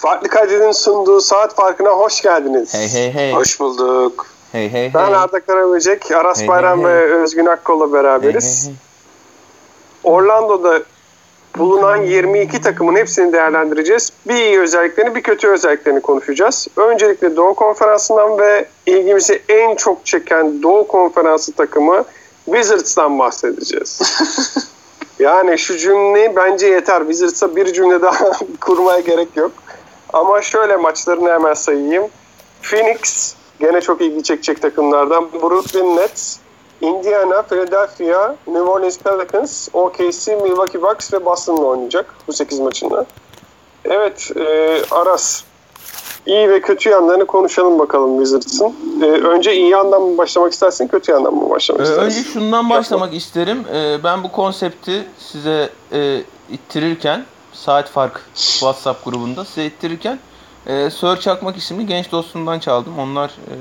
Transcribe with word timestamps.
Farklı 0.00 0.28
Kadir'in 0.28 0.72
sunduğu 0.72 1.20
saat 1.20 1.54
farkına 1.54 1.90
hoş 1.90 2.20
geldiniz. 2.20 2.74
Hey 2.74 2.88
hey 2.88 3.14
hey. 3.14 3.32
Hoş 3.32 3.60
bulduk. 3.60 4.26
Hey 4.52 4.72
hey 4.72 4.82
hey. 4.82 4.94
Ben 4.94 5.12
Arda 5.12 5.40
Karaböcek, 5.40 6.10
Aras 6.12 6.40
Hey, 6.40 6.48
Bayram 6.48 6.78
hey, 6.78 6.86
hey. 6.86 6.94
ve 6.94 7.14
Özgün 7.14 7.46
Akkol'la 7.46 7.92
beraberiz. 7.92 8.64
hey, 8.64 8.72
hey. 8.72 8.76
Orlando'da 10.04 10.82
bulunan 11.58 11.96
22 11.96 12.60
takımın 12.60 12.96
hepsini 12.96 13.32
değerlendireceğiz. 13.32 14.12
Bir 14.28 14.34
iyi 14.34 14.60
özelliklerini, 14.60 15.14
bir 15.14 15.22
kötü 15.22 15.48
özelliklerini 15.48 16.00
konuşacağız. 16.00 16.68
Öncelikle 16.76 17.36
Doğu 17.36 17.54
Konferansı'ndan 17.54 18.38
ve 18.38 18.68
ilgimizi 18.86 19.42
en 19.48 19.76
çok 19.76 20.06
çeken 20.06 20.62
Doğu 20.62 20.88
Konferansı 20.88 21.52
takımı 21.52 22.04
Wizards'tan 22.44 23.18
bahsedeceğiz. 23.18 24.00
yani 25.18 25.58
şu 25.58 25.78
cümle 25.78 26.36
bence 26.36 26.66
yeter. 26.66 27.00
Wizards'a 27.00 27.56
bir 27.56 27.72
cümle 27.72 28.02
daha 28.02 28.32
kurmaya 28.60 29.00
gerek 29.00 29.28
yok. 29.36 29.52
Ama 30.12 30.42
şöyle 30.42 30.76
maçlarını 30.76 31.28
hemen 31.30 31.54
sayayım. 31.54 32.04
Phoenix 32.62 33.34
gene 33.60 33.80
çok 33.80 34.00
ilgi 34.00 34.22
çekecek 34.22 34.62
takımlardan. 34.62 35.32
Brooklyn 35.32 35.96
Nets, 35.96 36.36
Indiana, 36.80 37.42
Philadelphia, 37.42 38.36
New 38.46 38.62
Orleans 38.62 38.98
Pelicans, 38.98 39.68
OKC, 39.72 40.36
Milwaukee 40.36 40.82
Bucks 40.82 41.12
ve 41.12 41.24
Boston'la 41.24 41.66
oynayacak 41.66 42.14
bu 42.28 42.32
8 42.32 42.60
maçında. 42.60 43.06
Evet 43.84 44.30
e, 44.36 44.78
Aras 44.90 45.42
iyi 46.26 46.48
ve 46.50 46.60
kötü 46.60 46.88
yanlarını 46.90 47.26
konuşalım 47.26 47.78
bakalım 47.78 48.16
Wizards'ın. 48.24 48.74
E, 49.02 49.06
önce 49.06 49.54
iyi 49.54 49.68
yandan 49.70 50.02
mı 50.02 50.18
başlamak 50.18 50.52
istersin, 50.52 50.88
kötü 50.88 51.12
yandan 51.12 51.34
mı 51.34 51.50
başlamak 51.50 51.80
Ee, 51.80 51.84
istersin? 51.90 52.18
önce 52.20 52.28
şundan 52.32 52.70
başlamak 52.70 53.14
isterim. 53.14 53.64
Ee, 53.74 54.04
ben 54.04 54.22
bu 54.24 54.32
konsepti 54.32 55.04
size 55.18 55.68
e, 55.92 56.20
ittirirken 56.50 57.24
saat 57.52 57.90
fark 57.90 58.20
WhatsApp 58.34 59.04
grubunda 59.04 59.44
size 59.44 59.66
ittirirken 59.66 60.18
e, 60.66 60.90
Sör 60.90 61.20
Çakmak 61.20 61.56
isimli 61.56 61.86
genç 61.86 62.12
dostumdan 62.12 62.58
çaldım. 62.58 62.98
Onlar 62.98 63.28
e, 63.28 63.56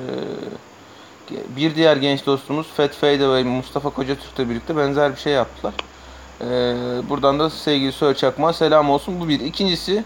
bir 1.55 1.75
diğer 1.75 1.97
genç 1.97 2.25
dostumuz 2.25 2.67
Fat 2.67 2.91
Fade 2.91 3.29
ve 3.29 3.43
Mustafa 3.43 3.89
Kocatürk'le 3.89 4.49
birlikte 4.49 4.77
benzer 4.77 5.11
bir 5.15 5.19
şey 5.19 5.33
yaptılar. 5.33 5.73
E, 6.41 6.45
buradan 7.09 7.39
da 7.39 7.49
sevgili 7.49 7.91
Sör 7.91 8.13
Çakmak'a 8.13 8.53
selam 8.53 8.89
olsun. 8.89 9.21
Bu 9.21 9.29
bir. 9.29 9.39
İkincisi 9.39 10.03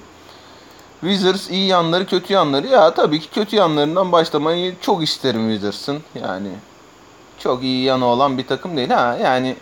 Wizards 1.01 1.49
iyi 1.49 1.67
yanları 1.67 2.05
kötü 2.05 2.33
yanları. 2.33 2.67
Ya 2.67 2.93
tabii 2.93 3.19
ki 3.19 3.29
kötü 3.29 3.55
yanlarından 3.55 4.11
başlamayı 4.11 4.75
çok 4.81 5.03
isterim 5.03 5.49
Wizards'ın. 5.49 6.03
Yani 6.21 6.49
çok 7.39 7.63
iyi 7.63 7.83
yanı 7.83 8.05
olan 8.05 8.37
bir 8.37 8.47
takım 8.47 8.77
değil 8.77 8.89
ha. 8.89 9.17
Yani 9.23 9.55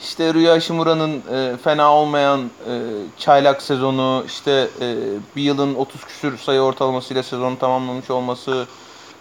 işte 0.00 0.34
Rüya 0.34 0.60
Şimura'nın 0.60 1.22
e, 1.32 1.56
fena 1.56 1.94
olmayan 1.94 2.40
e, 2.40 2.72
çaylak 3.18 3.62
sezonu, 3.62 4.24
işte 4.26 4.68
e, 4.80 4.96
bir 5.36 5.42
yılın 5.42 5.74
30 5.74 6.04
küsür 6.04 6.38
sayı 6.38 6.60
ortalamasıyla 6.60 7.22
sezonu 7.22 7.58
tamamlamış 7.58 8.10
olması, 8.10 8.66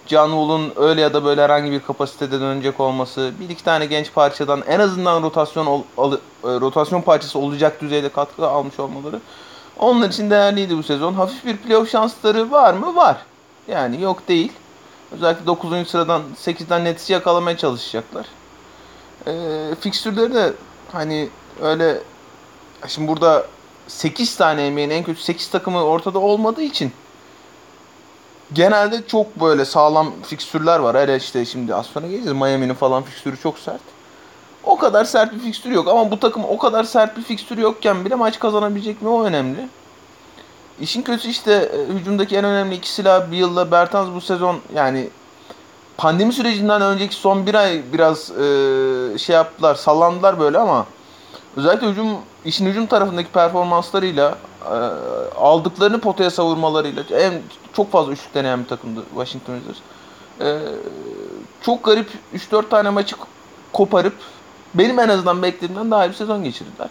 Can 0.07 0.27
Wool'un 0.27 0.73
öyle 0.75 1.01
ya 1.01 1.13
da 1.13 1.25
böyle 1.25 1.43
herhangi 1.43 1.71
bir 1.71 1.79
kapasitede 1.79 2.39
dönecek 2.39 2.79
olması, 2.79 3.31
bir 3.39 3.49
iki 3.49 3.63
tane 3.63 3.85
genç 3.85 4.13
parçadan 4.13 4.63
en 4.67 4.79
azından 4.79 5.23
rotasyon 5.23 5.65
ol- 5.65 5.83
al- 5.97 6.13
e, 6.13 6.17
rotasyon 6.43 7.01
parçası 7.01 7.39
olacak 7.39 7.81
düzeyde 7.81 8.09
katkı 8.09 8.47
almış 8.47 8.79
olmaları 8.79 9.19
onlar 9.79 10.09
için 10.09 10.29
değerliydi 10.29 10.77
bu 10.77 10.83
sezon. 10.83 11.13
Hafif 11.13 11.45
bir 11.45 11.57
playoff 11.57 11.91
şansları 11.91 12.51
var 12.51 12.73
mı? 12.73 12.95
Var. 12.95 13.17
Yani 13.67 14.01
yok 14.01 14.27
değil. 14.27 14.51
Özellikle 15.11 15.45
9. 15.45 15.87
sıradan 15.87 16.21
8'den 16.45 16.85
Nets'i 16.85 17.13
yakalamaya 17.13 17.57
çalışacaklar. 17.57 18.25
Ee, 19.27 19.75
fikstürleri 19.79 20.33
de 20.33 20.53
hani 20.91 21.29
öyle 21.61 21.97
şimdi 22.87 23.07
burada 23.07 23.45
8 23.87 24.35
tane 24.35 24.71
NBA'nin 24.71 24.89
en 24.89 25.03
kötü 25.03 25.21
8 25.21 25.47
takımı 25.47 25.83
ortada 25.83 26.19
olmadığı 26.19 26.61
için 26.61 26.91
genelde 28.53 29.07
çok 29.07 29.39
böyle 29.39 29.65
sağlam 29.65 30.13
fikstürler 30.23 30.79
var. 30.79 30.97
Hele 30.97 31.15
işte 31.15 31.45
şimdi 31.45 31.75
az 31.75 31.85
sonra 31.85 32.07
geleceğiz. 32.07 32.37
Miami'nin 32.37 32.73
falan 32.73 33.03
fikstürü 33.03 33.37
çok 33.37 33.59
sert. 33.59 33.81
O 34.63 34.77
kadar 34.77 35.05
sert 35.05 35.33
bir 35.33 35.39
fikstür 35.39 35.71
yok 35.71 35.87
ama 35.87 36.11
bu 36.11 36.19
takım 36.19 36.45
o 36.45 36.57
kadar 36.57 36.83
sert 36.83 37.17
bir 37.17 37.21
fikstür 37.21 37.57
yokken 37.57 38.05
bile 38.05 38.15
maç 38.15 38.39
kazanabilecek 38.39 39.01
mi 39.01 39.09
o 39.09 39.23
önemli. 39.23 39.67
İşin 40.81 41.01
kötüsü 41.01 41.29
işte 41.29 41.53
e, 41.53 41.93
hücumdaki 41.93 42.37
en 42.37 42.45
önemli 42.45 42.75
iki 42.75 42.89
silah 42.89 43.31
bir 43.31 43.37
yılla 43.37 43.71
Bertans 43.71 44.09
bu 44.15 44.21
sezon 44.21 44.59
yani 44.75 45.09
pandemi 45.99 46.33
sürecinden 46.33 46.81
önceki 46.81 47.15
son 47.15 47.45
bir 47.45 47.55
ay 47.55 47.81
biraz 47.93 48.31
e, 48.31 49.17
şey 49.17 49.35
yaptılar 49.35 49.75
sallandılar 49.75 50.39
böyle 50.39 50.57
ama 50.57 50.85
özellikle 51.55 51.87
hücum 51.87 52.07
işin 52.45 52.65
hücum 52.65 52.85
tarafındaki 52.85 53.29
performanslarıyla 53.29 54.37
e, 54.65 54.75
aldıklarını 55.37 55.99
potaya 55.99 56.31
savurmalarıyla 56.31 57.03
en 57.11 57.41
çok 57.73 57.91
fazla 57.91 58.11
üçlük 58.11 58.33
deneyen 58.33 58.63
bir 58.63 58.67
takımdı 58.67 59.03
Washington 59.09 59.55
Wizards. 59.55 59.79
E, 60.41 60.59
çok 61.61 61.83
garip 61.83 62.09
3-4 62.35 62.69
tane 62.69 62.89
maçı 62.89 63.15
koparıp 63.73 64.15
benim 64.73 64.99
en 64.99 65.09
azından 65.09 65.43
beklediğimden 65.43 65.91
daha 65.91 66.05
iyi 66.05 66.09
bir 66.09 66.15
sezon 66.15 66.43
geçirdiler. 66.43 66.89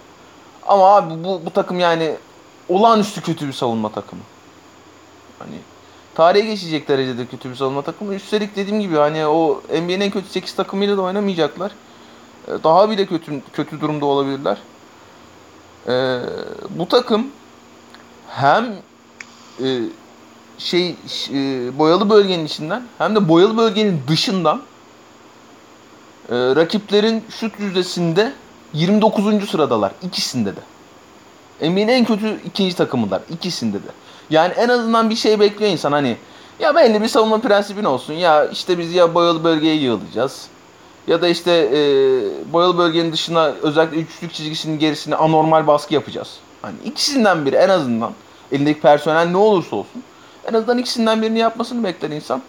Ama 0.66 0.96
abi 0.96 1.24
bu, 1.24 1.40
bu 1.46 1.50
takım 1.50 1.80
yani 1.80 2.16
olağanüstü 2.68 3.22
kötü 3.22 3.48
bir 3.48 3.52
savunma 3.52 3.92
takımı. 3.92 4.22
Hani 5.38 5.58
tarihe 6.18 6.46
geçecek 6.46 6.88
derecede 6.88 7.26
kötü 7.26 7.50
bir 7.50 7.54
savunma 7.54 7.82
takımı. 7.82 8.14
Üstelik 8.14 8.56
dediğim 8.56 8.80
gibi 8.80 8.96
hani 8.96 9.26
o 9.26 9.62
NBA'nin 9.70 10.00
en 10.00 10.10
kötü 10.10 10.28
8 10.28 10.54
takımıyla 10.54 10.96
da 10.96 11.02
oynamayacaklar. 11.02 11.72
Ee, 12.48 12.50
Daha 12.64 12.90
bile 12.90 13.06
kötü 13.06 13.40
kötü 13.52 13.80
durumda 13.80 14.06
olabilirler. 14.06 14.58
Ee, 15.88 16.20
bu 16.70 16.88
takım 16.88 17.26
hem 18.28 18.76
e, 19.62 19.66
şey 20.58 20.90
e, 20.90 21.78
boyalı 21.78 22.10
bölgenin 22.10 22.46
içinden 22.46 22.82
hem 22.98 23.16
de 23.16 23.28
boyalı 23.28 23.56
bölgenin 23.56 24.02
dışından 24.08 24.62
e, 26.28 26.34
rakiplerin 26.34 27.24
şut 27.30 27.60
yüzdesinde 27.60 28.32
29. 28.72 29.50
sıradalar 29.50 29.92
ikisinde 30.02 30.52
de. 30.56 30.60
NBA'nin 31.70 31.88
en 31.88 32.04
kötü 32.04 32.40
ikinci 32.44 32.76
takımılar 32.76 33.22
ikisinde 33.30 33.76
de. 33.78 33.88
Yani 34.30 34.52
en 34.52 34.68
azından 34.68 35.10
bir 35.10 35.16
şey 35.16 35.40
bekliyor 35.40 35.72
insan 35.72 35.92
hani 35.92 36.16
ya 36.60 36.74
belli 36.74 37.02
bir 37.02 37.08
savunma 37.08 37.40
prensibin 37.40 37.84
olsun 37.84 38.12
ya 38.12 38.44
işte 38.44 38.78
biz 38.78 38.94
ya 38.94 39.14
boyalı 39.14 39.44
bölgeye 39.44 39.74
yığılacağız 39.74 40.48
ya 41.06 41.22
da 41.22 41.28
işte 41.28 41.52
e, 41.52 41.80
boyalı 42.52 42.78
bölgenin 42.78 43.12
dışına 43.12 43.44
özellikle 43.44 43.96
üçlük 43.96 44.34
çizgisinin 44.34 44.78
gerisine 44.78 45.16
anormal 45.16 45.66
baskı 45.66 45.94
yapacağız. 45.94 46.28
Hani 46.62 46.76
ikisinden 46.84 47.46
biri 47.46 47.56
en 47.56 47.68
azından 47.68 48.12
elindeki 48.52 48.80
personel 48.80 49.26
ne 49.26 49.36
olursa 49.36 49.76
olsun 49.76 50.02
en 50.48 50.54
azından 50.54 50.78
ikisinden 50.78 51.22
birini 51.22 51.38
yapmasını 51.38 51.84
bekler 51.84 52.10
insan. 52.10 52.42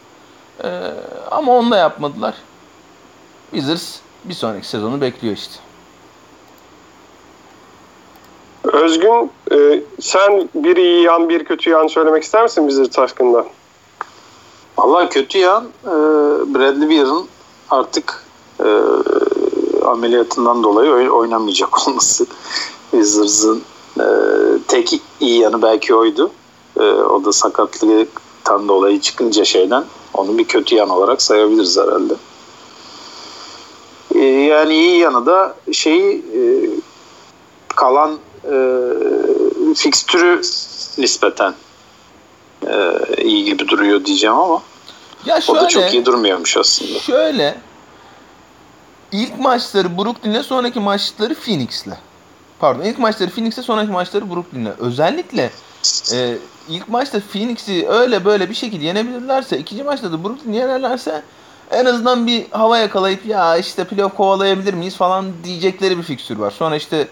E, 0.63 0.91
ama 1.31 1.51
onu 1.57 1.71
da 1.71 1.77
yapmadılar. 1.77 2.35
Wizards 3.51 3.99
bir 4.23 4.33
sonraki 4.33 4.67
sezonu 4.67 5.01
bekliyor 5.01 5.35
işte. 5.35 5.53
Özgün 8.63 9.31
e, 9.51 9.81
sen 10.01 10.49
bir 10.55 10.77
iyi 10.77 11.03
yan 11.03 11.29
bir 11.29 11.45
kötü 11.45 11.69
yan 11.69 11.87
söylemek 11.87 12.23
ister 12.23 12.43
misin 12.43 12.67
Wizards 12.67 12.97
hakkında? 12.97 13.45
Vallahi 14.77 15.09
kötü 15.09 15.37
yan 15.37 15.63
e, 15.85 15.89
Bradley 16.53 16.89
Beal'ın 16.89 17.25
artık 17.69 18.23
e, 18.59 18.67
ameliyatından 19.85 20.63
dolayı 20.63 20.91
oy- 20.91 21.09
oynamayacak 21.11 21.87
olması. 21.87 22.25
Wizards'ın 22.91 23.61
e, 23.99 24.05
tek 24.67 25.01
iyi 25.19 25.39
yanı 25.39 25.61
belki 25.61 25.95
oydu. 25.95 26.31
E, 26.79 26.83
o 26.83 27.25
da 27.25 27.31
sakatlıktan 27.31 28.67
dolayı 28.67 29.01
çıkınca 29.01 29.45
şeyden 29.45 29.83
onu 30.13 30.37
bir 30.37 30.43
kötü 30.45 30.75
yan 30.75 30.89
olarak 30.89 31.21
sayabiliriz 31.21 31.77
herhalde. 31.77 32.13
E, 34.15 34.19
yani 34.25 34.73
iyi 34.73 34.99
yanı 34.99 35.25
da 35.25 35.55
şeyi 35.71 36.17
e, 36.17 36.39
kalan 37.75 38.17
e, 38.51 39.73
fikstürü 39.75 40.41
nispeten 40.97 41.53
e, 42.67 42.97
iyi 43.23 43.45
gibi 43.45 43.67
duruyor 43.67 44.05
diyeceğim 44.05 44.35
ama 44.35 44.61
Ya 45.25 45.37
o 45.37 45.41
şöyle, 45.41 45.61
da 45.61 45.67
çok 45.67 45.93
iyi 45.93 46.05
durmuyormuş 46.05 46.57
aslında. 46.57 46.99
Şöyle 46.99 47.57
ilk 49.11 49.39
maçları 49.39 49.97
Brooklyn'le 49.97 50.43
sonraki 50.43 50.79
maçları 50.79 51.35
Phoenix'le. 51.35 51.97
Pardon 52.59 52.81
ilk 52.83 52.99
maçları 52.99 53.29
Phoenix'le 53.29 53.63
sonraki 53.63 53.91
maçları 53.91 54.29
Brooklyn'le. 54.29 54.71
Özellikle 54.79 55.51
e, 56.13 56.37
ilk 56.69 56.89
maçta 56.89 57.19
Phoenix'i 57.33 57.87
öyle 57.89 58.25
böyle 58.25 58.49
bir 58.49 58.55
şekilde 58.55 58.85
yenebilirlerse 58.85 59.57
ikinci 59.57 59.83
maçta 59.83 60.11
da 60.11 60.23
Brooklyn'i 60.23 60.55
yenerlerse 60.55 61.23
en 61.71 61.85
azından 61.85 62.27
bir 62.27 62.45
hava 62.51 62.77
yakalayıp 62.77 63.25
ya 63.25 63.57
işte 63.57 63.83
playoff 63.83 64.15
kovalayabilir 64.17 64.73
miyiz 64.73 64.95
falan 64.95 65.25
diyecekleri 65.43 65.97
bir 65.97 66.03
fikstür 66.03 66.37
var. 66.37 66.51
Sonra 66.51 66.75
işte 66.75 67.07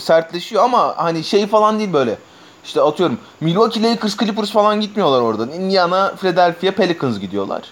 sertleşiyor 0.00 0.62
ama 0.64 0.94
hani 0.96 1.24
şey 1.24 1.46
falan 1.46 1.78
değil 1.78 1.92
böyle. 1.92 2.18
İşte 2.64 2.80
atıyorum 2.80 3.18
Milwaukee 3.40 3.82
Lakers 3.82 4.16
Clippers 4.16 4.50
falan 4.50 4.80
gitmiyorlar 4.80 5.20
oradan. 5.20 5.50
Indiana, 5.50 6.14
Philadelphia, 6.20 6.70
Pelicans 6.70 7.18
gidiyorlar. 7.20 7.62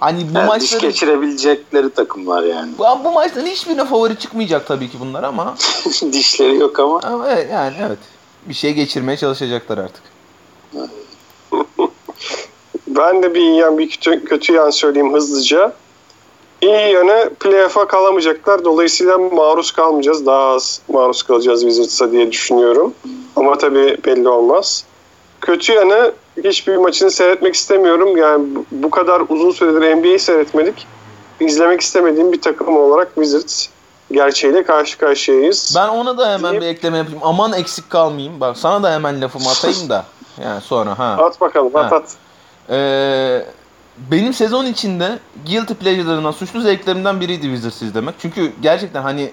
Hani 0.00 0.18
bu 0.34 0.38
Yani 0.38 0.44
diş 0.44 0.48
maçları 0.48 0.80
geçirebilecekleri 0.80 1.90
takımlar 1.90 2.42
yani. 2.42 2.70
bu, 2.78 2.84
bu 3.04 3.12
maçların 3.12 3.46
hiçbirine 3.46 3.84
favori 3.84 4.18
çıkmayacak 4.18 4.66
tabii 4.66 4.90
ki 4.90 4.96
bunlar 5.00 5.22
ama, 5.22 5.54
Dişleri 6.12 6.56
yok 6.56 6.78
ama. 6.80 7.00
ama 7.02 7.28
evet, 7.30 7.48
yani 7.52 7.74
evet 7.80 7.98
bir 8.46 8.54
şey 8.54 8.72
geçirmeye 8.74 9.16
çalışacaklar 9.16 9.78
artık. 9.78 10.02
ben 12.88 13.22
de 13.22 13.34
bir 13.34 13.40
iyi 13.40 13.56
yan 13.56 13.78
bir 13.78 13.90
kötü, 13.90 14.24
kötü 14.24 14.52
yan 14.52 14.70
söyleyeyim 14.70 15.12
hızlıca. 15.14 15.72
İyi 16.66 16.92
yanı 16.92 17.30
playoff'a 17.40 17.86
kalamayacaklar. 17.88 18.64
Dolayısıyla 18.64 19.18
maruz 19.18 19.70
kalmayacağız. 19.70 20.26
Daha 20.26 20.54
az 20.54 20.80
maruz 20.88 21.22
kalacağız 21.22 21.60
Wizards'a 21.60 22.12
diye 22.12 22.32
düşünüyorum. 22.32 22.94
Ama 23.36 23.58
tabii 23.58 23.98
belli 24.06 24.28
olmaz. 24.28 24.84
Kötü 25.40 25.72
yanı 25.72 26.12
hiçbir 26.44 26.76
maçını 26.76 27.10
seyretmek 27.10 27.54
istemiyorum. 27.54 28.16
Yani 28.16 28.46
bu 28.70 28.90
kadar 28.90 29.22
uzun 29.28 29.50
süredir 29.50 29.96
NBA'yi 29.96 30.18
seyretmedik. 30.18 30.86
İzlemek 31.40 31.80
istemediğim 31.80 32.32
bir 32.32 32.40
takım 32.40 32.76
olarak 32.76 33.08
Wizards 33.14 33.66
gerçeğiyle 34.12 34.64
karşı 34.64 34.98
karşıyayız. 34.98 35.74
Ben 35.76 35.88
ona 35.88 36.18
da 36.18 36.32
hemen 36.32 36.60
bir 36.60 36.66
ekleme 36.66 36.98
yapayım. 36.98 37.20
Aman 37.22 37.52
eksik 37.52 37.90
kalmayayım. 37.90 38.40
Bak 38.40 38.56
sana 38.56 38.82
da 38.82 38.92
hemen 38.92 39.20
lafımı 39.20 39.48
atayım 39.50 39.88
da. 39.88 40.04
Yani 40.44 40.60
sonra 40.60 40.98
ha. 40.98 41.16
At 41.20 41.40
bakalım 41.40 41.74
ha. 41.74 41.80
at 41.80 41.92
at. 41.92 42.14
Ee, 42.70 43.44
benim 44.10 44.32
sezon 44.32 44.66
içinde 44.66 45.18
guilty 45.46 45.72
pleasure'larından, 45.72 46.30
suçlu 46.30 46.60
zevklerimden 46.60 47.20
biriydi 47.20 47.42
Wizards 47.42 47.82
izlemek. 47.82 48.14
Çünkü 48.18 48.52
gerçekten 48.62 49.02
hani 49.02 49.30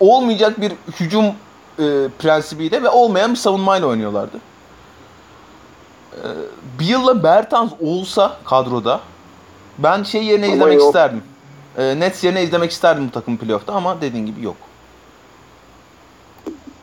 olmayacak 0.00 0.60
bir 0.60 0.72
hücum 1.00 1.24
e, 1.24 1.86
prensibiyle 2.18 2.82
ve 2.82 2.88
olmayan 2.88 3.30
bir 3.30 3.36
savunmayla 3.36 3.86
oynuyorlardı. 3.88 4.38
Ee, 6.18 6.28
Bill'la 6.80 7.22
Bertans 7.22 7.72
olsa 7.80 8.36
kadroda 8.44 9.00
ben 9.78 10.02
şey 10.02 10.24
yerine 10.24 10.46
ama 10.46 10.54
izlemek 10.54 10.78
yok. 10.78 10.86
isterdim. 10.86 11.22
Ee, 11.78 12.00
Nets 12.00 12.24
yerine 12.24 12.42
izlemek 12.42 12.70
isterdim 12.70 13.08
bu 13.08 13.12
takım 13.12 13.36
playoff'ta 13.36 13.72
ama 13.72 14.00
dediğin 14.00 14.26
gibi 14.26 14.44
yok. 14.44 14.56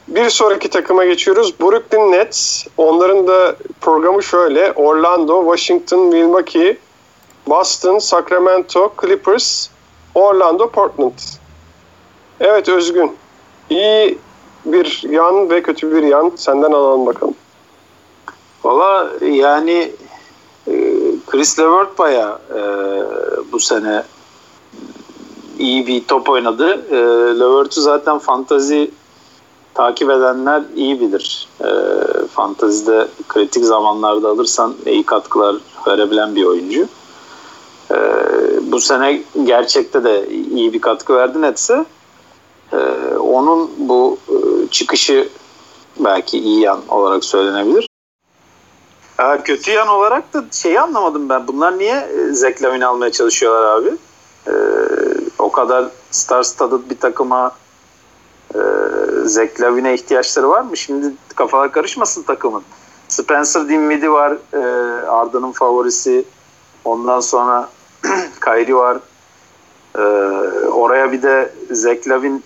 Bir 0.08 0.30
sonraki 0.30 0.70
takıma 0.70 1.06
geçiyoruz. 1.06 1.60
Brooklyn 1.60 2.12
Nets. 2.12 2.66
Onların 2.78 3.28
da 3.28 3.56
programı 3.82 4.24
şöyle. 4.24 4.72
Orlando, 4.72 5.56
Washington, 5.56 6.00
Milwaukee, 6.00 6.78
Boston, 7.48 8.00
Sacramento, 8.00 8.94
Clippers, 9.02 9.70
Orlando, 10.16 10.70
Portland. 10.70 11.20
Evet 12.40 12.70
Özgün. 12.70 13.12
İyi 13.70 14.18
bir 14.66 15.04
yan 15.10 15.50
ve 15.50 15.64
kötü 15.64 15.96
bir 15.96 16.04
yan. 16.04 16.32
Senden 16.36 16.72
alalım 16.72 17.06
bakalım. 17.06 17.36
Valla 18.64 19.10
yani 19.22 19.92
e, 20.68 20.72
Chris 21.28 21.60
Levert 21.60 22.00
baya 22.00 22.40
e, 22.56 22.62
bu 23.52 23.60
sene 23.60 24.04
iyi 25.60 25.88
bir 25.88 26.08
top 26.08 26.30
oynadı. 26.30 26.86
E, 26.92 26.98
Levert'ü 27.40 27.82
zaten 27.82 28.20
fantazi 28.20 28.92
takip 29.74 30.10
edenler 30.10 30.64
iyi 30.76 31.02
bilir. 31.02 31.48
E, 31.62 31.70
fantazide 32.28 33.08
kritik 33.28 33.66
zamanlarda 33.66 34.30
alırsan 34.30 34.76
iyi 34.86 35.04
katkılar 35.06 35.56
verebilen 35.88 36.36
bir 36.36 36.46
oyuncu. 36.46 36.88
E, 37.92 37.98
bu 38.72 38.80
sene 38.80 39.22
gerçekte 39.44 40.04
de 40.04 40.30
iyi 40.30 40.74
bir 40.74 40.82
katkı 40.82 41.16
verdi 41.16 41.42
Nets'e. 41.42 41.86
E, 42.74 42.78
onun 43.18 43.72
bu 43.78 44.18
e, 44.30 44.68
çıkışı 44.72 45.30
belki 46.00 46.40
iyi 46.40 46.60
yan 46.60 46.82
olarak 46.90 47.26
söylenebilir. 47.26 47.88
Ha, 49.18 49.44
kötü 49.44 49.72
yan 49.72 49.88
olarak 49.88 50.34
da 50.34 50.46
şeyi 50.52 50.80
anlamadım 50.80 51.30
ben. 51.30 51.48
Bunlar 51.48 51.80
niye 51.80 51.96
e, 51.96 52.34
Zach 52.34 52.84
almaya 52.84 53.12
çalışıyorlar 53.12 53.66
abi? 53.66 53.98
Ee, 54.48 54.52
o 55.40 55.52
kadar 55.52 55.86
star 56.12 56.44
studded 56.44 56.90
bir 56.90 57.00
takıma 57.00 57.52
e, 58.56 58.60
Zach 59.24 59.50
ihtiyaçları 59.94 60.50
var 60.50 60.62
mı? 60.62 60.78
Şimdi 60.78 61.14
kafalar 61.36 61.72
karışmasın 61.72 62.24
takımın. 62.24 62.64
Spencer 63.08 63.70
Dinwiddie 63.70 64.12
var. 64.12 64.38
E, 64.54 64.58
Arda'nın 65.08 65.52
favorisi. 65.52 66.26
Ondan 66.86 67.20
sonra 67.20 67.70
Kyrie 68.46 68.76
var. 68.76 68.98
E, 69.96 70.02
oraya 70.68 71.12
bir 71.12 71.22
de 71.22 71.54
Zach 71.72 72.08
Lavine 72.08 72.40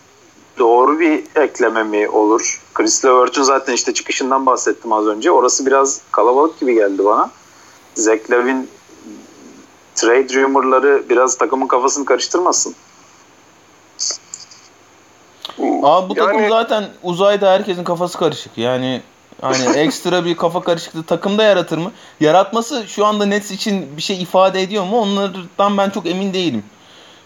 doğru 0.59 0.99
bir 0.99 1.23
ekleme 1.35 1.83
mi 1.83 2.09
olur? 2.09 2.61
Chris 2.73 3.05
Levert'ün 3.05 3.43
zaten 3.43 3.73
işte 3.73 3.93
çıkışından 3.93 4.45
bahsettim 4.45 4.93
az 4.93 5.07
önce. 5.07 5.31
Orası 5.31 5.65
biraz 5.65 6.01
kalabalık 6.11 6.59
gibi 6.59 6.73
geldi 6.73 7.05
bana. 7.05 7.31
Zach 7.95 8.31
Lavin 8.31 8.69
trade 9.95 10.41
rumorları 10.41 11.03
biraz 11.09 11.37
takımın 11.37 11.67
kafasını 11.67 12.05
karıştırmasın. 12.05 12.75
Abi 15.83 16.09
bu 16.09 16.17
yani... 16.17 16.31
takım 16.31 16.49
zaten 16.49 16.85
uzayda 17.03 17.51
herkesin 17.51 17.83
kafası 17.83 18.17
karışık. 18.17 18.57
Yani 18.57 19.01
hani 19.41 19.77
ekstra 19.77 20.25
bir 20.25 20.37
kafa 20.37 20.61
karışıklığı 20.61 21.03
takımda 21.03 21.43
yaratır 21.43 21.77
mı? 21.77 21.91
Yaratması 22.19 22.87
şu 22.87 23.05
anda 23.05 23.25
Nets 23.25 23.51
için 23.51 23.97
bir 23.97 24.01
şey 24.01 24.21
ifade 24.21 24.61
ediyor 24.61 24.83
mu? 24.83 24.99
Onlardan 25.01 25.77
ben 25.77 25.89
çok 25.89 26.05
emin 26.05 26.33
değilim. 26.33 26.63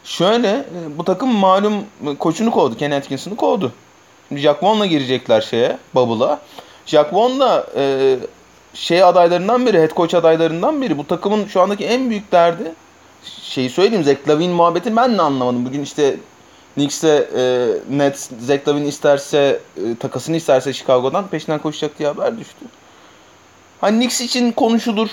Şöyle 0.04 0.50
e, 0.50 0.98
bu 0.98 1.04
takım 1.04 1.30
malum 1.36 1.74
koçunu 2.19 2.51
kovdu. 2.51 2.77
Ken 2.77 2.92
Atkinson'ı 2.92 3.36
kovdu. 3.36 3.71
Şimdi 4.27 4.42
Jack 4.42 4.63
Vaughn'la 4.63 4.86
girecekler 4.86 5.42
şeye, 5.42 5.77
Bubble'a. 5.95 6.39
Jack 6.86 7.13
Vaughn 7.13 7.39
da 7.39 7.68
e, 7.77 8.15
şey 8.74 9.04
adaylarından 9.04 9.65
biri, 9.65 9.81
head 9.81 9.95
coach 9.95 10.15
adaylarından 10.15 10.81
biri. 10.81 10.98
Bu 10.98 11.07
takımın 11.07 11.48
şu 11.48 11.62
andaki 11.62 11.86
en 11.86 12.10
büyük 12.10 12.31
derdi 12.31 12.74
şeyi 13.42 13.69
söyleyeyim 13.69 14.04
Zach 14.04 14.27
Lavine 14.27 14.54
muhabbeti 14.54 14.95
ben 14.95 15.18
de 15.18 15.21
anlamadım. 15.21 15.65
Bugün 15.65 15.81
işte 15.81 16.18
Knicks'e 16.75 17.29
e, 17.35 17.97
Nets 17.97 18.29
Zach 18.39 18.67
Lavine 18.67 18.87
isterse 18.87 19.59
e, 19.77 19.95
takasını 19.95 20.35
isterse 20.35 20.73
Chicago'dan 20.73 21.27
peşinden 21.27 21.59
koşacak 21.59 21.99
diye 21.99 22.09
haber 22.09 22.39
düştü. 22.39 22.65
Hani 23.81 23.97
Knicks 23.97 24.21
için 24.21 24.51
konuşulur. 24.51 25.09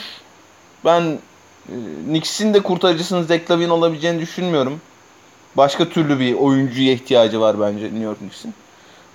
Ben 0.85 1.03
e, 1.69 1.75
Knicks'in 2.05 2.55
de 2.55 2.61
kurtarıcısının 2.61 3.23
Zach 3.23 3.51
Lavine 3.51 3.73
olabileceğini 3.73 4.21
düşünmüyorum. 4.21 4.81
Başka 5.57 5.89
türlü 5.89 6.19
bir 6.19 6.35
oyuncuya 6.35 6.93
ihtiyacı 6.93 7.41
var 7.41 7.61
bence 7.61 7.85
New 7.85 8.03
York 8.03 8.19
Knicks'in. 8.19 8.55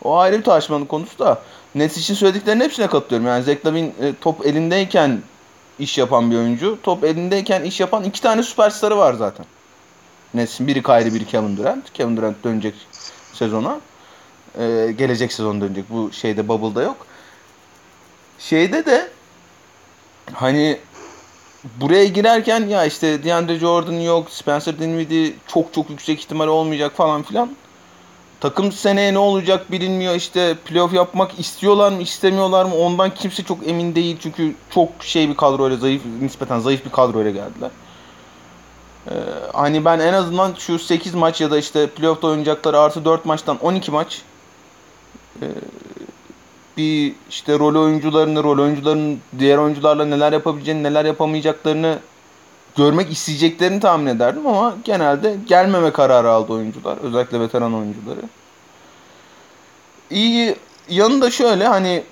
O 0.03 0.17
ayrı 0.17 0.39
bir 0.39 0.43
tartışmanın 0.43 0.85
konusu 0.85 1.19
da. 1.19 1.41
Nets 1.75 1.97
için 1.97 2.13
söylediklerinin 2.13 2.63
hepsine 2.63 2.87
katılıyorum. 2.87 3.27
Yani 3.27 3.43
Zach 3.43 3.65
Lavine 3.65 3.91
e, 4.01 4.13
top 4.21 4.45
elindeyken 4.45 5.21
iş 5.79 5.97
yapan 5.97 6.31
bir 6.31 6.35
oyuncu. 6.35 6.77
Top 6.83 7.03
elindeyken 7.03 7.63
iş 7.63 7.79
yapan 7.79 8.03
iki 8.03 8.21
tane 8.21 8.43
süperstarı 8.43 8.97
var 8.97 9.13
zaten. 9.13 9.45
Nets'in 10.35 10.67
biri 10.67 10.83
Kyrie, 10.83 11.13
biri 11.13 11.25
Kevin 11.25 11.57
Durant. 11.57 11.93
Kevin 11.93 12.17
Durant 12.17 12.43
dönecek 12.43 12.75
sezona. 13.33 13.79
Ee, 14.59 14.93
gelecek 14.97 15.33
sezon 15.33 15.61
dönecek. 15.61 15.89
Bu 15.89 16.11
şeyde 16.11 16.47
Bubble'da 16.47 16.83
yok. 16.83 16.97
Şeyde 18.39 18.85
de 18.85 19.09
hani 20.33 20.79
buraya 21.81 22.05
girerken 22.05 22.67
ya 22.67 22.85
işte 22.85 23.23
DeAndre 23.23 23.59
Jordan 23.59 23.99
yok, 23.99 24.31
Spencer 24.31 24.79
Dinwiddie 24.79 25.33
çok 25.47 25.73
çok 25.73 25.89
yüksek 25.89 26.19
ihtimal 26.19 26.47
olmayacak 26.47 26.95
falan 26.95 27.23
filan. 27.23 27.49
Takım 28.39 28.71
seneye 28.71 29.13
ne 29.13 29.19
olacak 29.19 29.71
bilinmiyor 29.71 30.15
işte 30.15 30.55
playoff 30.65 30.93
yapmak 30.93 31.39
istiyorlar 31.39 31.91
mı 31.91 32.01
istemiyorlar 32.01 32.65
mı 32.65 32.75
ondan 32.75 33.13
kimse 33.13 33.43
çok 33.43 33.67
emin 33.67 33.95
değil 33.95 34.17
çünkü 34.21 34.55
çok 34.69 34.89
şey 34.99 35.29
bir 35.29 35.37
kadroyla 35.37 35.77
zayıf 35.77 36.01
nispeten 36.21 36.59
zayıf 36.59 36.85
bir 36.85 36.91
kadroyla 36.91 37.31
geldiler. 37.31 37.71
Ee, 39.09 39.13
hani 39.53 39.85
ben 39.85 39.99
en 39.99 40.13
azından 40.13 40.53
şu 40.57 40.79
8 40.79 41.15
maç 41.15 41.41
ya 41.41 41.51
da 41.51 41.57
işte 41.57 41.87
playoff'ta 41.87 42.27
oynayacakları 42.27 42.79
artı 42.79 43.05
4 43.05 43.25
maçtan 43.25 43.57
12 43.57 43.91
maç 43.91 44.21
ee, 45.41 45.45
bir 46.77 47.13
işte 47.29 47.59
rol 47.59 47.83
oyuncularını, 47.83 48.43
rol 48.43 48.59
oyuncularının 48.59 49.19
diğer 49.39 49.57
oyuncularla 49.57 50.05
neler 50.05 50.33
yapabileceğini, 50.33 50.83
neler 50.83 51.05
yapamayacaklarını 51.05 51.99
görmek 52.77 53.11
isteyeceklerini 53.11 53.79
tahmin 53.79 54.05
ederdim 54.05 54.47
ama 54.47 54.75
genelde 54.83 55.37
gelmeme 55.47 55.91
kararı 55.91 56.29
aldı 56.29 56.53
oyuncular. 56.53 56.97
Özellikle 56.97 57.39
veteran 57.39 57.73
oyuncuları. 57.73 58.19
İyi 60.09 60.55
yanı 60.89 61.21
da 61.21 61.31
şöyle 61.31 61.67
hani 61.67 62.03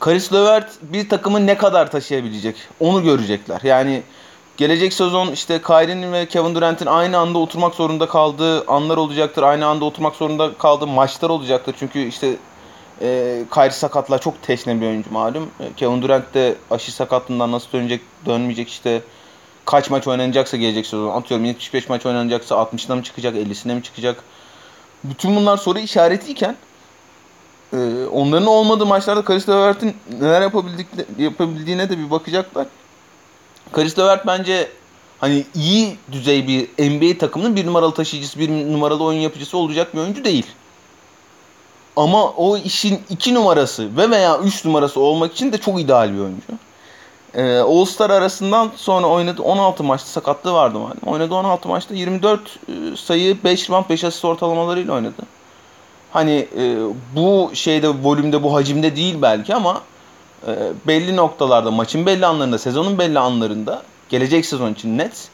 Karis 0.00 0.32
Levert 0.32 0.70
bir 0.82 1.08
takımı 1.08 1.46
ne 1.46 1.58
kadar 1.58 1.90
taşıyabilecek 1.90 2.56
onu 2.80 3.02
görecekler. 3.02 3.60
Yani 3.64 4.02
gelecek 4.58 4.92
sezon 4.92 5.32
işte 5.32 5.62
Kyrie'nin 5.62 6.12
ve 6.12 6.26
Kevin 6.26 6.54
Durant'in 6.54 6.86
aynı 6.86 7.18
anda 7.18 7.38
oturmak 7.38 7.74
zorunda 7.74 8.08
kaldığı 8.08 8.66
anlar 8.66 8.96
olacaktır. 8.96 9.42
Aynı 9.42 9.66
anda 9.66 9.84
oturmak 9.84 10.16
zorunda 10.16 10.54
kaldığı 10.58 10.86
maçlar 10.86 11.30
olacaktır. 11.30 11.74
Çünkü 11.78 11.98
işte 11.98 12.36
e, 13.00 13.42
Kyrie 13.54 13.70
sakatlığa 13.70 14.18
çok 14.18 14.42
teşne 14.42 14.80
bir 14.80 14.86
oyuncu 14.86 15.10
malum. 15.12 15.50
E, 15.60 15.72
Kevin 15.76 16.02
Durant 16.02 16.34
de 16.34 16.54
aşı 16.70 16.92
sakatlığından 16.92 17.52
nasıl 17.52 17.72
dönecek, 17.72 18.00
dönmeyecek 18.26 18.68
işte 18.68 19.02
kaç 19.64 19.90
maç 19.90 20.06
oynanacaksa 20.06 20.56
gelecek 20.56 20.86
sezon. 20.86 21.08
Atıyorum 21.08 21.44
75 21.46 21.88
maç 21.88 22.06
oynanacaksa 22.06 22.54
60'ına 22.54 22.96
mı 22.96 23.02
çıkacak, 23.02 23.36
50'sine 23.36 23.74
mi 23.74 23.82
çıkacak? 23.82 24.24
Bütün 25.04 25.36
bunlar 25.36 25.56
soru 25.56 25.78
işaretiyken 25.78 26.56
e, 27.72 27.76
onların 28.12 28.46
olmadığı 28.46 28.86
maçlarda 28.86 29.24
Karis 29.24 29.48
Levert'in 29.48 29.96
neler 30.20 30.40
yapabildiğine 31.18 31.90
de 31.90 31.98
bir 31.98 32.10
bakacaklar. 32.10 32.66
Karis 33.72 33.98
Levert 33.98 34.26
bence 34.26 34.68
hani 35.18 35.44
iyi 35.54 35.96
düzey 36.12 36.48
bir 36.48 36.90
NBA 36.90 37.18
takımının 37.18 37.56
bir 37.56 37.66
numaralı 37.66 37.94
taşıyıcısı, 37.94 38.38
bir 38.38 38.50
numaralı 38.72 39.04
oyun 39.04 39.20
yapıcısı 39.20 39.58
olacak 39.58 39.94
bir 39.94 40.00
oyuncu 40.00 40.24
değil. 40.24 40.46
Ama 41.96 42.30
o 42.30 42.56
işin 42.56 43.00
2 43.10 43.34
numarası 43.34 43.96
ve 43.96 44.10
veya 44.10 44.38
3 44.38 44.64
numarası 44.64 45.00
olmak 45.00 45.32
için 45.32 45.52
de 45.52 45.58
çok 45.58 45.80
ideal 45.80 46.14
bir 46.14 46.18
oyuncu. 46.18 46.42
Ee, 47.34 47.58
All 47.58 47.84
Star 47.84 48.10
arasından 48.10 48.70
sonra 48.76 49.06
oynadı 49.06 49.42
16 49.42 49.84
maçta 49.84 50.08
sakatlığı 50.08 50.52
vardı 50.52 50.78
malum. 50.78 50.96
Oynadı 51.06 51.34
16 51.34 51.68
maçta 51.68 51.94
24 51.94 52.40
e, 52.40 52.96
sayı 52.96 53.44
5 53.44 53.70
rebound 53.70 53.84
5 53.90 54.04
asist 54.04 54.24
ortalamalarıyla 54.24 54.94
oynadı. 54.94 55.22
Hani 56.12 56.48
e, 56.58 56.76
bu 57.16 57.50
şeyde 57.54 57.88
volümde 57.88 58.42
bu 58.42 58.54
hacimde 58.54 58.96
değil 58.96 59.22
belki 59.22 59.54
ama 59.54 59.82
belli 60.86 61.16
noktalarda 61.16 61.70
maçın 61.70 62.06
belli 62.06 62.26
anlarında 62.26 62.58
sezonun 62.58 62.98
belli 62.98 63.18
anlarında 63.18 63.82
gelecek 64.08 64.46
sezon 64.46 64.72
için 64.72 64.98
net 64.98 65.28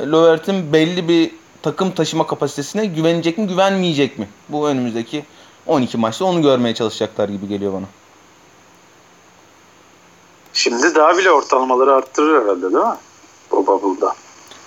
e, 0.00 0.06
Lovert'in 0.06 0.72
belli 0.72 1.08
bir 1.08 1.30
takım 1.62 1.90
taşıma 1.90 2.26
kapasitesine 2.26 2.86
güvenecek 2.86 3.38
mi 3.38 3.46
güvenmeyecek 3.46 4.18
mi? 4.18 4.28
Bu 4.48 4.68
önümüzdeki 4.68 5.24
12 5.66 5.98
maçta 5.98 6.24
onu 6.24 6.42
görmeye 6.42 6.74
çalışacaklar 6.74 7.28
gibi 7.28 7.48
geliyor 7.48 7.72
bana. 7.72 7.86
Şimdi 10.52 10.94
daha 10.94 11.18
bile 11.18 11.30
ortalamaları 11.30 11.94
arttırır 11.94 12.42
herhalde 12.42 12.62
değil 12.62 12.84
mi? 12.84 12.96
O 13.50 13.66
bubble'da. 13.66 14.14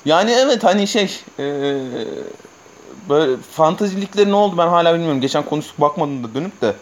Yani 0.05 0.31
evet 0.31 0.63
hani 0.63 0.87
şey 0.87 1.19
e, 1.39 1.45
böyle 3.09 3.37
fantazilikleri 3.37 4.31
ne 4.31 4.35
oldu 4.35 4.57
ben 4.57 4.67
hala 4.67 4.93
bilmiyorum. 4.93 5.21
Geçen 5.21 5.45
konuştuk 5.45 5.81
bakmadım 5.81 6.23
da 6.23 6.33
dönüp 6.33 6.61
de. 6.61 6.75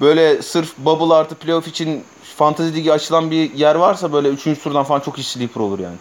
Böyle 0.00 0.42
sırf 0.42 0.78
bubble 0.78 1.14
artı 1.14 1.34
playoff 1.34 1.68
için 1.68 2.04
fantazi 2.36 2.74
ligi 2.74 2.92
açılan 2.92 3.30
bir 3.30 3.52
yer 3.52 3.74
varsa 3.74 4.12
böyle 4.12 4.28
3. 4.28 4.44
turdan 4.62 4.84
falan 4.84 5.00
çok 5.00 5.18
iyi 5.18 5.24
sleeper 5.24 5.60
olur 5.60 5.78
yani. 5.78 5.96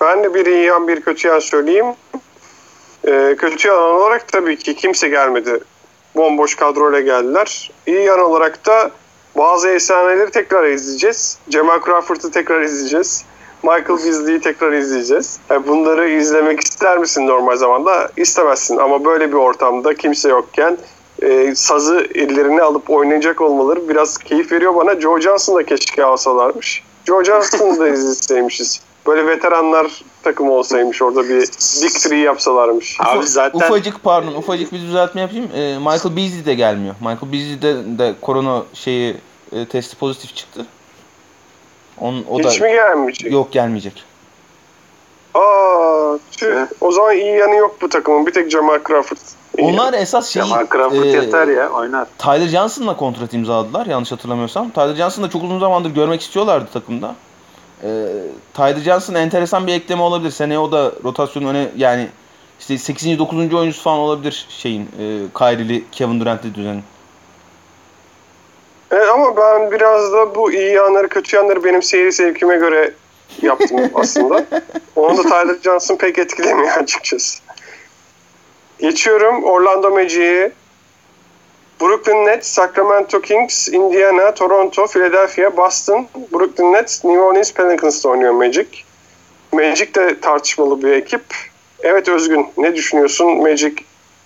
Ben 0.00 0.24
de 0.24 0.34
bir 0.34 0.46
iyi 0.46 0.64
yan 0.64 0.88
bir 0.88 1.00
kötü 1.00 1.28
yan 1.28 1.38
söyleyeyim. 1.38 1.86
Ee, 3.08 3.34
kötü 3.38 3.68
yan 3.68 3.78
olarak 3.78 4.28
tabii 4.28 4.58
ki 4.58 4.74
kimse 4.74 5.08
gelmedi. 5.08 5.60
Bomboş 6.16 6.54
kadroyla 6.54 7.00
geldiler. 7.00 7.70
İyi 7.86 8.04
yan 8.04 8.20
olarak 8.20 8.66
da 8.66 8.90
bazı 9.36 9.68
efsaneleri 9.68 10.30
tekrar 10.30 10.64
izleyeceğiz. 10.64 11.38
Cemal 11.48 11.80
Crawford'ı 11.84 12.30
tekrar 12.30 12.60
izleyeceğiz. 12.60 13.24
Michael 13.62 14.04
Beasley'i 14.04 14.40
tekrar 14.40 14.72
izleyeceğiz. 14.72 15.38
Yani 15.50 15.66
bunları 15.66 16.08
izlemek 16.08 16.60
ister 16.60 16.98
misin 16.98 17.26
normal 17.26 17.56
zamanda? 17.56 18.10
İstemezsin 18.16 18.76
ama 18.76 19.04
böyle 19.04 19.28
bir 19.28 19.36
ortamda 19.36 19.94
kimse 19.94 20.28
yokken 20.28 20.78
e, 21.22 21.54
sazı 21.54 22.06
ellerine 22.14 22.62
alıp 22.62 22.90
oynayacak 22.90 23.40
olmaları 23.40 23.88
biraz 23.88 24.18
keyif 24.18 24.52
veriyor 24.52 24.76
bana. 24.76 25.00
Joe 25.00 25.20
Johnson'ı 25.20 25.56
da 25.56 25.66
keşke 25.66 26.04
alsalarmış. 26.04 26.82
Joe 27.06 27.24
Johnson'ı 27.24 27.80
da 27.80 27.88
izleseymişiz. 27.88 28.80
Böyle 29.06 29.26
veteranlar 29.26 30.02
takımı 30.22 30.52
olsaymış 30.52 31.02
orada 31.02 31.28
bir 31.28 31.40
big 31.82 31.92
three 31.92 32.18
yapsalarmış. 32.18 32.96
Abi 33.00 33.26
zaten 33.26 33.58
Ufacık 33.58 34.02
pardon 34.04 34.34
ufacık 34.34 34.72
bir 34.72 34.80
düzeltme 34.80 35.20
yapayım. 35.20 35.48
E, 35.54 35.78
Michael 35.78 36.16
Beasley 36.16 36.46
de 36.46 36.54
gelmiyor. 36.54 36.94
Michael 37.00 37.32
Beasley'de 37.32 37.98
de 37.98 38.14
korona 38.20 38.62
şeyi 38.74 39.16
e, 39.52 39.66
testi 39.66 39.96
pozitif 39.96 40.36
çıktı. 40.36 40.66
On, 42.00 42.24
o 42.30 42.38
Hiç 42.38 42.60
da 42.60 42.64
mi 42.64 42.72
gelmeyecek? 42.72 43.32
yok 43.32 43.52
gelmeyecek. 43.52 44.04
Aa, 45.34 46.18
tüh. 46.32 46.46
Evet. 46.46 46.68
O 46.80 46.92
zaman 46.92 47.16
iyi 47.16 47.36
yanı 47.36 47.54
yok 47.54 47.76
bu 47.82 47.88
takımın. 47.88 48.26
Bir 48.26 48.32
tek 48.32 48.50
Jamal 48.50 48.78
Crawford. 48.88 49.18
iyi 49.58 49.68
Onlar 49.68 49.92
esas 49.92 50.28
şey 50.28 50.42
Cemal 50.42 50.66
Crawford 50.66 51.04
e, 51.04 51.08
yeter 51.08 51.48
ya 51.48 51.70
oynar. 51.70 52.06
Tyler 52.18 52.48
Johnson'la 52.48 52.96
kontrat 52.96 53.34
imzaladılar 53.34 53.86
yanlış 53.86 54.12
hatırlamıyorsam. 54.12 54.70
Tyler 54.70 54.94
Johnson'ı 54.94 55.26
da 55.26 55.30
çok 55.30 55.42
uzun 55.42 55.58
zamandır 55.58 55.90
görmek 55.90 56.20
istiyorlardı 56.20 56.68
takımda. 56.72 57.14
Ee, 57.82 58.06
Tyler 58.54 58.80
Johnson 58.80 59.14
enteresan 59.14 59.66
bir 59.66 59.72
ekleme 59.72 60.02
olabilir. 60.02 60.30
Seneye 60.30 60.58
o 60.58 60.72
da 60.72 60.92
rotasyonun 61.04 61.46
öne 61.46 61.68
yani 61.76 62.08
işte 62.60 62.78
8. 62.78 63.18
9. 63.18 63.54
oyuncusu 63.54 63.82
falan 63.82 63.98
olabilir 63.98 64.46
şeyin 64.48 64.82
e, 64.82 65.04
Kyrie'li 65.38 65.84
Kevin 65.92 66.20
Durant'li 66.20 66.54
düzenin. 66.54 66.82
Evet, 68.90 69.08
ama 69.14 69.36
ben 69.36 69.70
biraz 69.70 70.12
da 70.12 70.34
bu 70.34 70.52
iyi 70.52 70.74
yanları 70.74 71.08
kötü 71.08 71.36
yanları 71.36 71.64
benim 71.64 71.82
seyir 71.82 72.10
zevkime 72.10 72.56
göre 72.56 72.92
yaptım 73.42 73.90
aslında. 73.94 74.44
Onu 74.96 75.18
da 75.18 75.22
Tyler 75.22 75.56
Johnson 75.62 75.96
pek 75.96 76.18
etkilemiyor 76.18 76.76
açıkçası. 76.76 77.38
Geçiyorum 78.78 79.44
Orlando 79.44 79.90
Magic'i. 79.90 80.52
Brooklyn 81.80 82.26
Nets, 82.26 82.46
Sacramento 82.46 83.20
Kings, 83.20 83.68
Indiana, 83.68 84.34
Toronto, 84.34 84.86
Philadelphia, 84.86 85.56
Boston, 85.56 86.08
Brooklyn 86.32 86.72
Nets, 86.72 87.04
New 87.04 87.20
Orleans 87.20 87.52
Pelicans'ta 87.52 88.08
oynuyor 88.08 88.32
Magic. 88.32 88.66
Magic 89.52 89.94
de 89.94 90.20
tartışmalı 90.20 90.82
bir 90.82 90.92
ekip. 90.92 91.22
Evet 91.80 92.08
Özgün 92.08 92.46
ne 92.56 92.74
düşünüyorsun 92.74 93.42
Magic 93.42 93.74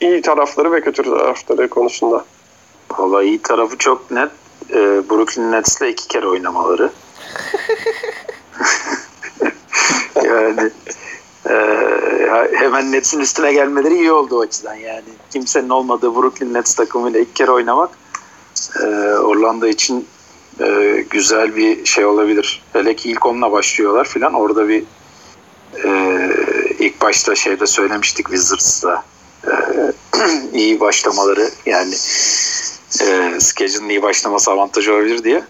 iyi 0.00 0.22
tarafları 0.22 0.72
ve 0.72 0.80
kötü 0.80 1.02
tarafları 1.02 1.68
konusunda? 1.68 2.24
Valla 2.90 3.22
iyi 3.22 3.42
tarafı 3.42 3.78
çok 3.78 4.10
net. 4.10 4.30
Ee, 4.70 4.74
Brooklyn 5.10 5.52
Nets'le 5.52 5.82
iki 5.82 6.08
kere 6.08 6.26
oynamaları. 6.26 6.90
yani 10.24 10.70
e, 11.50 11.54
hemen 12.52 12.92
Nets'in 12.92 13.20
üstüne 13.20 13.52
gelmeleri 13.52 13.94
iyi 13.94 14.12
oldu 14.12 14.38
o 14.38 14.40
açıdan 14.40 14.74
yani. 14.74 15.08
Kimsenin 15.30 15.68
olmadığı 15.68 16.14
Brooklyn 16.14 16.54
Nets 16.54 16.74
takımıyla 16.74 17.20
ilk 17.20 17.36
kere 17.36 17.50
oynamak 17.50 17.90
e, 18.80 18.86
Orlando 19.18 19.66
için 19.66 20.06
e, 20.60 20.96
güzel 21.10 21.56
bir 21.56 21.84
şey 21.84 22.04
olabilir. 22.04 22.62
Hele 22.72 22.96
ki 22.96 23.10
ilk 23.10 23.26
onunla 23.26 23.52
başlıyorlar 23.52 24.04
filan 24.04 24.34
orada 24.34 24.68
bir 24.68 24.84
e, 25.84 25.90
ilk 26.78 27.00
başta 27.00 27.34
şeyde 27.34 27.66
söylemiştik 27.66 28.26
Wizards'da 28.26 29.04
e, 29.46 29.52
iyi 30.58 30.80
başlamaları 30.80 31.50
yani 31.66 31.94
e, 33.00 33.40
schedule'ın 33.40 33.88
iyi 33.88 34.02
başlaması 34.02 34.50
avantajı 34.50 34.94
olabilir 34.94 35.24
diye. 35.24 35.44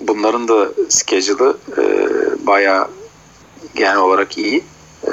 Bunların 0.00 0.48
da 0.48 0.68
schedule'ı 0.88 1.56
e, 1.78 2.46
bayağı 2.46 2.88
genel 3.74 3.96
olarak 3.96 4.38
iyi. 4.38 4.64
E, 5.04 5.12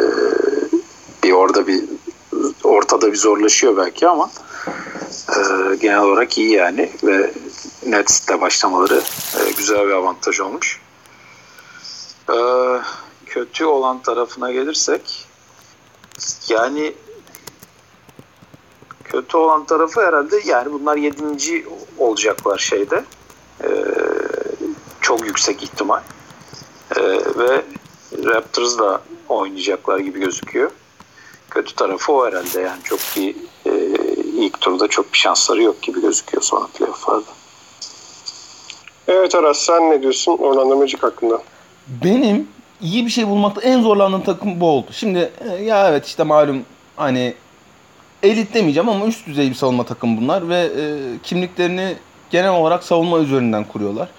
bir 1.23 1.31
orada 1.31 1.67
bir 1.67 1.83
ortada 2.63 3.11
bir 3.11 3.17
zorlaşıyor 3.17 3.77
belki 3.77 4.07
ama 4.07 4.31
e, 5.29 5.75
genel 5.75 5.99
olarak 5.99 6.37
iyi 6.37 6.51
yani 6.51 6.89
ve 7.03 7.33
Nets'te 7.85 8.41
başlamaları 8.41 9.01
e, 9.39 9.51
güzel 9.57 9.87
bir 9.87 9.93
avantaj 9.93 10.39
olmuş. 10.39 10.81
E, 12.29 12.37
kötü 13.25 13.65
olan 13.65 14.01
tarafına 14.01 14.51
gelirsek 14.51 15.27
yani 16.49 16.93
kötü 19.03 19.37
olan 19.37 19.65
tarafı 19.65 20.05
herhalde 20.05 20.41
yani 20.45 20.73
bunlar 20.73 20.97
yedinci 20.97 21.65
olacaklar 21.97 22.57
şeyde. 22.57 23.03
Ee, 23.63 23.67
çok 25.17 25.27
yüksek 25.27 25.63
ihtimal. 25.63 26.01
Ee, 26.95 27.01
ve 27.37 27.61
Raptors 28.25 28.79
da 28.79 29.01
oynayacaklar 29.29 29.99
gibi 29.99 30.19
gözüküyor. 30.19 30.71
Kötü 31.49 31.75
tarafı 31.75 32.13
o 32.13 32.27
herhalde 32.27 32.61
yani 32.61 32.83
çok 32.83 32.99
bir 33.15 33.35
e, 33.65 33.71
ilk 34.37 34.61
turda 34.61 34.87
çok 34.87 35.13
bir 35.13 35.17
şansları 35.17 35.63
yok 35.63 35.81
gibi 35.81 36.01
gözüküyor 36.01 36.43
sonra 36.43 36.67
playofflarda. 36.67 37.25
Evet 39.07 39.35
Aras 39.35 39.57
sen 39.57 39.91
ne 39.91 40.01
diyorsun 40.01 40.37
Orlando 40.37 40.75
Magic 40.75 40.97
hakkında? 41.01 41.41
Benim 41.87 42.47
iyi 42.81 43.05
bir 43.05 43.11
şey 43.11 43.27
bulmakta 43.27 43.61
en 43.61 43.81
zorlandığım 43.81 44.23
takım 44.23 44.59
bu 44.59 44.65
oldu. 44.65 44.87
Şimdi 44.91 45.31
e, 45.49 45.63
ya 45.63 45.89
evet 45.89 46.05
işte 46.05 46.23
malum 46.23 46.65
hani 46.95 47.33
elit 48.23 48.53
demeyeceğim 48.53 48.89
ama 48.89 49.05
üst 49.05 49.27
düzey 49.27 49.49
bir 49.49 49.55
savunma 49.55 49.85
takım 49.85 50.17
bunlar 50.17 50.49
ve 50.49 50.59
e, 50.77 50.83
kimliklerini 51.23 51.95
genel 52.29 52.51
olarak 52.51 52.83
savunma 52.83 53.19
üzerinden 53.19 53.63
kuruyorlar. 53.63 54.09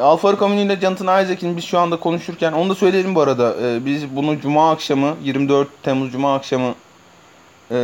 Alfaro 0.00 0.40
Camino 0.40 0.60
ile 0.60 0.80
Jonathan 0.80 1.24
Isaac'in 1.24 1.56
biz 1.56 1.64
şu 1.64 1.78
anda 1.78 1.96
konuşurken 1.96 2.52
onu 2.52 2.70
da 2.70 2.74
söyleyelim 2.74 3.14
bu 3.14 3.20
arada. 3.20 3.56
E, 3.62 3.86
biz 3.86 4.16
bunu 4.16 4.40
cuma 4.40 4.70
akşamı 4.70 5.16
24 5.22 5.68
Temmuz 5.82 6.12
cuma 6.12 6.34
akşamı 6.34 6.74
e, 7.70 7.74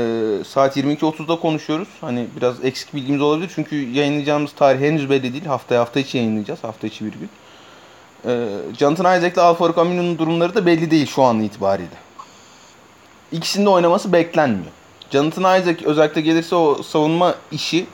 saat 0.47 0.77
22.30'da 0.77 1.37
konuşuyoruz. 1.37 1.89
Hani 2.01 2.27
biraz 2.37 2.65
eksik 2.65 2.95
bilgimiz 2.95 3.21
olabilir 3.21 3.53
çünkü 3.55 3.77
yayınlayacağımız 3.91 4.53
tarih 4.53 4.81
henüz 4.81 5.11
belli 5.11 5.33
değil. 5.33 5.45
Haftaya 5.45 5.81
hafta 5.81 6.01
içi 6.01 6.19
yayınlayacağız. 6.19 6.65
Hafta 6.65 6.87
içi 6.87 7.05
bir 7.05 7.13
gün. 7.13 7.31
E, 8.25 8.49
Jonathan 8.79 9.19
Isaac 9.19 9.35
ile 9.35 9.43
Alfaro 9.43 9.75
Camino'nun 9.77 10.19
durumları 10.19 10.55
da 10.55 10.67
belli 10.67 10.91
değil 10.91 11.07
şu 11.07 11.23
an 11.23 11.43
itibariyle. 11.43 11.97
İkisinin 13.33 13.67
de 13.67 13.71
oynaması 13.71 14.13
beklenmiyor. 14.13 14.73
Jonathan 15.11 15.61
Isaac 15.61 15.83
özellikle 15.85 16.21
gelirse 16.21 16.55
o 16.55 16.83
savunma 16.83 17.35
işi 17.53 17.87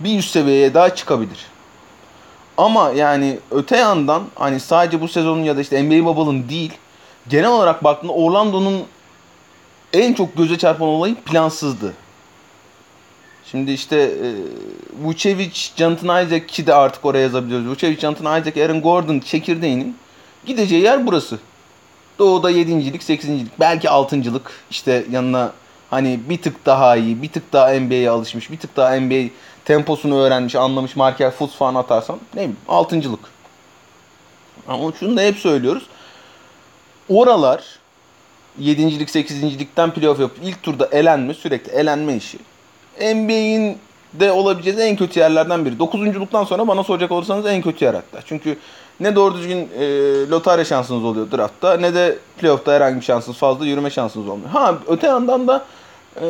bir 0.00 0.18
üst 0.18 0.30
seviyeye 0.30 0.74
daha 0.74 0.94
çıkabilir. 0.94 1.51
Ama 2.56 2.92
yani 2.92 3.38
öte 3.50 3.76
yandan 3.76 4.22
hani 4.34 4.60
sadece 4.60 5.00
bu 5.00 5.08
sezonun 5.08 5.42
ya 5.42 5.56
da 5.56 5.60
işte 5.60 5.82
NBA 5.82 6.04
Bubble'ın 6.04 6.48
değil 6.48 6.72
genel 7.28 7.50
olarak 7.50 7.84
baktığında 7.84 8.12
Orlando'nun 8.12 8.82
en 9.92 10.12
çok 10.14 10.36
göze 10.36 10.58
çarpan 10.58 10.88
olayı 10.88 11.14
plansızdı. 11.14 11.92
Şimdi 13.50 13.72
işte 13.72 13.96
e, 13.96 14.28
Vucevic, 15.04 15.60
Jonathan 15.76 16.26
Isaac 16.26 16.46
ki 16.46 16.66
de 16.66 16.74
artık 16.74 17.04
oraya 17.04 17.20
yazabiliyoruz. 17.20 17.66
Vucevic, 17.66 18.00
Jonathan 18.00 18.40
Isaac, 18.40 18.56
Aaron 18.56 18.80
Gordon 18.80 19.18
çekirdeğinin 19.18 19.96
gideceği 20.46 20.82
yer 20.82 21.06
burası. 21.06 21.38
Doğu'da 22.18 22.50
7.lik, 22.50 23.02
8.lik, 23.02 23.60
belki 23.60 23.88
6.lık 23.88 24.50
işte 24.70 25.04
yanına 25.10 25.52
Hani 25.92 26.20
bir 26.28 26.42
tık 26.42 26.66
daha 26.66 26.96
iyi, 26.96 27.22
bir 27.22 27.28
tık 27.28 27.52
daha 27.52 27.80
NBA'ye 27.80 28.10
alışmış, 28.10 28.50
bir 28.50 28.58
tık 28.58 28.76
daha 28.76 29.00
NBA 29.00 29.30
temposunu 29.64 30.20
öğrenmiş, 30.20 30.54
anlamış, 30.54 30.96
marker 30.96 31.30
futs 31.30 31.54
falan 31.54 31.74
atarsan 31.74 32.16
ne 32.16 32.40
bileyim 32.40 32.56
altıncılık. 32.68 33.20
Ama 34.68 34.92
şunu 35.00 35.16
da 35.16 35.20
hep 35.20 35.36
söylüyoruz. 35.36 35.86
Oralar 37.08 37.64
7. 38.58 39.06
8. 39.06 39.42
ligden 39.42 39.90
playoff 39.90 40.20
yapıp 40.20 40.38
ilk 40.44 40.62
turda 40.62 40.88
elenme, 40.92 41.34
sürekli 41.34 41.72
elenme 41.72 42.16
işi. 42.16 42.38
NBA'in 43.00 43.78
de 44.12 44.32
olabileceğiz 44.32 44.78
en 44.78 44.96
kötü 44.96 45.20
yerlerden 45.20 45.64
biri. 45.64 45.78
Dokuzunculuktan 45.78 46.44
sonra 46.44 46.68
bana 46.68 46.84
soracak 46.84 47.12
olursanız 47.12 47.46
en 47.46 47.62
kötü 47.62 47.84
yer 47.84 47.94
hatta. 47.94 48.20
Çünkü 48.26 48.58
ne 49.00 49.16
doğru 49.16 49.34
düzgün 49.34 49.68
e, 49.78 49.84
lotarya 50.30 50.64
şansınız 50.64 51.04
oluyor 51.04 51.30
draftta 51.30 51.76
ne 51.76 51.94
de 51.94 52.18
playoff'ta 52.38 52.72
herhangi 52.72 52.96
bir 53.00 53.04
şansınız 53.04 53.38
fazla 53.38 53.66
yürüme 53.66 53.90
şansınız 53.90 54.28
olmuyor. 54.28 54.50
Ha 54.50 54.74
öte 54.88 55.06
yandan 55.06 55.48
da 55.48 55.64
e, 56.20 56.26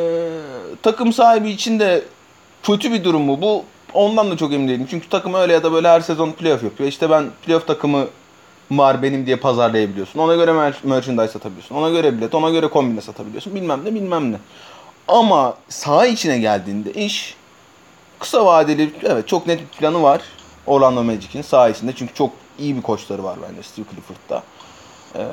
takım 0.82 1.12
sahibi 1.12 1.50
için 1.50 1.80
de 1.80 2.02
kötü 2.62 2.92
bir 2.92 3.04
durum 3.04 3.22
mu? 3.22 3.42
Bu 3.42 3.64
ondan 3.94 4.30
da 4.30 4.36
çok 4.36 4.52
emin 4.52 4.68
değilim. 4.68 4.86
Çünkü 4.90 5.08
takım 5.08 5.34
öyle 5.34 5.52
ya 5.52 5.62
da 5.62 5.72
böyle 5.72 5.88
her 5.88 6.00
sezon 6.00 6.32
playoff 6.32 6.62
yapıyor. 6.62 6.88
İşte 6.88 7.10
ben 7.10 7.30
playoff 7.46 7.66
takımı 7.66 8.06
var 8.70 9.02
benim 9.02 9.26
diye 9.26 9.36
pazarlayabiliyorsun. 9.36 10.18
Ona 10.20 10.34
göre 10.34 10.50
mer- 10.50 10.74
merchandise 10.86 11.28
satabiliyorsun. 11.32 11.74
Ona 11.74 11.90
göre 11.90 12.16
bilet, 12.16 12.34
ona 12.34 12.50
göre 12.50 12.68
kombine 12.68 13.00
satabiliyorsun. 13.00 13.54
Bilmem 13.54 13.80
ne 13.84 13.94
bilmem 13.94 14.32
ne. 14.32 14.36
Ama 15.08 15.56
saha 15.68 16.06
içine 16.06 16.38
geldiğinde 16.38 16.92
iş 16.92 17.34
kısa 18.18 18.46
vadeli 18.46 18.92
evet 19.04 19.28
çok 19.28 19.46
net 19.46 19.60
bir 19.60 19.78
planı 19.78 20.02
var. 20.02 20.20
Orlando 20.66 21.04
Magic'in 21.04 21.42
saha 21.42 21.68
içinde. 21.68 21.92
Çünkü 21.96 22.14
çok 22.14 22.30
iyi 22.58 22.76
bir 22.76 22.82
koçları 22.82 23.24
var 23.24 23.38
bence 23.48 23.62
Steve 23.62 23.86
Clifford'da. 23.90 24.42
Ee, 25.16 25.24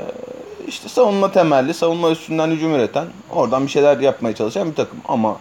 işte 0.67 0.89
savunma 0.89 1.31
temelli, 1.31 1.74
savunma 1.74 2.12
üstünden 2.12 2.48
hücum 2.48 2.75
üreten, 2.75 3.07
oradan 3.31 3.65
bir 3.65 3.71
şeyler 3.71 4.00
yapmaya 4.00 4.36
çalışan 4.36 4.71
bir 4.71 4.75
takım. 4.75 5.00
Ama 5.07 5.38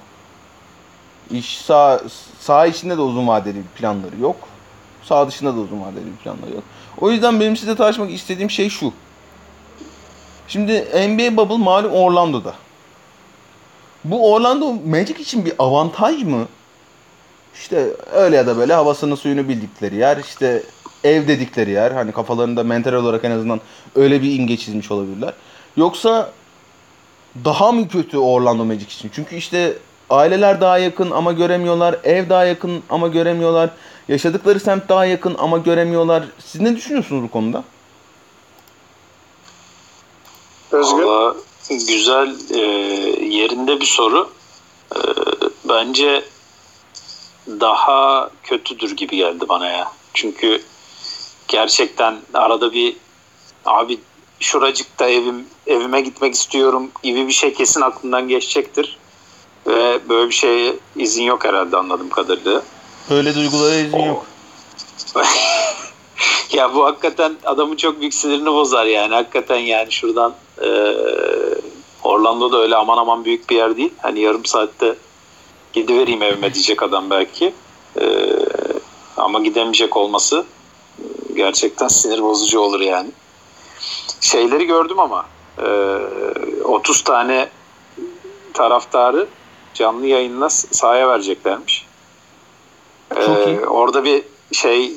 iş 1.31 1.59
sağ, 1.59 2.01
sağ 2.41 2.67
içinde 2.67 2.97
de 2.97 3.01
uzun 3.01 3.29
vadeli 3.29 3.63
planları 3.63 4.21
yok. 4.21 4.37
Sağ 5.03 5.29
dışında 5.29 5.57
da 5.57 5.61
uzun 5.61 5.81
vadeli 5.81 6.13
planları 6.25 6.55
yok. 6.55 6.65
O 7.01 7.11
yüzden 7.11 7.41
benim 7.41 7.57
size 7.57 7.77
tartışmak 7.77 8.11
istediğim 8.11 8.51
şey 8.51 8.71
şu. 8.71 8.93
Şimdi 10.49 10.73
NBA 11.09 11.37
Bubble 11.37 11.57
malum 11.57 11.93
Orlando'da. 11.93 12.55
Bu 14.05 14.33
Orlando 14.33 14.73
Magic 14.87 15.23
için 15.23 15.45
bir 15.45 15.53
avantaj 15.59 16.23
mı? 16.23 16.47
İşte 17.55 17.91
öyle 18.13 18.37
ya 18.37 18.47
da 18.47 18.57
böyle 18.57 18.75
havasını 18.75 19.17
suyunu 19.17 19.49
bildikleri 19.49 19.97
yer. 19.97 20.17
işte 20.17 20.63
ev 21.05 21.29
dedikleri 21.29 21.71
yer. 21.71 21.91
Hani 21.91 22.13
kafalarında 22.13 22.63
mental 22.63 22.93
olarak 22.93 23.25
en 23.25 23.31
azından 23.31 23.61
öyle 23.95 24.23
bir 24.23 24.39
imge 24.39 24.57
çizmiş 24.57 24.91
olabilirler. 24.91 25.35
Yoksa 25.77 26.33
daha 27.45 27.73
mı 27.73 27.89
kötü 27.89 28.19
Orlando 28.19 28.65
Magic 28.65 28.85
için? 28.85 29.11
Çünkü 29.15 29.37
işte 29.37 29.79
aileler 30.11 30.61
daha 30.61 30.79
yakın 30.79 31.11
ama 31.11 31.33
göremiyorlar. 31.33 31.97
Ev 32.05 32.29
daha 32.29 32.45
yakın 32.45 32.83
ama 32.91 33.09
göremiyorlar. 33.09 33.71
Yaşadıkları 34.09 34.61
semt 34.61 34.89
daha 34.89 35.05
yakın 35.05 35.37
ama 35.39 35.59
göremiyorlar. 35.59 36.25
Siz 36.39 36.61
ne 36.61 36.77
düşünüyorsunuz 36.77 37.23
bu 37.23 37.31
konuda? 37.31 37.65
Özgür? 40.73 41.03
Valla 41.03 41.35
güzel 41.69 42.37
e, 42.51 42.61
yerinde 43.25 43.81
bir 43.81 43.87
soru. 43.87 44.31
E, 44.95 44.99
bence 45.65 46.25
daha 47.49 48.31
kötüdür 48.43 48.97
gibi 48.97 49.17
geldi 49.17 49.49
bana 49.49 49.67
ya. 49.69 49.93
Çünkü 50.15 50.63
gerçekten 51.49 52.17
arada 52.35 52.73
bir 52.73 52.97
abi 53.65 53.99
şuracıkta 54.41 55.09
evim 55.09 55.47
evime 55.67 56.01
gitmek 56.01 56.35
istiyorum 56.35 56.91
gibi 57.03 57.27
bir 57.27 57.33
şey 57.33 57.55
kesin 57.55 57.81
aklından 57.81 58.29
geçecektir. 58.29 58.99
Ve 59.69 60.09
böyle 60.09 60.29
bir 60.29 60.35
şeye 60.35 60.75
izin 60.97 61.23
yok 61.23 61.45
herhalde 61.45 61.77
anladığım 61.77 62.09
kadarıyla. 62.09 62.63
Öyle 63.11 63.35
duygulara 63.35 63.75
izin 63.75 63.99
yok. 63.99 64.27
ya 66.53 66.75
bu 66.75 66.85
hakikaten 66.85 67.37
adamın 67.45 67.77
çok 67.77 68.01
büyük 68.01 68.15
sinirini 68.15 68.53
bozar 68.53 68.87
yani. 68.87 69.15
Hakikaten 69.15 69.59
yani 69.59 69.93
şuradan 69.93 70.35
e, 70.63 70.95
Orlando'da 72.03 72.59
öyle 72.59 72.77
aman 72.77 72.99
aman 72.99 73.25
büyük 73.25 73.51
bir 73.51 73.57
yer 73.57 73.77
değil. 73.77 73.95
Hani 74.03 74.21
yarım 74.21 74.45
saatte 74.45 74.95
gidivereyim 75.73 76.23
evime 76.23 76.55
diyecek 76.55 76.83
adam 76.83 77.11
belki. 77.11 77.55
E, 78.01 78.29
ama 79.17 79.41
gidemeyecek 79.41 79.97
olması 79.97 80.45
gerçekten 81.35 81.89
sinir 81.89 82.23
bozucu 82.23 82.61
olur 82.61 82.81
yani. 82.81 83.09
Şeyleri 84.21 84.65
gördüm 84.65 85.01
ama 85.01 85.27
e, 85.59 85.67
30 86.65 87.03
tane 87.03 87.49
taraftarı 88.55 89.27
canlı 89.75 90.07
yayınla 90.07 90.51
sahaya 90.51 91.09
vereceklermiş. 91.09 91.87
Çok 93.15 93.47
iyi. 93.47 93.57
Ee, 93.57 93.67
orada 93.67 94.05
bir 94.05 94.23
şey 94.53 94.93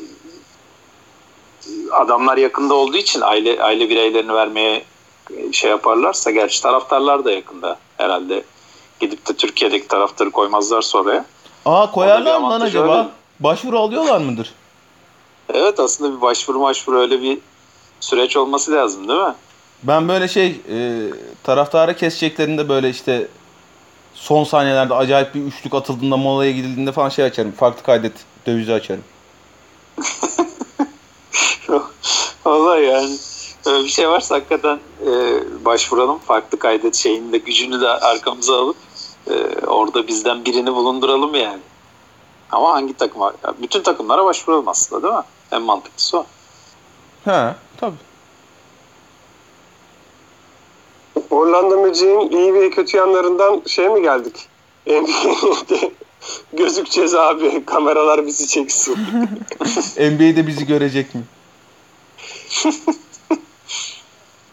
adamlar 1.92 2.38
yakında 2.38 2.74
olduğu 2.74 2.98
için 2.98 3.22
aile 3.22 3.64
aile 3.64 3.90
bireylerini 3.90 4.34
vermeye 4.34 4.84
şey 5.52 5.70
yaparlarsa 5.70 6.32
gerçi 6.32 6.62
taraftarlar 6.62 7.26
da 7.26 7.32
yakında 7.32 7.78
herhalde 7.98 8.44
gidip 9.00 9.28
de 9.28 9.34
Türkiye'deki 9.34 9.88
taraftarı 9.88 10.32
koymazlarsa 10.32 10.98
oraya. 10.98 11.26
Aa 11.66 11.92
koyarlar 11.92 12.40
mı 12.42 12.50
lan 12.50 12.62
acaba? 12.62 12.98
öyle. 12.98 13.10
Başvuru 13.40 13.80
alıyorlar 13.80 14.18
mıdır? 14.18 14.54
Evet 15.54 15.80
aslında 15.80 16.18
bir 16.18 16.22
başvuru 16.22 16.62
başvuru 16.62 17.00
öyle 17.00 17.22
bir 17.22 17.38
süreç 18.00 18.38
olması 18.38 18.72
lazım 18.72 19.08
değil 19.08 19.20
mi? 19.20 19.34
Ben 19.84 20.08
böyle 20.08 20.28
şey 20.28 20.62
e, 20.72 21.08
taraftarı 21.44 21.96
keseceklerinde 21.96 22.70
böyle 22.70 22.90
işte 22.90 23.28
son 24.14 24.44
saniyelerde 24.44 24.94
acayip 24.94 25.36
bir 25.36 25.42
üçlük 25.42 25.74
atıldığında 25.74 26.18
molaya 26.18 26.52
gidildiğinde 26.52 26.92
falan 26.92 27.10
şey 27.10 27.26
açarım. 27.26 27.52
Farklı 27.52 27.84
kaydet 27.84 28.14
dövizi 28.46 28.74
açarım. 28.74 29.04
Vallahi 32.46 32.84
yani 32.84 33.18
öyle 33.66 33.84
bir 33.84 33.90
şey 33.90 34.10
varsa 34.10 34.36
hakikaten 34.36 34.80
e, 35.06 35.12
başvuralım. 35.66 36.20
Farklı 36.20 36.60
kaydet 36.60 36.96
şeyini 36.96 37.32
de 37.32 37.38
gücünü 37.38 37.82
de 37.82 37.88
arkamıza 37.88 38.62
alıp 38.62 38.78
e, 39.30 39.66
orada 39.66 40.08
bizden 40.08 40.46
birini 40.46 40.74
bulunduralım 40.74 41.36
yani. 41.36 41.62
Ama 42.52 42.72
hangi 42.74 42.94
takıma? 42.94 43.34
ya 43.44 43.54
bütün 43.62 43.82
takımlara 43.82 44.26
başvuralım 44.26 44.68
aslında 44.68 45.04
değil 45.04 45.14
mi? 45.14 45.24
En 45.52 45.62
mantıklısı 45.62 46.18
o. 46.18 46.26
He 47.26 47.56
tabii. 47.78 48.11
Orlando 51.30 51.78
Magic'in 51.78 52.32
iyi 52.32 52.54
ve 52.54 52.70
kötü 52.70 52.98
yanlarından 52.98 53.62
şey 53.68 53.90
mi 53.90 54.02
geldik? 54.02 54.36
NBA'de 54.88 55.92
gözükeceğiz 56.54 57.16
abi. 57.16 57.66
Kameralar 57.66 58.26
bizi 58.28 58.48
çeksin. 58.48 58.96
NBA'de 59.98 60.48
bizi 60.48 60.68
görecek 60.68 61.16
mi? 61.16 61.22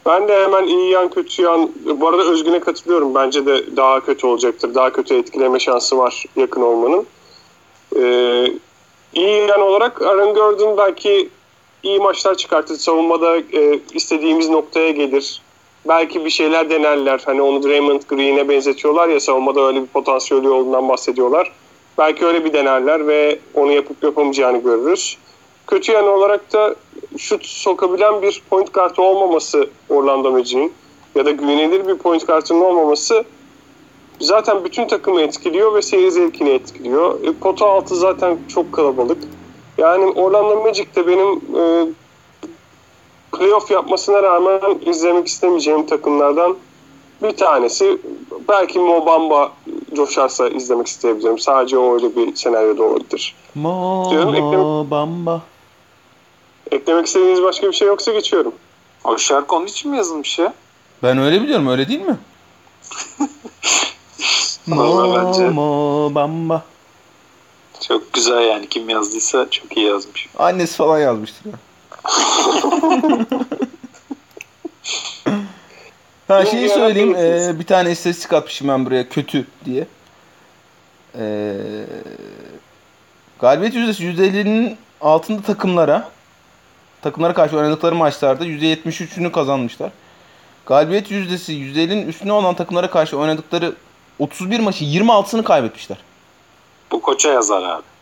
Ben 0.07 0.29
de 0.29 0.43
hemen 0.43 0.67
iyi 0.67 0.91
yan 0.91 1.11
kötü 1.11 1.43
yan. 1.43 1.71
Bu 2.01 2.09
arada 2.09 2.23
Özgün'e 2.23 2.61
katılıyorum. 2.61 3.15
Bence 3.15 3.47
de 3.47 3.77
daha 3.77 4.01
kötü 4.01 4.27
olacaktır. 4.27 4.75
Daha 4.75 4.93
kötü 4.93 5.15
etkileme 5.15 5.61
şansı 5.61 5.99
var 5.99 6.25
yakın 6.37 6.61
olmanın. 6.61 7.07
Ee, 7.97 8.53
iyi 9.15 9.49
yan 9.49 9.61
olarak 9.61 10.03
Aaron 10.03 10.35
Gordon 10.35 10.77
belki 10.77 11.29
iyi 11.83 11.99
maçlar 11.99 12.35
çıkartır. 12.35 12.77
Savunmada 12.77 13.37
e, 13.37 13.81
istediğimiz 13.95 14.49
noktaya 14.49 14.91
gelir. 14.91 15.43
Belki 15.89 16.25
bir 16.25 16.31
şeyler 16.31 16.71
denerler. 16.71 17.23
Hani 17.25 17.43
onu 17.43 17.63
Draymond 17.63 18.03
Green'e 18.09 18.49
benzetiyorlar 18.49 19.09
ya 19.09 19.21
savunmada 19.21 19.61
öyle 19.61 19.83
bir 19.83 19.87
potansiyeli 19.87 20.49
olduğundan 20.49 20.89
bahsediyorlar. 20.89 21.53
Belki 21.99 22.27
öyle 22.27 22.45
bir 22.45 22.53
denerler 22.53 23.07
ve 23.07 23.39
onu 23.55 23.73
yapıp 23.73 24.05
yapamayacağını 24.05 24.59
görürüz. 24.59 25.19
Kötü 25.67 25.93
yanı 25.93 26.11
olarak 26.11 26.53
da 26.53 26.75
şut 27.19 27.47
sokabilen 27.47 28.23
bir 28.23 28.43
point 28.51 28.73
kartı 28.73 29.03
olmaması 29.03 29.71
Orlando 29.89 30.31
Magic'in 30.31 30.73
ya 31.15 31.27
da 31.27 31.31
güvenilir 31.31 31.89
bir 31.89 31.95
point 31.95 32.27
kartının 32.27 32.61
olmaması 32.61 33.25
zaten 34.21 34.65
bütün 34.65 34.89
takımı 34.89 35.21
etkiliyor 35.21 35.75
ve 35.75 35.83
seyir 35.83 36.11
zevkini 36.11 36.51
etkiliyor. 36.51 37.25
E, 37.25 37.33
pota 37.33 37.67
altı 37.67 37.97
zaten 37.97 38.39
çok 38.49 38.73
kalabalık. 38.73 39.19
Yani 39.79 40.05
Orlando 40.05 40.63
Magic 40.63 40.87
de 40.97 41.07
benim 41.07 41.41
e, 41.61 41.87
playoff 43.33 43.71
yapmasına 43.71 44.23
rağmen 44.23 44.61
izlemek 44.87 45.27
istemeyeceğim 45.27 45.87
takımlardan 45.87 46.57
bir 47.23 47.37
tanesi. 47.37 47.99
Belki 48.49 48.79
Mo 48.79 49.07
Bamba 49.07 49.53
coşarsa 49.97 50.49
izlemek 50.49 50.87
isteyebilirim. 50.87 51.39
Sadece 51.39 51.79
o 51.79 51.95
öyle 51.95 52.17
bir 52.17 52.37
senaryoda 52.37 52.83
olabilir. 52.83 53.35
Mo, 53.55 54.07
Diyorum, 54.11 54.35
ekleme- 54.35 54.57
mo 54.57 54.87
bamba. 54.91 55.43
Eklemek 56.71 57.07
istediğiniz 57.07 57.43
başka 57.43 57.67
bir 57.69 57.73
şey 57.73 57.89
yoksa 57.89 58.13
geçiyorum. 58.13 58.53
O 59.05 59.19
şarkı 59.19 59.57
onun 59.57 59.67
için 59.67 59.91
mi 59.91 59.97
yazılmış 59.97 60.39
ya? 60.39 60.55
Ben 61.03 61.19
öyle 61.19 61.43
biliyorum 61.43 61.69
öyle 61.69 61.89
değil 61.89 62.01
mi? 62.01 62.17
Mo, 64.67 65.15
bence- 65.17 65.51
mo 65.51 66.11
bamba. 66.15 66.63
Çok 67.89 68.13
güzel 68.13 68.43
yani 68.43 68.69
kim 68.69 68.89
yazdıysa 68.89 69.51
çok 69.51 69.77
iyi 69.77 69.87
yazmış. 69.87 70.29
Annesi 70.39 70.77
falan 70.77 70.99
yazmıştır 70.99 71.45
ya. 71.47 71.53
Ha 76.29 76.47
şeyi 76.47 76.69
söyleyeyim. 76.69 77.17
E, 77.17 77.59
bir 77.59 77.65
tane 77.65 77.91
istatistik 77.91 78.33
atmışım 78.33 78.69
ben 78.69 78.87
buraya 78.87 79.09
kötü 79.09 79.47
diye. 79.65 79.87
E, 81.19 81.55
galibiyet 83.39 83.75
yüzdesi 83.75 84.05
%50'nin 84.05 84.77
altında 85.01 85.43
takımlara 85.43 86.09
takımlara 87.03 87.35
karşı 87.35 87.57
oynadıkları 87.57 87.95
maçlarda 87.95 88.47
%73'ünü 88.47 89.33
kazanmışlar. 89.33 89.91
Galibiyet 90.67 91.11
yüzdesi 91.11 91.53
%50'nin 91.53 92.09
üstüne 92.09 92.33
olan 92.33 92.55
takımlara 92.55 92.91
karşı 92.91 93.19
oynadıkları 93.19 93.75
31 94.19 94.61
maçı 94.61 94.85
26'sını 94.85 95.43
kaybetmişler. 95.43 95.99
Bu 96.93 97.03
koça 97.03 97.33
yazar 97.33 97.63
abi. 97.63 97.98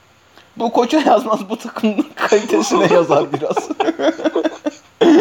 Bu 0.56 0.72
koça 0.72 1.00
yazmaz 1.00 1.40
bu 1.50 1.56
takımın 1.56 2.06
kalitesine 2.14 2.86
yazar 2.94 3.32
biraz. 3.32 3.68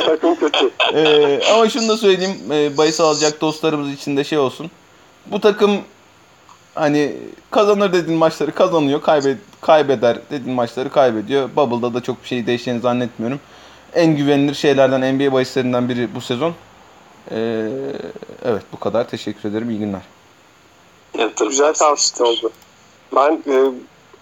Takım 0.05 0.35
kötü. 0.35 0.71
Ee, 0.93 1.41
ama 1.53 1.69
şunu 1.69 1.87
da 1.87 1.97
söyleyeyim. 1.97 2.37
E, 2.51 2.77
bahis 2.77 2.99
alacak 2.99 3.41
dostlarımız 3.41 3.93
için 3.93 4.17
de 4.17 4.23
şey 4.23 4.37
olsun. 4.37 4.71
Bu 5.25 5.41
takım 5.41 5.81
hani 6.75 7.13
kazanır 7.51 7.93
dediğin 7.93 8.19
maçları 8.19 8.51
kazanıyor. 8.51 9.01
Kaybed 9.01 9.37
kaybeder 9.61 10.17
dediğin 10.31 10.55
maçları 10.55 10.89
kaybediyor. 10.89 11.49
Bubble'da 11.55 11.93
da 11.93 12.03
çok 12.03 12.23
bir 12.23 12.27
şey 12.27 12.47
değişeceğini 12.47 12.81
zannetmiyorum. 12.81 13.39
En 13.93 14.17
güvenilir 14.17 14.53
şeylerden 14.53 15.15
NBA 15.15 15.33
bahislerinden 15.33 15.89
biri 15.89 16.15
bu 16.15 16.21
sezon. 16.21 16.53
Ee, 17.31 17.69
evet 18.45 18.63
bu 18.73 18.79
kadar. 18.79 19.07
Teşekkür 19.07 19.49
ederim. 19.49 19.69
İyi 19.69 19.79
günler. 19.79 20.01
Yatırım 21.17 21.49
Güzel 21.49 21.73
tavsiye 21.73 22.29
oldu. 22.29 22.51
Ben 23.15 23.43
e, 23.47 23.71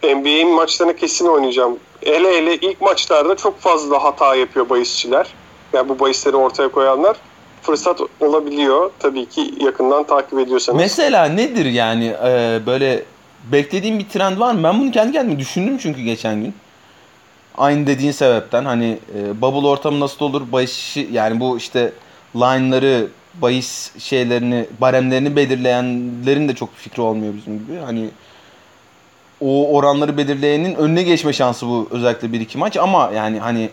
NBA'in 0.03 0.49
maçlarını 0.49 0.95
kesin 0.95 1.27
oynayacağım. 1.27 1.77
Ele 2.01 2.37
ele 2.37 2.55
ilk 2.55 2.81
maçlarda 2.81 3.35
çok 3.35 3.59
fazla 3.59 4.03
hata 4.03 4.35
yapıyor 4.35 4.69
bahisçiler. 4.69 5.27
Yani 5.73 5.89
bu 5.89 5.99
bahisleri 5.99 6.35
ortaya 6.35 6.69
koyanlar 6.69 7.17
fırsat 7.61 7.99
olabiliyor. 8.19 8.91
Tabii 8.99 9.25
ki 9.25 9.53
yakından 9.59 10.03
takip 10.03 10.39
ediyorsanız. 10.39 10.79
Mesela 10.79 11.25
nedir 11.25 11.65
yani 11.65 12.15
e, 12.25 12.59
böyle 12.65 13.03
beklediğim 13.51 13.99
bir 13.99 14.09
trend 14.09 14.39
var 14.39 14.53
mı? 14.53 14.63
Ben 14.63 14.79
bunu 14.79 14.91
kendi 14.91 15.11
kendime 15.11 15.39
düşündüm 15.39 15.77
çünkü 15.77 16.01
geçen 16.01 16.43
gün. 16.43 16.53
Aynı 17.57 17.87
dediğin 17.87 18.11
sebepten 18.11 18.65
hani 18.65 18.97
e, 19.17 19.41
bubble 19.41 19.67
ortamı 19.67 19.99
nasıl 19.99 20.25
olur? 20.25 20.41
Bahis 20.51 20.97
yani 21.11 21.39
bu 21.39 21.57
işte 21.57 21.93
line'ları, 22.35 23.07
bahis 23.41 23.99
şeylerini, 23.99 24.65
baremlerini 24.81 25.35
belirleyenlerin 25.35 26.47
de 26.47 26.55
çok 26.55 26.75
fikri 26.75 27.01
olmuyor 27.01 27.33
bizim 27.33 27.59
gibi. 27.59 27.77
Hani 27.77 28.09
o 29.43 29.77
oranları 29.77 30.17
belirleyenin 30.17 30.75
önüne 30.75 31.03
geçme 31.03 31.33
şansı 31.33 31.67
bu 31.67 31.87
özellikle 31.91 32.33
bir 32.33 32.41
iki 32.41 32.57
maç 32.57 32.77
ama 32.77 33.11
yani 33.15 33.39
hani 33.39 33.69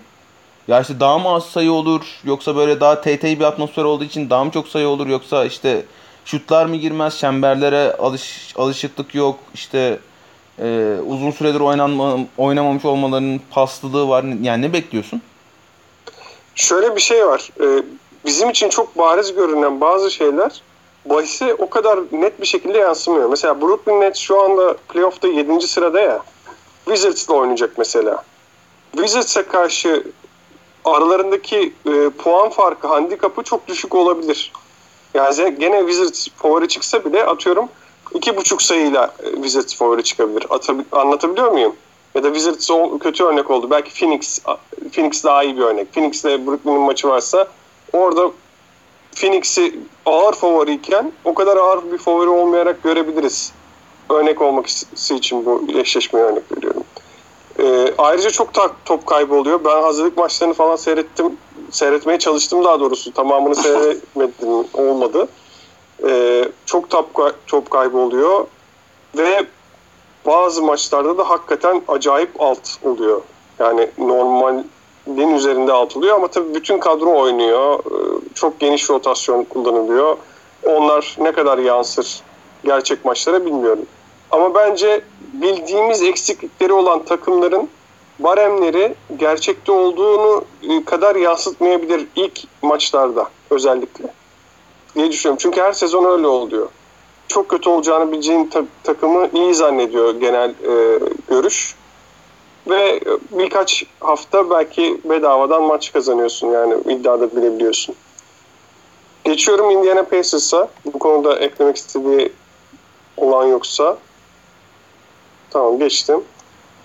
ya 0.69 0.81
işte 0.81 1.01
daha 1.01 1.19
mı 1.19 1.29
az 1.29 1.45
sayı 1.45 1.73
olur 1.73 2.21
yoksa 2.25 2.57
böyle 2.57 2.81
daha 2.81 3.01
TT 3.01 3.25
bir 3.25 3.45
atmosfer 3.45 3.85
olduğu 3.85 4.05
için 4.05 4.31
daha 4.31 4.45
mı 4.45 4.51
çok 4.51 4.69
sayı 4.69 4.89
olur 4.89 5.07
yoksa 5.07 5.45
işte 5.45 5.85
şutlar 6.25 6.67
mı 6.67 6.77
girmez 6.77 7.19
çemberlere 7.19 7.93
alış, 7.93 8.55
alışıklık 8.57 9.15
yok 9.15 9.39
işte 9.55 9.99
e, 10.59 10.97
uzun 11.07 11.31
süredir 11.31 11.61
oynanma, 11.61 12.19
oynamamış 12.39 12.85
olmalarının 12.85 13.41
paslılığı 13.51 14.09
var 14.09 14.25
yani 14.43 14.63
ne 14.63 14.73
bekliyorsun? 14.73 15.23
Şöyle 16.55 16.97
bir 16.97 17.01
şey 17.01 17.27
var. 17.27 17.51
Ee, 17.61 17.83
bizim 18.27 18.51
için 18.51 18.69
çok 18.69 18.99
bariz 18.99 19.35
görünen 19.35 19.81
bazı 19.81 20.11
şeyler 20.11 20.63
bahise 21.05 21.55
o 21.55 21.71
kadar 21.71 22.01
net 22.13 22.41
bir 22.41 22.47
şekilde 22.47 22.79
yansımıyor. 22.79 23.29
Mesela 23.29 23.61
Brooklyn 23.61 24.01
Nets 24.01 24.19
şu 24.19 24.43
anda 24.43 24.77
playoff'ta 24.89 25.29
7. 25.29 25.69
sırada 25.69 26.01
ya. 26.01 26.23
Wizards'la 26.85 27.35
oynayacak 27.35 27.79
mesela. 27.79 28.25
Wizards'a 28.93 29.49
karşı 29.49 30.05
aralarındaki 30.85 31.73
e, 31.87 32.11
puan 32.11 32.51
farkı, 32.51 32.87
handikapı 32.87 33.43
çok 33.43 33.69
düşük 33.69 33.95
olabilir. 33.95 34.53
Yani 35.15 35.57
gene 35.59 35.81
Wizards 35.81 36.29
favori 36.37 36.69
çıksa 36.69 37.05
bile 37.05 37.27
atıyorum 37.27 37.69
iki 38.15 38.37
buçuk 38.37 38.63
sayıyla 38.63 39.15
e, 39.23 39.33
Wizards 39.33 39.77
favori 39.77 40.03
çıkabilir. 40.03 40.47
Atabil, 40.51 40.85
anlatabiliyor 40.93 41.53
muyum? 41.53 41.77
Ya 42.15 42.23
da 42.23 42.35
Wizards 42.35 42.71
kötü 43.01 43.25
örnek 43.25 43.51
oldu. 43.51 43.71
Belki 43.71 43.95
Phoenix 44.01 44.43
Phoenix 44.93 45.25
daha 45.25 45.43
iyi 45.43 45.57
bir 45.57 45.63
örnek. 45.63 45.95
Phoenix 45.95 46.25
ile 46.25 46.47
Brooklyn'in 46.47 46.81
maçı 46.81 47.09
varsa 47.09 47.49
orada 47.93 48.31
Phoenix'i 49.15 49.79
ağır 50.07 50.33
favoriyken 50.33 51.13
o 51.25 51.35
kadar 51.35 51.57
ağır 51.57 51.93
bir 51.93 51.99
favori 51.99 52.29
olmayarak 52.29 52.83
görebiliriz. 52.83 53.53
Örnek 54.11 54.43
olmak 54.43 54.67
için 55.11 55.47
bu 55.47 55.63
eşleşmeye 55.79 56.25
örnek 56.25 56.57
veriyorum. 56.57 56.85
Ee, 57.59 57.95
ayrıca 57.99 58.31
çok 58.31 58.51
top 58.85 59.07
kaybı 59.07 59.35
oluyor. 59.35 59.65
Ben 59.65 59.83
hazırlık 59.83 60.17
maçlarını 60.17 60.55
falan 60.55 60.77
seyrettim. 60.77 61.37
Seyretmeye 61.71 62.19
çalıştım 62.19 62.65
daha 62.65 62.81
doğrusu. 62.81 63.13
Tamamını 63.13 63.55
seyretmedim. 63.57 64.67
Olmadı. 64.75 65.29
Ee, 66.09 66.45
çok 66.67 66.91
top, 66.91 67.07
top 67.47 67.71
kaybı 67.71 67.99
oluyor. 67.99 68.47
Ve 69.17 69.47
bazı 70.27 70.63
maçlarda 70.63 71.19
da 71.19 71.31
hakikaten 71.31 71.83
acayip 71.89 72.31
alt 72.39 72.69
oluyor. 72.83 73.23
Yani 73.59 73.91
normalin 75.11 75.35
üzerinde 75.37 75.73
alt 75.73 75.97
oluyor 75.97 76.17
ama 76.17 76.29
tabii 76.29 76.55
bütün 76.55 76.79
kadro 76.79 77.19
oynuyor. 77.19 77.79
Ee, 77.79 78.21
çok 78.35 78.61
geniş 78.61 78.91
rotasyon 78.91 79.45
kullanılıyor. 79.45 80.17
Onlar 80.65 81.17
ne 81.21 81.33
kadar 81.33 81.59
yansır 81.59 82.23
gerçek 82.65 83.05
maçlara 83.05 83.47
bilmiyorum. 83.47 83.87
Ama 84.31 84.55
bence 84.55 85.01
bildiğimiz 85.33 86.03
eksiklikleri 86.03 86.73
olan 86.73 87.05
takımların 87.05 87.69
baremleri 88.19 88.95
gerçekte 89.17 89.73
olduğunu 89.73 90.45
e, 90.71 90.85
kadar 90.85 91.17
yansıtmayabilir 91.17 92.07
ilk 92.17 92.41
maçlarda 92.63 93.29
özellikle. 93.51 94.05
Diye 94.95 95.11
düşünüyorum. 95.11 95.39
Çünkü 95.43 95.61
her 95.61 95.73
sezon 95.73 96.05
öyle 96.05 96.27
oluyor. 96.27 96.69
Çok 97.29 97.49
kötü 97.49 97.69
olacağını 97.69 98.13
bileceğin 98.13 98.47
ta- 98.47 98.65
takımı 98.85 99.29
iyi 99.35 99.55
zannediyor 99.55 100.21
genel 100.21 100.51
e, 100.51 100.99
görüş. 101.29 101.75
Ve 102.69 103.01
birkaç 103.31 103.85
hafta 104.01 104.51
belki 104.51 105.01
bedavadan 105.05 105.63
maç 105.63 105.93
kazanıyorsun 105.93 106.47
yani 106.47 106.75
iddiada 106.89 107.37
bilebiliyorsun. 107.37 107.95
Geçiyorum 109.25 109.71
Indiana 109.71 110.03
Pacers'a. 110.03 110.69
Bu 110.85 110.99
konuda 110.99 111.39
eklemek 111.39 111.77
istediği 111.77 112.33
olan 113.17 113.47
yoksa. 113.47 113.99
Tamam 115.51 115.79
geçtim. 115.79 116.21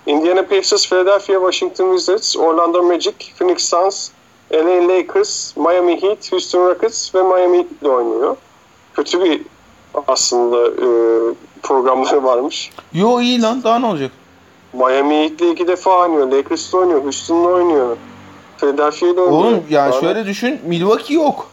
Indiana 0.05 0.45
Pacers, 0.45 0.89
Philadelphia 0.89 1.33
Washington 1.33 1.97
Wizards, 1.97 2.37
Orlando 2.37 2.83
Magic, 2.83 3.15
Phoenix 3.39 3.63
Suns, 3.69 4.09
LA 4.53 4.87
Lakers, 4.87 5.57
Miami 5.57 6.01
Heat, 6.01 6.31
Houston 6.31 6.67
Rockets 6.67 7.15
ve 7.15 7.23
Miami 7.23 7.57
Heat 7.57 7.67
ile 7.81 7.89
oynuyor. 7.89 8.37
Kötü 8.93 9.23
bir 9.23 9.41
aslında 10.07 10.67
e, 10.67 10.87
programları 11.63 12.23
varmış. 12.23 12.71
Yo 12.93 13.21
iyi 13.21 13.41
lan 13.41 13.63
daha 13.63 13.79
ne 13.79 13.85
olacak? 13.85 14.11
Miami 14.75 15.15
Heat 15.23 15.41
ile 15.41 15.51
iki 15.51 15.67
defa 15.67 15.99
oynuyor. 15.99 16.31
Lakers 16.31 16.69
ile 16.69 16.77
oynuyor. 16.77 17.03
Houston'la 17.03 17.47
oynuyor. 17.49 17.97
Philadelphia 18.57 19.05
ile 19.05 19.19
oynuyor. 19.19 19.31
Oğlum 19.31 19.63
yani 19.69 19.91
Daha 19.91 20.01
şöyle 20.01 20.25
düşün. 20.25 20.59
Milwaukee 20.65 21.13
yok. 21.13 21.51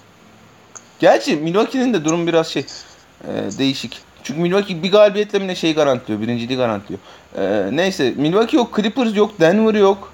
Gerçi 0.99 1.37
Milwaukee'nin 1.37 1.95
de 1.95 2.05
durum 2.05 2.27
biraz 2.27 2.47
şey 2.47 2.67
e, 3.25 3.59
değişik. 3.59 4.01
Çünkü 4.23 4.41
Milwaukee 4.41 4.83
bir 4.83 4.93
galibiyetle 4.93 5.39
mi 5.39 5.49
ne 5.49 5.55
şey 5.55 5.75
garantiliyor. 5.75 6.21
Birinciliği 6.21 6.59
garantiliyor. 6.59 7.01
Ee, 7.37 7.69
neyse 7.73 8.15
Milwaukee 8.17 8.57
yok. 8.57 8.77
Clippers 8.77 9.17
yok. 9.17 9.41
Denver 9.41 9.75
yok. 9.75 10.13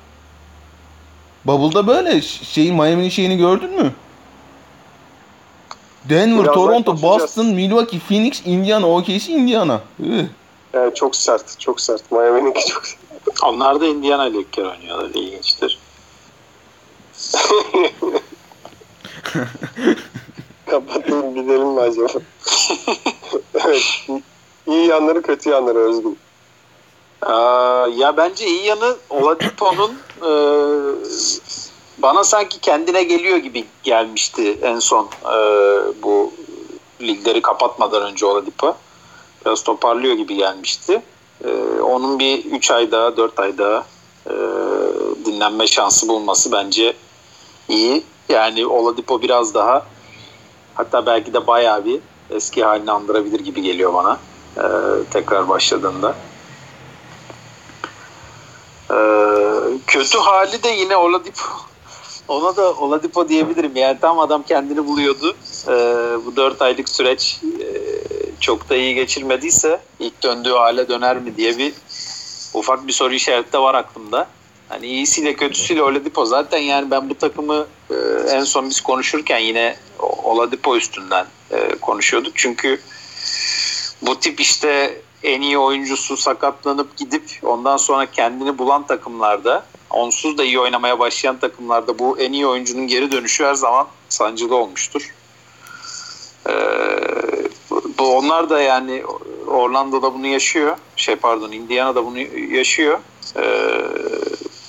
Bubble'da 1.44 1.86
böyle 1.86 2.20
şeyin 2.22 2.74
Miami'nin 2.74 3.08
şeyini 3.08 3.36
gördün 3.36 3.82
mü? 3.82 3.92
Denver, 6.08 6.44
Biraz 6.44 6.54
Toronto, 6.54 7.02
Boston, 7.02 7.46
Milwaukee, 7.46 7.98
Phoenix, 7.98 8.42
Indiana, 8.46 8.86
OKC, 8.86 9.32
Indiana. 9.32 9.80
Yani 10.78 10.94
çok 10.94 11.16
sert, 11.16 11.60
çok 11.60 11.80
sert. 11.80 12.12
Miami'ninki 12.12 12.66
çok 12.66 12.86
sert. 12.86 12.98
Onlar 13.42 13.80
da 13.80 13.86
Indiana 13.86 14.26
ile 14.26 14.38
ilk 14.38 14.52
kere 14.52 14.68
oynuyorlar. 14.68 15.10
İlginçtir. 15.14 15.78
Kapatalım 20.66 21.34
gidelim 21.34 21.68
mi 21.68 21.80
acaba? 21.80 22.08
evet. 23.54 24.08
İyi 24.66 24.86
yanları 24.86 25.22
kötü 25.22 25.50
yanları 25.50 25.78
Özgün. 25.78 26.18
Ee, 27.26 27.32
ya 27.96 28.16
bence 28.16 28.46
iyi 28.46 28.64
yanı 28.64 28.96
Oladipo'nun 29.10 29.98
e, 30.22 30.30
bana 31.98 32.24
sanki 32.24 32.60
kendine 32.60 33.02
geliyor 33.02 33.36
gibi 33.38 33.64
gelmişti 33.82 34.58
en 34.62 34.78
son 34.78 35.08
e, 35.24 35.36
bu 36.02 36.32
ligleri 37.00 37.42
kapatmadan 37.42 38.02
önce 38.02 38.26
Oladipo. 38.26 38.76
Biraz 39.48 39.62
toparlıyor 39.62 40.14
gibi 40.14 40.36
gelmişti. 40.36 41.02
E, 41.44 41.80
onun 41.80 42.18
bir 42.18 42.44
3 42.44 42.70
ay 42.70 42.90
daha 42.90 43.16
4 43.16 43.40
ay 43.40 43.58
daha 43.58 43.84
e, 44.26 44.32
dinlenme 45.24 45.66
şansı 45.66 46.08
bulması 46.08 46.52
bence 46.52 46.96
iyi. 47.68 48.02
Yani 48.28 48.66
Oladipo 48.66 49.22
biraz 49.22 49.54
daha 49.54 49.86
hatta 50.74 51.06
belki 51.06 51.34
de 51.34 51.46
bayağı 51.46 51.84
bir 51.84 52.00
eski 52.30 52.64
halini 52.64 52.90
andırabilir 52.90 53.40
gibi 53.40 53.62
geliyor 53.62 53.94
bana 53.94 54.18
e, 54.56 54.64
tekrar 55.10 55.48
başladığında. 55.48 56.14
E, 58.90 58.96
kötü 59.86 60.18
hali 60.18 60.62
de 60.62 60.68
yine 60.68 60.96
Oladipo. 60.96 61.44
Ona 62.28 62.56
da 62.56 62.72
Oladipo 62.74 63.28
diyebilirim. 63.28 63.76
Yani 63.76 63.98
tam 64.00 64.18
adam 64.18 64.42
kendini 64.42 64.86
buluyordu. 64.86 65.36
e, 65.68 65.72
bu 66.26 66.36
4 66.36 66.62
aylık 66.62 66.88
süreç 66.88 67.40
e, 67.60 67.97
çok 68.40 68.70
da 68.70 68.76
iyi 68.76 68.94
geçirmediyse 68.94 69.80
ilk 70.00 70.22
döndüğü 70.22 70.52
hale 70.52 70.88
döner 70.88 71.16
mi 71.16 71.36
diye 71.36 71.58
bir 71.58 71.72
ufak 72.54 72.86
bir 72.86 72.92
soru 72.92 73.14
işareti 73.14 73.52
de 73.52 73.58
var 73.58 73.74
aklımda. 73.74 74.28
Hani 74.68 74.86
iyisiyle 74.86 75.36
kötüsüyle 75.36 75.82
Oladipo 75.82 76.24
zaten 76.24 76.58
yani 76.58 76.90
ben 76.90 77.10
bu 77.10 77.14
takımı 77.14 77.66
e, 77.90 77.94
en 78.30 78.44
son 78.44 78.70
biz 78.70 78.80
konuşurken 78.80 79.38
yine 79.38 79.76
Oladipo 79.98 80.76
üstünden 80.76 81.26
e, 81.50 81.68
konuşuyorduk. 81.80 82.32
Çünkü 82.34 82.80
bu 84.02 84.20
tip 84.20 84.40
işte 84.40 85.00
en 85.22 85.40
iyi 85.40 85.58
oyuncusu 85.58 86.16
sakatlanıp 86.16 86.96
gidip 86.96 87.22
ondan 87.42 87.76
sonra 87.76 88.06
kendini 88.06 88.58
bulan 88.58 88.86
takımlarda 88.86 89.66
onsuz 89.90 90.38
da 90.38 90.44
iyi 90.44 90.60
oynamaya 90.60 90.98
başlayan 90.98 91.38
takımlarda 91.38 91.98
bu 91.98 92.18
en 92.18 92.32
iyi 92.32 92.46
oyuncunun 92.46 92.86
geri 92.86 93.12
dönüşü 93.12 93.44
her 93.44 93.54
zaman 93.54 93.88
sancılı 94.08 94.56
olmuştur. 94.56 95.14
Ee, 96.48 96.52
bu 97.98 98.16
onlar 98.16 98.50
da 98.50 98.60
yani 98.60 99.02
Orlando'da 99.46 100.14
bunu 100.14 100.26
yaşıyor. 100.26 100.76
Şey 100.96 101.16
pardon 101.16 101.52
Indiana'da 101.52 102.04
bunu 102.04 102.18
yaşıyor. 102.54 102.98
Ee, 103.36 103.80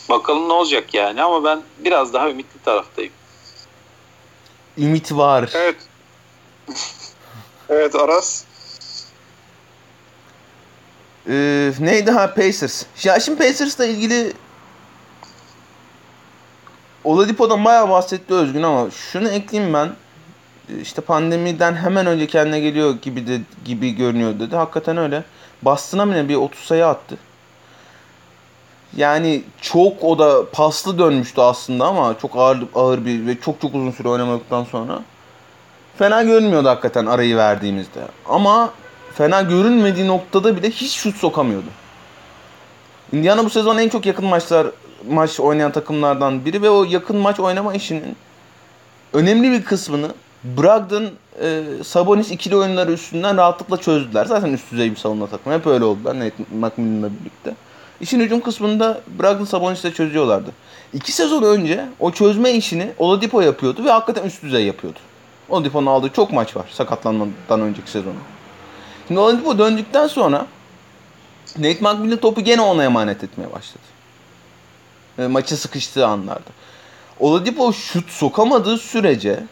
bakalım 0.10 0.50
ne 0.50 0.54
olacak 0.54 0.94
yani 0.94 1.24
ama 1.24 1.44
ben 1.44 1.62
biraz 1.78 2.14
daha 2.14 2.30
ümitli 2.30 2.60
taraftayım. 2.66 3.14
Ümit 4.78 5.12
var. 5.12 5.50
Evet. 5.54 5.76
evet 7.70 7.96
Aras. 7.96 8.44
Ee, 11.30 11.72
neydi 11.80 12.12
ha 12.12 12.34
Pacers. 12.34 12.86
Ya 13.04 13.20
şimdi 13.20 13.38
Pacers'la 13.38 13.86
ilgili 13.86 14.34
Oladipo'dan 17.04 17.66
bayağı 17.66 17.90
bahsetti 17.90 18.34
Özgün 18.34 18.64
ama 18.64 18.92
şunu 18.92 19.30
ekleyeyim 19.30 19.74
ben. 19.74 19.96
İşte 20.82 21.02
pandemiden 21.02 21.76
hemen 21.76 22.06
önce 22.06 22.28
kendine 22.28 22.60
geliyor 22.60 22.96
gibi 23.02 23.28
de 23.28 23.42
gibi 23.66 23.92
görünüyor 23.96 24.40
dedi. 24.40 24.56
Hakikaten 24.56 24.98
öyle. 24.98 25.24
Boston'a 25.62 26.06
mı 26.06 26.30
bir 26.30 26.36
30 26.36 26.60
sayı 26.60 26.88
attı. 26.88 27.18
Yani 28.98 29.44
çok 29.62 30.04
o 30.04 30.20
da 30.20 30.50
paslı 30.52 31.00
dönmüştü 31.00 31.42
aslında 31.42 31.86
ama 31.86 32.16
çok 32.22 32.36
ağır 32.36 32.64
ağır 32.76 33.06
bir 33.06 33.28
ve 33.28 33.40
çok 33.40 33.62
çok 33.62 33.76
uzun 33.76 33.92
süre 33.92 34.10
oynamadıktan 34.10 34.64
sonra. 34.64 35.02
Fena 35.98 36.24
görünmüyordu 36.24 36.70
hakikaten 36.70 37.06
arayı 37.06 37.38
verdiğimizde. 37.38 38.00
Ama 38.26 38.72
fena 39.14 39.42
görünmediği 39.42 40.08
noktada 40.08 40.56
bile 40.56 40.70
hiç 40.70 40.94
şut 40.94 41.16
sokamıyordu. 41.16 41.68
Indiana 43.12 43.46
bu 43.46 43.50
sezon 43.50 43.78
en 43.78 43.90
çok 43.90 44.06
yakın 44.06 44.26
maçlar 44.26 44.68
maç 45.10 45.40
oynayan 45.40 45.72
takımlardan 45.72 46.46
biri 46.46 46.62
ve 46.62 46.70
o 46.70 46.84
yakın 46.84 47.18
maç 47.18 47.40
oynama 47.40 47.74
işinin 47.74 48.16
önemli 49.14 49.52
bir 49.52 49.64
kısmını 49.64 50.08
Brogdon, 50.44 51.06
e, 51.42 51.64
Sabonis 51.84 52.32
ikili 52.32 52.56
oyunları 52.56 52.92
üstünden 52.92 53.38
rahatlıkla 53.38 53.78
çözdüler. 53.78 54.26
Zaten 54.26 54.54
üst 54.54 54.72
düzey 54.72 54.92
bir 54.92 54.96
savunma 54.96 55.28
takımı. 55.28 55.56
Hep 55.56 55.68
öyle 55.68 55.84
oldular 55.84 56.20
Nate 56.20 56.44
McMillan'la 56.54 57.10
birlikte. 57.20 57.56
İşin 58.02 58.20
hücum 58.20 58.42
kısmında 58.42 59.02
Brogdon 59.20 59.46
Sabonis'le 59.46 59.94
çözüyorlardı. 59.94 60.52
İki 60.94 61.12
sezon 61.12 61.44
önce 61.44 61.86
o 62.00 62.12
çözme 62.12 62.52
işini 62.52 62.92
Oladipo 62.98 63.42
yapıyordu 63.42 63.86
ve 63.86 63.92
hakikaten 63.92 64.28
üst 64.28 64.44
düzey 64.44 64.66
yapıyordu. 64.66 65.00
Oladipo'nun 65.50 65.86
aldığı 65.86 66.10
çok 66.10 66.32
maç 66.32 66.56
var 66.56 66.66
sakatlanmadan 66.72 67.62
önceki 67.62 67.92
sezonu. 67.92 68.14
Şimdi 69.08 69.20
Oladipo 69.20 69.58
döndükten 69.58 70.08
sonra 70.08 70.46
Nate 71.58 71.78
McMillan 71.82 72.18
topu 72.18 72.42
gene 72.42 72.62
ona 72.62 72.84
emanet 72.84 73.24
etmeye 73.24 73.52
başladı. 73.52 73.84
E, 75.18 75.28
maçı 75.28 75.58
sıkıştığı 75.58 76.08
anlarda. 76.08 76.50
Oladipo 77.20 77.74
şut 77.74 78.10
sokamadığı 78.10 78.78
sürece 78.78 79.44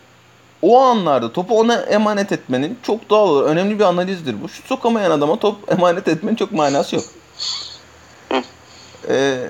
o 0.62 0.80
anlarda 0.82 1.34
topu 1.34 1.60
ona 1.60 1.76
emanet 1.76 2.32
etmenin 2.32 2.80
çok 2.84 3.10
doğal 3.10 3.30
olarak 3.30 3.50
önemli 3.50 3.80
bir 3.80 3.84
analizdir 3.84 4.36
bu. 4.43 4.50
Şut 4.50 4.65
sokamayan 4.65 5.12
adama 5.12 5.39
top 5.39 5.72
emanet 5.72 6.08
etmenin 6.08 6.36
çok 6.36 6.52
manası 6.52 6.96
yok. 6.96 7.06
Ee, 9.10 9.48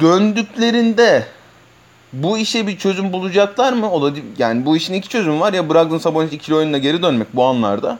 döndüklerinde 0.00 1.26
bu 2.12 2.38
işe 2.38 2.66
bir 2.66 2.78
çözüm 2.78 3.12
bulacaklar 3.12 3.72
mı? 3.72 3.92
Oladipo, 3.92 4.26
yani 4.38 4.66
bu 4.66 4.76
işin 4.76 4.94
iki 4.94 5.08
çözümü 5.08 5.40
var 5.40 5.52
ya 5.52 5.70
Brogdon 5.70 5.98
Sabonis 5.98 6.32
ikili 6.32 6.56
oyununa 6.56 6.78
geri 6.78 7.02
dönmek 7.02 7.36
bu 7.36 7.44
anlarda 7.44 7.98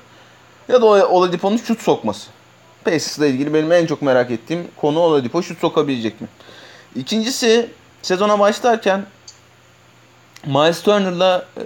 ya 0.68 0.82
da 0.82 0.86
Oladipo'nun 0.86 1.56
şut 1.56 1.80
sokması. 1.80 2.30
Pacers'la 2.84 3.26
ilgili 3.26 3.54
benim 3.54 3.72
en 3.72 3.86
çok 3.86 4.02
merak 4.02 4.30
ettiğim 4.30 4.68
konu 4.76 5.00
Oladipo 5.00 5.42
şut 5.42 5.58
sokabilecek 5.58 6.20
mi? 6.20 6.28
İkincisi 6.96 7.70
sezona 8.02 8.38
başlarken 8.38 9.06
Miles 10.46 10.82
Turner'la 10.82 11.46
e, 11.56 11.62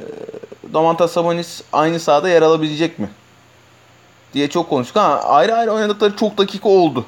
Domantas 0.72 1.12
Sabonis 1.12 1.62
aynı 1.72 2.00
sahada 2.00 2.28
yer 2.28 2.42
alabilecek 2.42 2.98
mi? 2.98 3.08
diye 4.35 4.48
çok 4.48 4.70
konuştuk. 4.70 4.96
Ha, 4.96 5.20
ayrı 5.22 5.54
ayrı 5.54 5.72
oynadıkları 5.72 6.16
çok 6.16 6.38
dakika 6.38 6.68
oldu. 6.68 7.04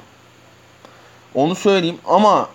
Onu 1.35 1.55
söyleyeyim 1.55 1.97
ama 2.05 2.49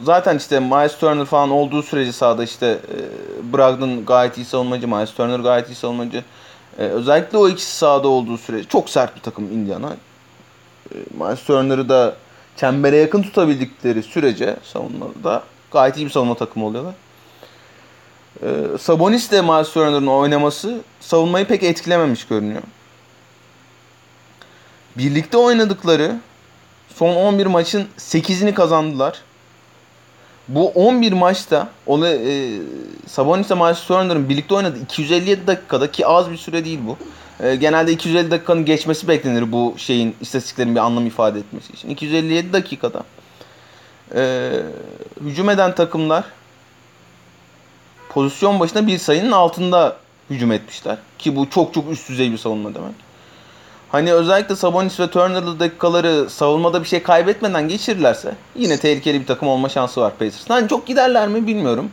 zaten 0.00 0.36
işte 0.36 0.60
Miles 0.60 0.98
Turner 0.98 1.24
falan 1.24 1.50
olduğu 1.50 1.82
sürece 1.82 2.12
sahada 2.12 2.44
işte 2.44 2.66
e, 2.66 3.52
Brogdon 3.52 4.04
gayet 4.06 4.36
iyi 4.38 4.44
savunmacı, 4.44 4.88
Miles 4.88 5.14
Turner 5.14 5.38
gayet 5.38 5.70
iyi 5.70 5.74
savunmacı. 5.74 6.24
E, 6.78 6.82
özellikle 6.82 7.38
o 7.38 7.48
ikisi 7.48 7.76
sahada 7.76 8.08
olduğu 8.08 8.38
sürece 8.38 8.68
çok 8.68 8.90
sert 8.90 9.16
bir 9.16 9.20
takım 9.20 9.44
Indiana. 9.44 9.92
E, 10.94 10.96
Miles 11.10 11.44
Turner'ı 11.44 11.88
da 11.88 12.14
çembere 12.56 12.96
yakın 12.96 13.22
tutabildikleri 13.22 14.02
sürece 14.02 14.56
savunmada 14.62 15.42
gayet 15.72 15.96
iyi 15.96 16.06
bir 16.06 16.10
savunma 16.10 16.34
takımı 16.34 16.66
oluyorlar. 16.66 16.94
Ee, 18.42 18.78
Sabonis 18.80 19.30
de 19.30 19.42
Miles 19.42 19.72
Turner'ın 19.72 20.06
oynaması 20.06 20.80
savunmayı 21.00 21.46
pek 21.46 21.62
etkilememiş 21.62 22.26
görünüyor. 22.26 22.62
Birlikte 24.98 25.36
oynadıkları 25.36 26.16
son 26.94 27.14
11 27.14 27.46
maçın 27.46 27.88
8'ini 27.98 28.54
kazandılar. 28.54 29.22
Bu 30.48 30.68
11 30.68 31.12
maçta 31.12 31.68
onu 31.86 32.06
e, 32.06 32.58
Sabonis 33.06 33.46
ile 33.46 33.54
Miles 33.54 33.84
Turner'ın 33.84 34.28
birlikte 34.28 34.54
oynadığı 34.54 34.78
257 34.78 35.46
dakikada 35.46 35.90
ki 35.90 36.06
az 36.06 36.30
bir 36.30 36.36
süre 36.36 36.64
değil 36.64 36.78
bu. 36.86 36.96
E, 37.46 37.56
genelde 37.56 37.92
250 37.92 38.30
dakikanın 38.30 38.64
geçmesi 38.64 39.08
beklenir 39.08 39.52
bu 39.52 39.74
şeyin 39.76 40.16
istatistiklerin 40.20 40.74
bir 40.74 40.80
anlam 40.80 41.06
ifade 41.06 41.38
etmesi 41.38 41.72
için. 41.72 41.90
257 41.90 42.52
dakikada 42.52 43.04
e, 44.14 44.50
hücum 45.20 45.50
eden 45.50 45.74
takımlar 45.74 46.24
pozisyon 48.10 48.60
başına 48.60 48.86
bir 48.86 48.98
sayının 48.98 49.32
altında 49.32 49.96
hücum 50.30 50.52
etmişler. 50.52 50.96
Ki 51.18 51.36
bu 51.36 51.50
çok 51.50 51.74
çok 51.74 51.90
üst 51.90 52.08
düzey 52.08 52.32
bir 52.32 52.38
savunma 52.38 52.74
demek. 52.74 52.94
Hani 53.92 54.12
özellikle 54.12 54.56
Sabonis 54.56 55.00
ve 55.00 55.10
Turner'lı 55.10 55.60
dakikaları 55.60 56.30
savunmada 56.30 56.82
bir 56.82 56.88
şey 56.88 57.02
kaybetmeden 57.02 57.68
geçirirlerse 57.68 58.34
yine 58.56 58.76
tehlikeli 58.80 59.20
bir 59.20 59.26
takım 59.26 59.48
olma 59.48 59.68
şansı 59.68 60.00
var 60.00 60.12
Pacers. 60.18 60.50
Hani 60.50 60.68
çok 60.68 60.86
giderler 60.86 61.28
mi 61.28 61.46
bilmiyorum. 61.46 61.90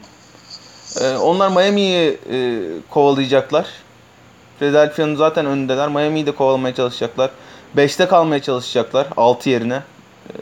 Ee, 1.01 1.17
onlar 1.17 1.49
Miami'yi 1.49 2.19
e, 2.31 2.61
kovalayacaklar. 2.89 3.65
Philadelphia'nın 4.59 5.15
zaten 5.15 5.45
önündeler. 5.45 5.89
Miami'yi 5.89 6.25
de 6.25 6.31
kovalamaya 6.31 6.75
çalışacaklar. 6.75 7.31
5'te 7.77 8.07
kalmaya 8.07 8.41
çalışacaklar 8.41 9.07
6 9.17 9.49
yerine. 9.49 9.83
Ee, 10.29 10.33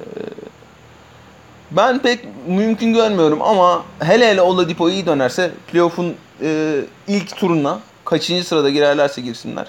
ben 1.71 1.99
pek 1.99 2.19
mümkün 2.47 2.93
görmüyorum 2.93 3.41
ama 3.41 3.85
hele 3.99 4.29
hele 4.29 4.41
Oladipo 4.41 4.89
iyi 4.89 5.05
dönerse 5.05 5.51
playoff'un 5.71 6.15
e, 6.41 6.81
ilk 7.07 7.37
turuna 7.37 7.79
kaçıncı 8.05 8.47
sırada 8.47 8.69
girerlerse 8.69 9.21
girsinler. 9.21 9.67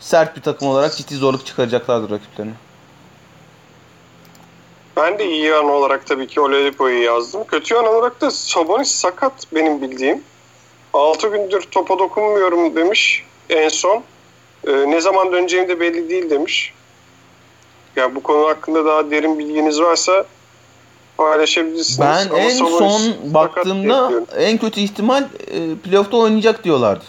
Sert 0.00 0.36
bir 0.36 0.42
takım 0.42 0.68
olarak 0.68 0.96
ciddi 0.96 1.14
zorluk 1.14 1.46
çıkaracaklardır 1.46 2.10
rakiplerine. 2.10 2.52
Ben 4.96 5.18
de 5.18 5.26
iyi 5.26 5.44
yan 5.44 5.70
olarak 5.70 6.06
tabii 6.06 6.26
ki 6.26 6.40
Oladipo'yu 6.40 7.02
yazdım. 7.02 7.44
Kötü 7.44 7.74
yan 7.74 7.86
olarak 7.86 8.20
da 8.20 8.30
Sabonis 8.30 8.90
sakat 8.90 9.32
benim 9.54 9.82
bildiğim. 9.82 10.22
6 10.92 11.28
gündür 11.28 11.62
topa 11.62 11.98
dokunmuyorum 11.98 12.76
demiş 12.76 13.24
en 13.50 13.68
son. 13.68 14.02
Ee, 14.66 14.90
ne 14.90 15.00
zaman 15.00 15.32
döneceğim 15.32 15.68
de 15.68 15.80
belli 15.80 16.08
değil 16.08 16.30
demiş. 16.30 16.74
Ya 17.96 18.02
yani 18.02 18.14
bu 18.14 18.22
konu 18.22 18.46
hakkında 18.46 18.84
daha 18.86 19.10
derin 19.10 19.38
bilginiz 19.38 19.80
varsa 19.80 20.24
paylaşabilirsiniz. 21.16 22.00
Ben 22.00 22.28
Ama 22.28 22.38
en 22.38 22.56
son 22.56 23.02
baktığımda 23.34 24.12
en 24.36 24.58
kötü 24.58 24.80
ihtimal 24.80 25.22
e, 25.22 25.74
playoff'ta 25.84 26.16
oynayacak 26.16 26.64
diyorlardı. 26.64 27.04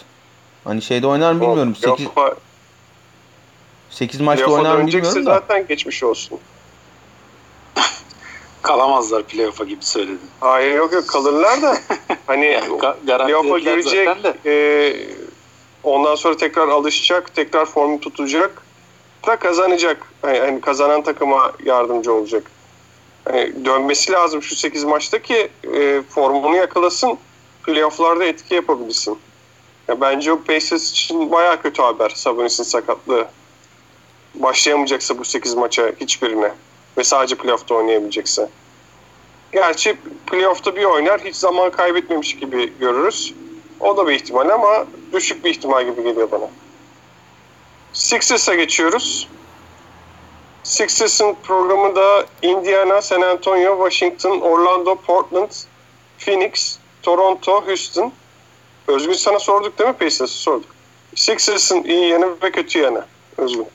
Hani 0.64 0.82
şeyde 0.82 1.06
oynar 1.06 1.32
mı 1.32 1.40
bilmiyorum. 1.40 1.76
8 1.76 2.06
8 3.90 4.20
maçta 4.20 4.46
oynar 4.46 4.76
mı 4.76 4.86
bilmiyorum 4.86 5.26
da. 5.26 5.34
zaten 5.34 5.66
geçmiş 5.66 6.02
olsun. 6.02 6.38
Kalamazlar 8.62 9.22
playoff'a 9.22 9.64
gibi 9.64 9.84
söyledin. 9.84 10.20
Hayır 10.40 10.74
yok 10.74 10.92
yok 10.92 11.08
kalırlar 11.08 11.62
da 11.62 11.78
hani 12.26 12.60
playoff'a 13.06 13.58
girecek 13.58 14.08
e, 14.46 14.96
ondan 15.82 16.14
sonra 16.14 16.36
tekrar 16.36 16.68
alışacak 16.68 17.34
tekrar 17.34 17.66
formu 17.66 18.00
tutacak 18.00 18.62
da 19.26 19.36
kazanacak. 19.36 20.06
Yani, 20.24 20.38
yani 20.38 20.60
kazanan 20.60 21.02
takıma 21.02 21.52
yardımcı 21.64 22.12
olacak. 22.12 22.50
Yani 23.26 23.64
dönmesi 23.64 24.12
lazım 24.12 24.42
şu 24.42 24.56
8 24.56 24.84
maçta 24.84 25.22
ki 25.22 25.48
e, 25.74 26.02
formunu 26.08 26.56
yakalasın 26.56 27.18
playoff'larda 27.62 28.24
etki 28.24 28.54
yapabilsin. 28.54 29.18
Ya 29.88 30.00
bence 30.00 30.32
o 30.32 30.42
Pacers 30.42 30.90
için 30.90 31.30
baya 31.30 31.62
kötü 31.62 31.82
haber 31.82 32.08
Sabonis'in 32.08 32.64
sakatlığı. 32.64 33.28
Başlayamayacaksa 34.34 35.18
bu 35.18 35.24
8 35.24 35.54
maça 35.54 35.92
hiçbirine 36.00 36.52
ve 36.98 37.04
sadece 37.04 37.34
playoff'ta 37.34 37.74
oynayabilecekse. 37.74 38.48
Gerçi 39.52 39.96
playoff'ta 40.26 40.76
bir 40.76 40.84
oynar 40.84 41.20
hiç 41.20 41.36
zaman 41.36 41.70
kaybetmemiş 41.70 42.36
gibi 42.36 42.78
görürüz. 42.78 43.34
O 43.80 43.96
da 43.96 44.08
bir 44.08 44.12
ihtimal 44.12 44.48
ama 44.48 44.86
düşük 45.12 45.44
bir 45.44 45.50
ihtimal 45.50 45.84
gibi 45.84 46.02
geliyor 46.02 46.30
bana. 46.30 46.50
Sixers'a 47.92 48.54
geçiyoruz. 48.54 49.28
Sixers'ın 50.66 51.36
programı 51.42 51.96
da 51.96 52.26
Indiana, 52.42 53.02
San 53.02 53.20
Antonio, 53.20 53.90
Washington, 53.90 54.40
Orlando, 54.40 54.96
Portland, 54.96 55.50
Phoenix, 56.18 56.78
Toronto, 57.02 57.66
Houston. 57.66 58.12
Özgün 58.88 59.12
sana 59.12 59.38
sorduk 59.38 59.78
değil 59.78 59.90
mi 59.90 59.96
Pacers'ı 59.96 60.26
sorduk. 60.28 60.68
Sixers'ın 61.14 61.82
iyi 61.82 62.08
yanı 62.08 62.42
ve 62.42 62.50
kötü 62.52 62.78
yanı. 62.78 63.04
Özgün. 63.38 63.66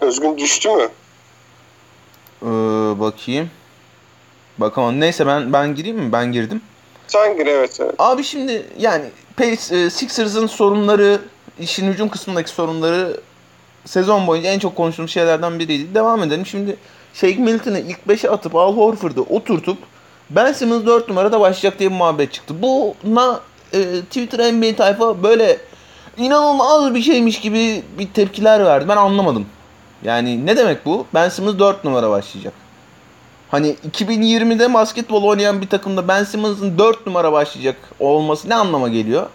Özgün 0.00 0.38
düştü 0.38 0.68
mü? 0.68 0.88
Ee, 2.42 2.46
bakayım. 3.00 3.50
Bakamam. 4.58 5.00
Neyse 5.00 5.26
ben 5.26 5.52
ben 5.52 5.74
gireyim 5.74 5.98
mi? 5.98 6.12
Ben 6.12 6.32
girdim. 6.32 6.62
Sen 7.06 7.36
gir 7.36 7.46
evet. 7.46 7.78
evet. 7.80 7.94
Abi 7.98 8.24
şimdi 8.24 8.66
yani 8.78 9.04
Pace, 9.36 9.76
e, 9.76 9.90
Sixers'ın 9.90 10.46
sorunları, 10.46 11.20
işin 11.60 11.92
hücum 11.92 12.08
kısmındaki 12.08 12.50
sorunları 12.50 13.20
sezon 13.84 14.26
boyunca 14.26 14.50
en 14.50 14.58
çok 14.58 14.76
konuştuğumuz 14.76 15.10
şeylerden 15.10 15.58
biriydi. 15.58 15.94
Devam 15.94 16.22
edelim. 16.22 16.46
Şimdi 16.46 16.76
Shake 17.14 17.36
Milton'ı 17.36 17.78
ilk 17.78 17.98
5'e 18.08 18.30
atıp 18.30 18.56
Al 18.56 18.76
Horford'u 18.76 19.26
oturtup 19.30 19.78
Ben 20.30 20.52
Simmons 20.52 20.86
4 20.86 21.08
numarada 21.08 21.40
başlayacak 21.40 21.78
diye 21.78 21.90
bir 21.90 21.96
muhabbet 21.96 22.32
çıktı. 22.32 22.54
Buna 22.62 23.40
e, 23.72 24.00
Twitter 24.00 24.52
NBA 24.52 24.76
tayfa 24.76 25.22
böyle 25.22 25.58
inanılmaz 26.16 26.94
bir 26.94 27.02
şeymiş 27.02 27.40
gibi 27.40 27.82
bir 27.98 28.08
tepkiler 28.08 28.64
verdi. 28.64 28.88
Ben 28.88 28.96
anlamadım. 28.96 29.46
Yani 30.04 30.46
ne 30.46 30.56
demek 30.56 30.86
bu? 30.86 31.06
Ben 31.14 31.28
Simmons 31.28 31.58
4 31.58 31.84
numara 31.84 32.10
başlayacak. 32.10 32.52
Hani 33.50 33.76
2020'de 33.90 34.74
basketbol 34.74 35.22
oynayan 35.22 35.60
bir 35.60 35.68
takımda 35.68 36.08
Ben 36.08 36.24
Simmons'ın 36.24 36.78
4 36.78 37.06
numara 37.06 37.32
başlayacak 37.32 37.76
olması 38.00 38.48
ne 38.48 38.54
anlama 38.54 38.88
geliyor 38.88 39.26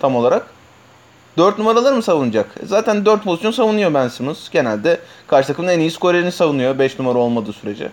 tam 0.00 0.16
olarak? 0.16 0.46
4 1.36 1.58
numaraları 1.58 1.94
mı 1.94 2.02
savunacak? 2.02 2.54
Zaten 2.62 3.04
4 3.04 3.24
pozisyon 3.24 3.50
savunuyor 3.50 3.94
Ben 3.94 4.08
Simmons. 4.08 4.50
Genelde 4.50 5.00
karşı 5.26 5.48
takımın 5.48 5.68
en 5.68 5.80
iyi 5.80 5.90
skorerini 5.90 6.32
savunuyor 6.32 6.78
5 6.78 6.98
numara 6.98 7.18
olmadığı 7.18 7.52
sürece. 7.52 7.90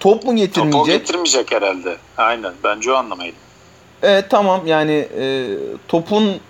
Top 0.00 0.24
mu 0.24 0.36
getirmeyecek? 0.36 0.72
Topu 0.72 0.90
getirmeyecek 0.90 1.52
herhalde. 1.52 1.96
Aynen. 2.16 2.52
Bence 2.64 2.92
o 2.92 2.94
anlamaydı. 2.94 3.36
Evet 4.02 4.30
tamam 4.30 4.66
yani 4.66 5.08
e, 5.18 5.46
topun 5.88 6.40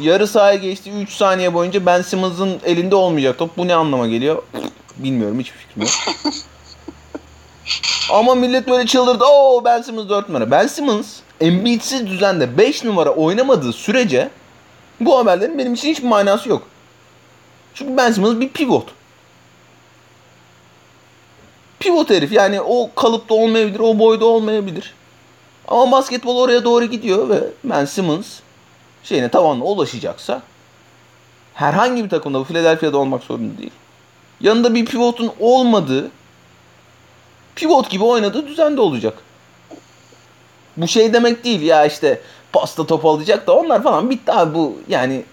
yarı 0.00 0.26
sahaya 0.26 0.54
geçtiği 0.54 0.90
3 0.90 1.12
saniye 1.12 1.54
boyunca 1.54 1.86
Ben 1.86 2.02
Simmons'ın 2.02 2.60
elinde 2.64 2.94
olmayacak 2.94 3.38
top. 3.38 3.56
Bu 3.56 3.68
ne 3.68 3.74
anlama 3.74 4.06
geliyor? 4.06 4.42
Bilmiyorum 4.96 5.40
hiçbir 5.40 5.58
fikrim 5.58 5.82
yok. 5.82 5.90
Ama 8.10 8.34
millet 8.34 8.68
böyle 8.68 8.86
çıldırdı. 8.86 9.24
Oo 9.24 9.64
Ben 9.64 9.82
Simmons 9.82 10.08
4 10.08 10.28
numara. 10.28 10.50
Ben 10.50 10.66
Simmons 10.66 11.16
Embiid'siz 11.40 12.06
düzende 12.06 12.58
5 12.58 12.84
numara 12.84 13.10
oynamadığı 13.10 13.72
sürece 13.72 14.30
bu 15.00 15.18
haberlerin 15.18 15.58
benim 15.58 15.74
için 15.74 15.88
hiçbir 15.88 16.08
manası 16.08 16.48
yok. 16.48 16.62
Çünkü 17.74 17.96
Ben 17.96 18.12
Simmons 18.12 18.40
bir 18.40 18.48
pivot. 18.48 18.88
Pivot 21.78 22.10
herif 22.10 22.32
yani 22.32 22.60
o 22.60 22.90
kalıpta 22.94 23.34
olmayabilir, 23.34 23.80
o 23.80 23.98
boyda 23.98 24.26
olmayabilir. 24.26 24.94
Ama 25.68 25.92
basketbol 25.92 26.36
oraya 26.36 26.64
doğru 26.64 26.84
gidiyor 26.84 27.28
ve 27.28 27.40
Ben 27.64 27.84
Simmons 27.84 28.40
şeyine 29.04 29.28
tavanla 29.28 29.64
ulaşacaksa 29.64 30.42
herhangi 31.54 32.04
bir 32.04 32.10
takımda 32.10 32.40
bu 32.40 32.44
Philadelphia'da 32.44 32.98
olmak 32.98 33.22
zorunda 33.22 33.58
değil. 33.58 33.70
Yanında 34.40 34.74
bir 34.74 34.84
pivotun 34.84 35.32
olmadığı 35.40 36.10
pivot 37.54 37.90
gibi 37.90 38.04
oynadığı 38.04 38.46
düzende 38.46 38.80
olacak. 38.80 39.18
Bu 40.76 40.88
şey 40.88 41.12
demek 41.12 41.44
değil 41.44 41.60
ya 41.62 41.86
işte 41.86 42.20
pasta 42.52 42.86
top 42.86 43.06
alacak 43.06 43.46
da 43.46 43.52
onlar 43.52 43.82
falan 43.82 44.10
bitti 44.10 44.32
abi 44.32 44.54
bu 44.54 44.76
yani 44.88 45.24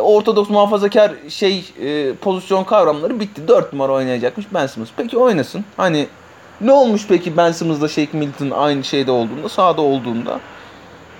ortodoks 0.00 0.50
muhafazakar 0.50 1.12
şey 1.28 1.64
e, 1.82 2.14
pozisyon 2.14 2.64
kavramları 2.64 3.20
bitti. 3.20 3.48
4 3.48 3.72
numara 3.72 3.92
oynayacakmış 3.92 4.46
Ben 4.54 4.66
Simmons. 4.66 4.90
Peki 4.96 5.18
oynasın. 5.18 5.64
Hani 5.76 6.06
ne 6.60 6.72
olmuş 6.72 7.06
peki 7.08 7.36
Ben 7.36 7.52
Simmons'la 7.52 7.88
Shake 7.88 8.18
Milton 8.18 8.50
aynı 8.50 8.84
şeyde 8.84 9.10
olduğunda, 9.10 9.48
sahada 9.48 9.82
olduğunda? 9.82 10.40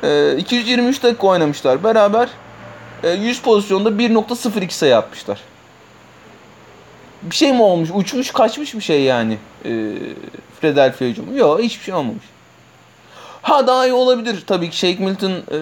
E, 0.02 0.36
223 0.36 1.02
dakika 1.02 1.26
oynamışlar 1.26 1.84
beraber. 1.84 2.28
E, 3.02 3.10
100 3.10 3.42
pozisyonda 3.42 3.88
1.02 3.88 4.70
sayı 4.70 4.96
atmışlar. 4.96 5.40
Bir 7.22 7.36
şey 7.36 7.52
mi 7.52 7.62
olmuş? 7.62 7.88
Uçmuş 7.94 8.30
kaçmış 8.30 8.74
bir 8.74 8.80
şey 8.80 9.02
yani. 9.02 9.38
E, 9.64 9.94
Philadelphia 10.60 11.04
hücumu. 11.04 11.36
Yok 11.36 11.60
hiçbir 11.60 11.84
şey 11.84 11.94
olmamış. 11.94 12.24
Ha 13.44 13.66
daha 13.66 13.86
iyi 13.86 13.92
olabilir 13.92 14.44
tabii 14.46 14.70
ki 14.70 14.76
Shake 14.76 15.04
Milton 15.04 15.30
e, 15.30 15.58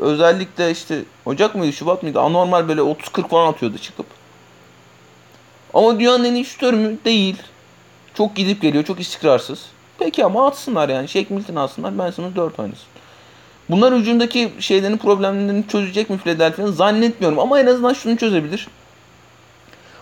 özellikle 0.00 0.70
işte 0.70 1.02
Ocak 1.26 1.54
mıydı 1.54 1.72
Şubat 1.72 2.02
mıydı 2.02 2.20
anormal 2.20 2.68
böyle 2.68 2.80
30-40 2.80 3.28
falan 3.28 3.52
atıyordu 3.52 3.78
çıkıp. 3.78 4.06
Ama 5.74 6.00
dünyanın 6.00 6.24
en 6.24 6.34
iyi 6.34 6.44
şutörü 6.44 6.76
mü? 6.76 6.98
Değil. 7.04 7.36
Çok 8.14 8.36
gidip 8.36 8.62
geliyor 8.62 8.84
çok 8.84 9.00
istikrarsız. 9.00 9.66
Peki 9.98 10.24
ama 10.24 10.46
atsınlar 10.46 10.88
yani 10.88 11.08
Shake 11.08 11.34
Milton 11.34 11.56
atsınlar 11.56 11.98
Ben 11.98 12.10
Simmons 12.10 12.36
4 12.36 12.58
oynasın. 12.58 12.86
Bunlar 13.70 13.94
hücumdaki 13.94 14.52
şeylerin 14.60 14.96
problemlerini 14.96 15.68
çözecek 15.68 16.10
mi 16.10 16.18
Philadelphia'nın 16.18 16.72
zannetmiyorum 16.72 17.38
ama 17.38 17.60
en 17.60 17.66
azından 17.66 17.92
şunu 17.92 18.16
çözebilir. 18.16 18.68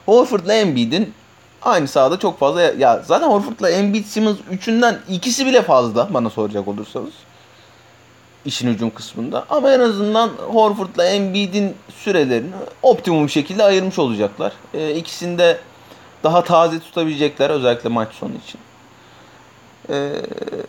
Horford'la 0.06 0.54
Embiid'in 0.54 1.14
aynı 1.62 1.88
sahada 1.88 2.18
çok 2.18 2.38
fazla 2.38 2.62
ya 2.62 3.02
zaten 3.06 3.28
Horford'la 3.28 3.70
Embiid 3.70 4.04
Simmons 4.04 4.36
üçünden 4.50 4.98
ikisi 5.08 5.46
bile 5.46 5.62
fazla 5.62 6.14
bana 6.14 6.30
soracak 6.30 6.68
olursanız. 6.68 7.12
işin 8.44 8.68
hücum 8.68 8.90
kısmında. 8.90 9.44
Ama 9.50 9.72
en 9.72 9.80
azından 9.80 10.28
Horford'la 10.28 11.04
Embiid'in 11.04 11.74
sürelerini 12.04 12.54
optimum 12.82 13.28
şekilde 13.28 13.64
ayırmış 13.64 13.98
olacaklar. 13.98 14.52
E, 14.74 14.94
ikisini 14.94 15.38
de 15.38 15.58
daha 16.24 16.44
taze 16.44 16.80
tutabilecekler 16.80 17.50
özellikle 17.50 17.88
maç 17.88 18.12
sonu 18.12 18.32
için. 18.44 18.60
E, 19.90 20.12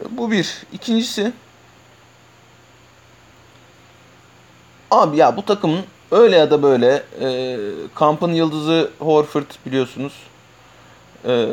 bu 0.10 0.32
bir. 0.32 0.64
İkincisi 0.74 1.34
abi 4.92 5.18
ya 5.18 5.38
bu 5.38 5.46
takımın 5.46 5.84
öyle 6.12 6.38
ya 6.38 6.52
da 6.52 6.64
böyle 6.64 7.04
e, 7.22 7.58
kampın 7.96 8.34
yıldızı 8.34 8.92
Horford 9.00 9.46
biliyorsunuz. 9.66 10.14
Ee, 11.28 11.48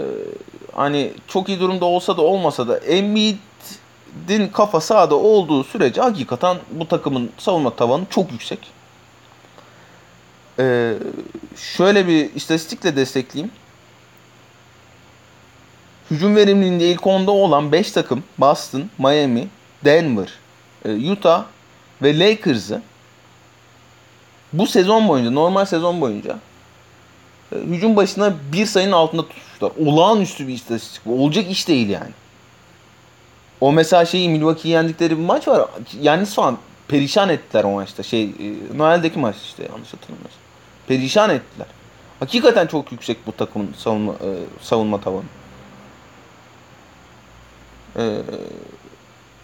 hani 0.72 1.12
çok 1.28 1.48
iyi 1.48 1.60
durumda 1.60 1.84
olsa 1.84 2.16
da 2.16 2.22
olmasa 2.22 2.68
da 2.68 2.78
Embiid'in 2.78 4.48
kafa 4.52 4.80
sahada 4.80 5.14
olduğu 5.14 5.64
sürece 5.64 6.00
hakikaten 6.00 6.56
bu 6.70 6.88
takımın 6.88 7.30
savunma 7.38 7.76
tavanı 7.76 8.04
çok 8.10 8.32
yüksek. 8.32 8.58
Ee, 10.58 10.94
şöyle 11.56 12.06
bir 12.06 12.34
istatistikle 12.34 12.96
destekleyeyim. 12.96 13.52
Hücum 16.10 16.36
verimliliğinde 16.36 16.90
ilk 16.90 17.00
10'da 17.00 17.30
olan 17.30 17.72
5 17.72 17.92
takım 17.92 18.24
Boston, 18.38 18.90
Miami, 18.98 19.48
Denver, 19.84 20.28
e, 20.84 21.10
Utah 21.10 21.44
ve 22.02 22.18
Lakers'ı 22.18 22.82
bu 24.52 24.66
sezon 24.66 25.08
boyunca, 25.08 25.30
normal 25.30 25.64
sezon 25.64 26.00
boyunca 26.00 26.38
hücum 27.52 27.96
başına 27.96 28.34
bir 28.52 28.66
sayının 28.66 28.92
altında 28.92 29.22
tutmuşlar. 29.22 29.86
Olağanüstü 29.86 30.48
bir 30.48 30.54
istatistik. 30.54 31.06
Olacak 31.06 31.50
iş 31.50 31.68
değil 31.68 31.88
yani. 31.88 32.10
O 33.60 33.72
mesela 33.72 34.04
şeyi 34.04 34.28
Milwaukee'yi 34.28 34.74
yendikleri 34.74 35.18
bir 35.18 35.24
maç 35.24 35.48
var. 35.48 35.68
Yalnız 36.00 36.34
falan 36.34 36.58
perişan 36.88 37.28
ettiler 37.28 37.64
o 37.64 37.70
maçta. 37.70 38.02
Şey 38.02 38.24
e, 38.24 38.78
Noel'deki 38.78 39.18
maç 39.18 39.36
işte 39.36 39.62
yanlış 39.62 39.94
hatırlamıyorsam. 39.94 40.40
Perişan 40.88 41.30
ettiler. 41.30 41.66
Hakikaten 42.20 42.66
çok 42.66 42.92
yüksek 42.92 43.26
bu 43.26 43.32
takımın 43.32 43.74
savunma 43.76 44.12
e, 44.12 44.28
savunma 44.62 45.00
tavanı. 45.00 45.24
Ee, 47.96 48.22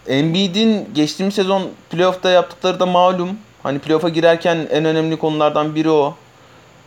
Embiid'in 0.07 0.93
geçtiğimiz 0.93 1.35
sezon 1.35 1.69
playoff'ta 1.89 2.29
yaptıkları 2.29 2.79
da 2.79 2.85
malum. 2.85 3.29
Hani 3.63 3.79
playoff'a 3.79 4.09
girerken 4.09 4.67
en 4.71 4.85
önemli 4.85 5.17
konulardan 5.17 5.75
biri 5.75 5.89
o. 5.89 6.15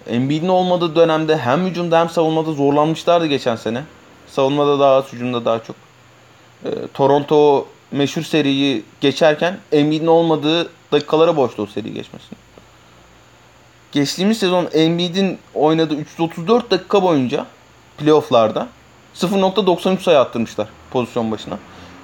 Embiid'in 0.09 0.49
olmadığı 0.49 0.97
dönemde 0.97 1.37
hem 1.37 1.67
hücumda 1.67 2.01
hem 2.01 2.11
savunmada 2.11 2.53
zorlanmışlardı 2.53 3.27
geçen 3.27 3.57
sene. 3.57 3.83
Savunmada 4.27 4.79
daha 4.79 4.95
az, 4.95 5.13
hücumda 5.13 5.45
daha 5.45 5.63
çok. 5.63 5.77
E, 6.65 6.71
Toronto 6.95 7.67
meşhur 7.91 8.23
seriyi 8.23 8.85
geçerken 9.01 9.59
Embiid'in 9.73 10.07
olmadığı 10.07 10.71
dakikalara 10.93 11.37
boştu 11.37 11.63
o 11.63 11.67
seriyi 11.67 11.95
geçmesini. 11.95 12.39
Geçtiğimiz 13.93 14.39
sezon 14.39 14.69
Embiid'in 14.73 15.39
oynadığı 15.55 15.95
334 15.95 16.71
dakika 16.71 17.03
boyunca 17.03 17.47
playofflarda 17.99 18.69
0.93 19.15 20.01
sayı 20.01 20.19
attırmışlar 20.19 20.69
pozisyon 20.91 21.31
başına. 21.31 21.59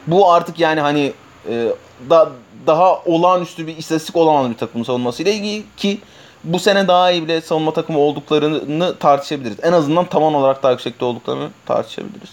Bu 0.07 0.32
artık 0.32 0.61
yani 0.61 0.80
hani 0.80 1.12
e, 1.48 1.68
da, 2.11 2.30
daha 2.66 3.02
olağanüstü 3.05 3.66
bir 3.66 3.76
istatistik 3.76 4.16
olamaz 4.16 4.50
bir 4.50 4.57
takımın 4.57 4.84
savunmasıyla 4.84 5.32
ilgili 5.32 5.64
ki 5.76 5.98
bu 6.45 6.59
sene 6.59 6.88
daha 6.88 7.11
iyi 7.11 7.22
bile 7.22 7.40
savunma 7.40 7.72
takımı 7.72 7.99
olduklarını 7.99 8.99
tartışabiliriz. 8.99 9.57
En 9.62 9.72
azından 9.72 10.05
tavan 10.05 10.34
olarak 10.34 10.62
daha 10.62 10.72
yüksekte 10.72 11.05
olduklarını 11.05 11.49
tartışabiliriz. 11.66 12.30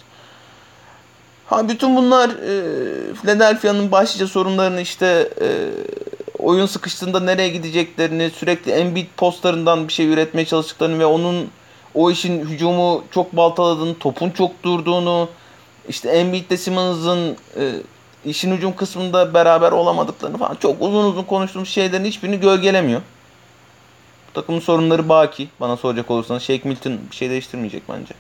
Ha 1.45 1.68
bütün 1.70 1.95
bunlar 1.95 2.30
e, 2.30 3.14
Philadelphia'nın 3.14 3.91
başlıca 3.91 4.28
sorunlarını 4.28 4.82
işte 4.82 5.30
e, 5.41 5.47
oyun 6.39 6.66
sıkıştığında 6.66 7.20
nereye 7.20 7.49
gideceklerini, 7.49 8.30
sürekli 8.30 8.72
Embiid 8.72 9.07
postlarından 9.18 9.88
bir 9.88 9.93
şey 9.93 10.07
üretmeye 10.07 10.45
çalıştıklarını 10.45 10.99
ve 10.99 11.05
onun 11.05 11.49
o 11.93 12.12
işin 12.12 12.45
hücumu 12.45 13.03
çok 13.12 13.38
baltaladığını, 13.38 13.99
topun 13.99 14.30
çok 14.30 14.64
durduğunu, 14.64 15.30
işte 15.89 16.09
Embiid'le 16.09 16.57
Simmons'ın 16.57 17.38
e, 17.57 17.72
işin 18.26 18.57
hücum 18.57 18.76
kısmında 18.76 19.34
beraber 19.34 19.72
olamadıklarını 19.72 20.38
falan 20.38 20.55
çok 20.55 20.82
uzun 20.82 21.03
uzun 21.03 21.24
konuştuğumuz 21.24 21.70
şeylerin 21.70 22.05
hiçbirini 22.05 22.39
gölgelemiyor. 22.39 23.01
Bu 24.32 24.42
takımın 24.42 24.60
sorunları 24.60 25.10
baki 25.10 25.48
bana 25.60 25.78
soracak 25.78 26.12
olursanız. 26.12 26.44
Shake 26.44 26.70
Milton 26.70 27.00
bir 27.12 27.16
şey 27.16 27.30
değiştirmeyecek 27.30 27.84
bence. 27.90 28.14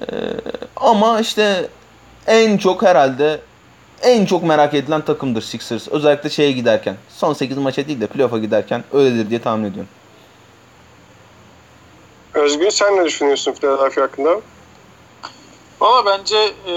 Ee, 0.00 0.14
ama 0.76 1.20
işte 1.20 1.68
en 2.26 2.58
çok 2.58 2.82
herhalde 2.82 3.40
en 4.02 4.26
çok 4.26 4.42
merak 4.42 4.74
edilen 4.74 5.00
takımdır 5.00 5.42
Sixers. 5.42 5.88
Özellikle 5.88 6.30
şeye 6.30 6.52
giderken. 6.52 6.96
Son 7.08 7.32
8 7.32 7.58
maça 7.58 7.88
değil 7.88 8.00
de 8.00 8.06
playoff'a 8.06 8.38
giderken 8.38 8.84
öyledir 8.92 9.30
diye 9.30 9.42
tahmin 9.42 9.70
ediyorum. 9.70 9.90
Özgün 12.34 12.70
sen 12.70 12.96
ne 12.96 13.04
düşünüyorsun 13.04 13.52
Philadelphia 13.52 14.02
hakkında? 14.02 14.40
Valla 15.80 16.06
bence 16.06 16.36
e, 16.66 16.74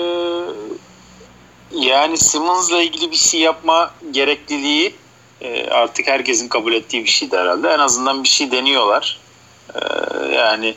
yani 1.72 2.18
Simmons'la 2.18 2.82
ilgili 2.82 3.12
bir 3.12 3.16
şey 3.16 3.40
yapma 3.40 3.92
gerekliliği 4.12 4.96
e, 5.42 5.70
artık 5.70 6.08
herkesin 6.08 6.48
kabul 6.48 6.74
ettiği 6.74 7.04
bir 7.04 7.10
şeydi 7.10 7.38
herhalde. 7.38 7.70
En 7.70 7.80
azından 7.80 8.24
bir 8.24 8.30
şey 8.30 8.52
deniyorlar. 8.52 9.20
E, 9.76 9.80
yani 10.36 10.76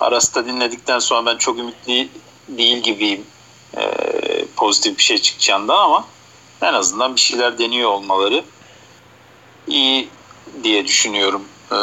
Aras'ta 0.00 0.46
dinledikten 0.46 0.98
sonra 0.98 1.26
ben 1.26 1.36
çok 1.36 1.58
ümitli 1.58 2.08
değil 2.48 2.82
gibiyim 2.82 3.24
e, 3.76 3.84
pozitif 4.56 4.98
bir 4.98 5.02
şey 5.02 5.18
çıkacağından 5.18 5.76
ama 5.76 6.04
en 6.62 6.72
azından 6.72 7.16
bir 7.16 7.20
şeyler 7.20 7.58
deniyor 7.58 7.90
olmaları 7.90 8.44
iyi 9.66 10.08
diye 10.64 10.86
düşünüyorum. 10.86 11.44
E, 11.72 11.76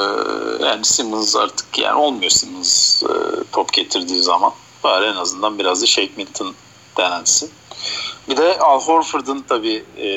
yani 0.66 0.86
Simmons 0.86 1.36
artık 1.36 1.78
yani 1.78 2.00
olmuyor 2.00 2.32
Simmons 2.32 3.04
top 3.52 3.74
getirdiği 3.74 4.24
zaman. 4.24 4.54
Bari 4.84 5.06
en 5.06 5.16
azından 5.16 5.60
biraz 5.60 5.82
da 5.82 5.86
Shake 5.86 6.12
Milton 6.18 6.56
denensin. 6.98 7.52
Bir 8.30 8.38
de 8.38 8.60
Al 8.60 8.82
Horford'un 8.82 9.46
tabii 9.50 9.84
e, 9.98 10.10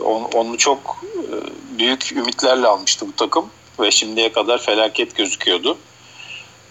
onu, 0.00 0.28
onu 0.34 0.58
çok 0.58 1.04
e, 1.14 1.34
büyük 1.78 2.12
ümitlerle 2.12 2.66
almıştı 2.66 3.06
bu 3.08 3.16
takım 3.16 3.46
ve 3.80 3.90
şimdiye 3.90 4.32
kadar 4.32 4.58
felaket 4.58 5.16
gözüküyordu. 5.16 5.78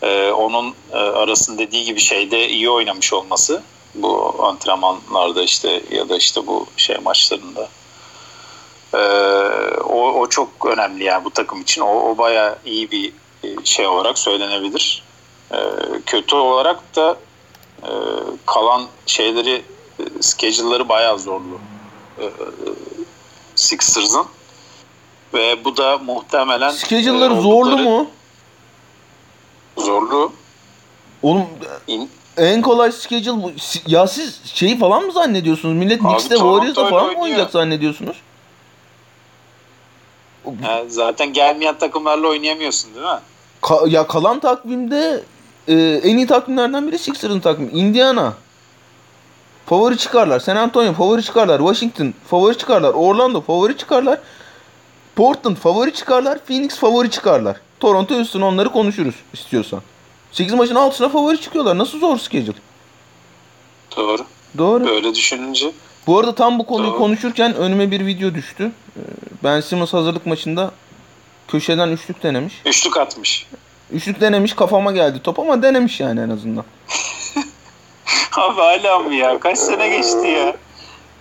E, 0.01 0.31
onun 0.31 0.75
e, 0.91 0.97
arasında 0.97 1.57
dediği 1.57 1.85
gibi 1.85 1.99
şeyde 1.99 2.49
iyi 2.49 2.69
oynamış 2.69 3.13
olması 3.13 3.61
bu 3.95 4.35
antrenmanlarda 4.39 5.43
işte 5.43 5.81
ya 5.91 6.09
da 6.09 6.17
işte 6.17 6.47
bu 6.47 6.65
şey 6.77 6.97
maçlarında 6.97 7.69
e, 8.93 8.97
o, 9.79 10.11
o 10.11 10.29
çok 10.29 10.65
önemli 10.65 11.03
yani 11.03 11.25
bu 11.25 11.29
takım 11.29 11.61
için 11.61 11.81
o, 11.81 12.09
o 12.09 12.17
baya 12.17 12.57
iyi 12.65 12.91
bir 12.91 13.13
şey 13.63 13.87
olarak 13.87 14.19
söylenebilir. 14.19 15.03
E, 15.51 15.57
kötü 16.05 16.35
olarak 16.35 16.95
da 16.95 17.17
e, 17.83 17.91
kalan 18.45 18.87
şeyleri 19.05 19.61
schedule'ları 20.21 20.89
bayağı 20.89 21.19
zorlu 21.19 21.59
e, 22.19 22.25
Sixers'ın. 23.55 24.25
Ve 25.33 25.65
bu 25.65 25.77
da 25.77 25.97
muhtemelen 25.97 26.71
Schedule'ları 26.71 27.33
e, 27.33 27.41
zorlu 27.41 27.77
mu? 27.77 28.07
Zorlu. 29.77 30.33
Oğlum 31.23 31.45
İn, 31.87 32.09
en 32.37 32.61
kolay 32.61 32.91
schedule 32.91 33.43
bu. 33.43 33.51
Ya 33.87 34.07
siz 34.07 34.41
şeyi 34.45 34.79
falan 34.79 35.03
mı 35.03 35.11
zannediyorsunuz? 35.11 35.75
Millet 35.75 35.99
Knicks'te 35.99 36.35
Warriors'da 36.35 36.89
falan 36.89 37.11
mı 37.13 37.19
oynayacak 37.21 37.51
zannediyorsunuz? 37.51 38.17
Yani 40.63 40.91
zaten 40.91 41.33
gelmeyen 41.33 41.77
takımlarla 41.77 42.27
oynayamıyorsun 42.27 42.95
değil 42.95 43.05
mi? 43.05 43.19
Ka- 43.61 43.89
ya 43.89 44.07
kalan 44.07 44.39
takvimde 44.39 45.23
e, 45.67 45.73
en 46.03 46.17
iyi 46.17 46.27
takvimlerden 46.27 46.87
biri 46.87 46.99
Sixers'ın 46.99 47.39
takvimi. 47.39 47.71
Indiana. 47.71 48.33
Favori 49.71 49.97
çıkarlar. 49.97 50.39
San 50.39 50.55
Antonio 50.55 50.93
favori 50.93 51.23
çıkarlar. 51.23 51.59
Washington 51.59 52.13
favori 52.27 52.57
çıkarlar. 52.57 52.93
Orlando 52.93 53.41
favori 53.41 53.77
çıkarlar. 53.77 54.19
Portland 55.15 55.57
favori 55.57 55.93
çıkarlar. 55.93 56.45
Phoenix 56.45 56.77
favori 56.77 57.11
çıkarlar. 57.11 57.57
Toronto 57.79 58.15
üstüne 58.15 58.45
onları 58.45 58.69
konuşuruz 58.71 59.15
istiyorsan. 59.33 59.81
8 60.31 60.53
maçın 60.53 60.75
altına 60.75 61.09
favori 61.09 61.41
çıkıyorlar. 61.41 61.77
Nasıl 61.77 61.99
zor 61.99 62.17
schedule? 62.17 62.57
Doğru. 63.97 64.25
Doğru. 64.57 64.85
Böyle 64.85 65.15
düşününce. 65.15 65.71
Bu 66.07 66.19
arada 66.19 66.35
tam 66.35 66.59
bu 66.59 66.65
konuyu 66.65 66.91
Doğru. 66.91 66.97
konuşurken 66.97 67.55
önüme 67.55 67.91
bir 67.91 68.05
video 68.05 68.33
düştü. 68.33 68.71
Ee, 68.97 68.99
ben 69.43 69.61
Simmons 69.61 69.93
hazırlık 69.93 70.25
maçında 70.25 70.71
köşeden 71.47 71.89
üçlük 71.89 72.23
denemiş. 72.23 72.53
Üçlük 72.65 72.97
atmış. 72.97 73.47
Üçlük 73.91 74.21
denemiş 74.21 74.53
kafama 74.53 74.91
geldi 74.91 75.19
top 75.23 75.39
ama 75.39 75.63
denemiş 75.63 75.99
yani 75.99 76.19
en 76.19 76.29
azından. 76.29 76.65
Abi 78.37 78.61
hala 78.61 78.99
mı 78.99 79.13
ya? 79.13 79.39
Kaç 79.39 79.57
sene 79.57 79.89
geçti 79.89 80.27
ya? 80.27 80.55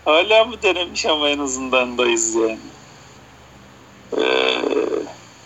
Hala 0.04 0.44
mı 0.44 0.62
denemiş 0.62 1.06
ama 1.06 1.28
en 1.28 1.38
azından 1.38 1.98
dayız 1.98 2.34
yani. 2.34 2.58
Ee, 4.18 4.22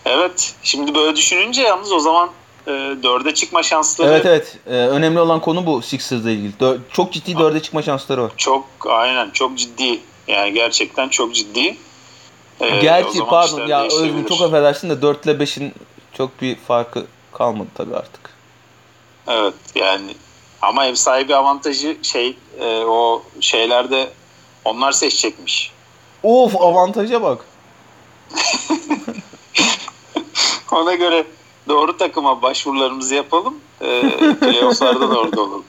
evet. 0.05 0.55
Şimdi 0.63 0.95
böyle 0.95 1.17
düşününce 1.17 1.63
yalnız 1.63 1.93
o 1.93 1.99
zaman 2.01 2.31
e, 2.67 2.71
dörde 3.03 3.35
çıkma 3.35 3.63
şansları... 3.63 4.09
Evet 4.09 4.27
evet. 4.27 4.57
Ee, 4.67 4.71
önemli 4.71 5.21
olan 5.21 5.41
konu 5.41 5.67
bu 5.67 5.83
Sixers'la 5.83 6.31
ilgili. 6.31 6.61
Dör, 6.61 6.79
çok 6.93 7.13
ciddi 7.13 7.39
dörde 7.39 7.63
çıkma 7.63 7.83
şansları 7.83 8.23
var. 8.23 8.33
Çok 8.37 8.65
aynen 8.89 9.31
çok 9.31 9.59
ciddi. 9.59 10.01
Yani 10.27 10.53
gerçekten 10.53 11.09
çok 11.09 11.35
ciddi. 11.35 11.77
Ee, 12.61 12.81
Gerçi 12.81 13.19
pardon 13.19 13.67
ya 13.67 13.85
Özgün 13.85 14.25
çok 14.25 14.43
affedersin 14.43 14.91
de 14.91 15.03
4 15.03 15.27
ile 15.27 15.33
5'in 15.33 15.75
çok 16.13 16.43
bir 16.43 16.57
farkı 16.57 17.07
kalmadı 17.33 17.69
tabii 17.75 17.97
artık. 17.97 18.31
Evet 19.29 19.55
yani 19.75 20.15
ama 20.65 20.87
ev 20.87 20.95
sahibi 20.95 21.37
avantajı 21.37 21.97
şey 22.03 22.37
e, 22.61 22.85
o 22.85 23.23
şeylerde 23.41 24.11
onlar 24.65 24.93
seçecekmiş. 24.93 25.73
Of 26.23 26.57
avantaja 26.57 27.23
bak. 27.23 27.45
Ona 30.73 30.95
göre 30.95 31.25
doğru 31.69 31.97
takıma 31.97 32.43
başvurularımızı 32.43 33.15
yapalım. 33.15 33.55
E, 33.81 34.01
playoff'larda 34.41 35.11
da 35.11 35.19
orada 35.21 35.41
olalım. 35.41 35.65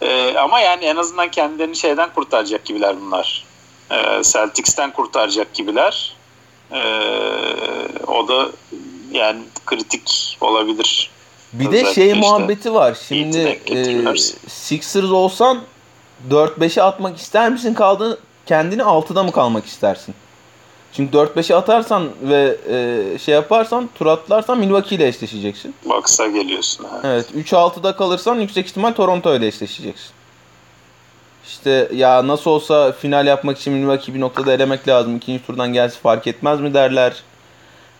E, 0.00 0.34
ama 0.38 0.60
yani 0.60 0.84
en 0.84 0.96
azından 0.96 1.30
kendilerini 1.30 1.76
şeyden 1.76 2.12
kurtaracak 2.14 2.64
gibiler 2.64 2.96
bunlar. 3.00 3.44
E, 3.90 4.22
Celtics'ten 4.22 4.92
kurtaracak 4.92 5.54
gibiler. 5.54 6.16
E, 6.72 6.80
o 8.06 8.28
da 8.28 8.48
yani 9.12 9.40
kritik 9.66 10.38
olabilir. 10.40 11.10
Bir 11.52 11.72
de 11.72 11.94
şey 11.94 12.06
işte, 12.06 12.20
muhabbeti 12.20 12.74
var. 12.74 12.98
Şimdi 13.08 13.38
e, 13.38 14.14
Sixers 14.48 15.10
olsan 15.10 15.58
4-5'e 16.30 16.82
atmak 16.82 17.16
ister 17.16 17.50
misin 17.50 17.74
kaldı 17.74 18.18
kendini 18.46 18.82
6'da 18.82 19.22
mı 19.22 19.32
kalmak 19.32 19.66
istersin? 19.66 20.14
Çünkü 20.92 21.16
4-5'e 21.16 21.56
atarsan 21.56 22.08
ve 22.22 22.56
e, 22.70 23.18
şey 23.18 23.34
yaparsan 23.34 23.90
tur 23.94 24.06
atlarsan 24.06 24.58
Milwaukee 24.58 24.96
ile 24.96 25.08
eşleşeceksin. 25.08 25.74
Baksa 25.84 26.26
geliyorsun. 26.26 26.86
Evet. 27.04 27.26
evet 27.34 27.46
3-6'da 27.46 27.96
kalırsan 27.96 28.40
yüksek 28.40 28.66
ihtimal 28.66 28.92
Toronto 28.92 29.36
ile 29.36 29.46
eşleşeceksin. 29.46 30.10
İşte 31.46 31.88
ya 31.94 32.26
nasıl 32.26 32.50
olsa 32.50 32.92
final 32.92 33.26
yapmak 33.26 33.58
için 33.58 33.72
Milwaukee 33.72 34.14
bir 34.14 34.20
noktada 34.20 34.52
elemek 34.52 34.88
lazım. 34.88 35.16
İkinci 35.16 35.46
turdan 35.46 35.72
gelse 35.72 35.98
fark 35.98 36.26
etmez 36.26 36.60
mi 36.60 36.74
derler 36.74 37.22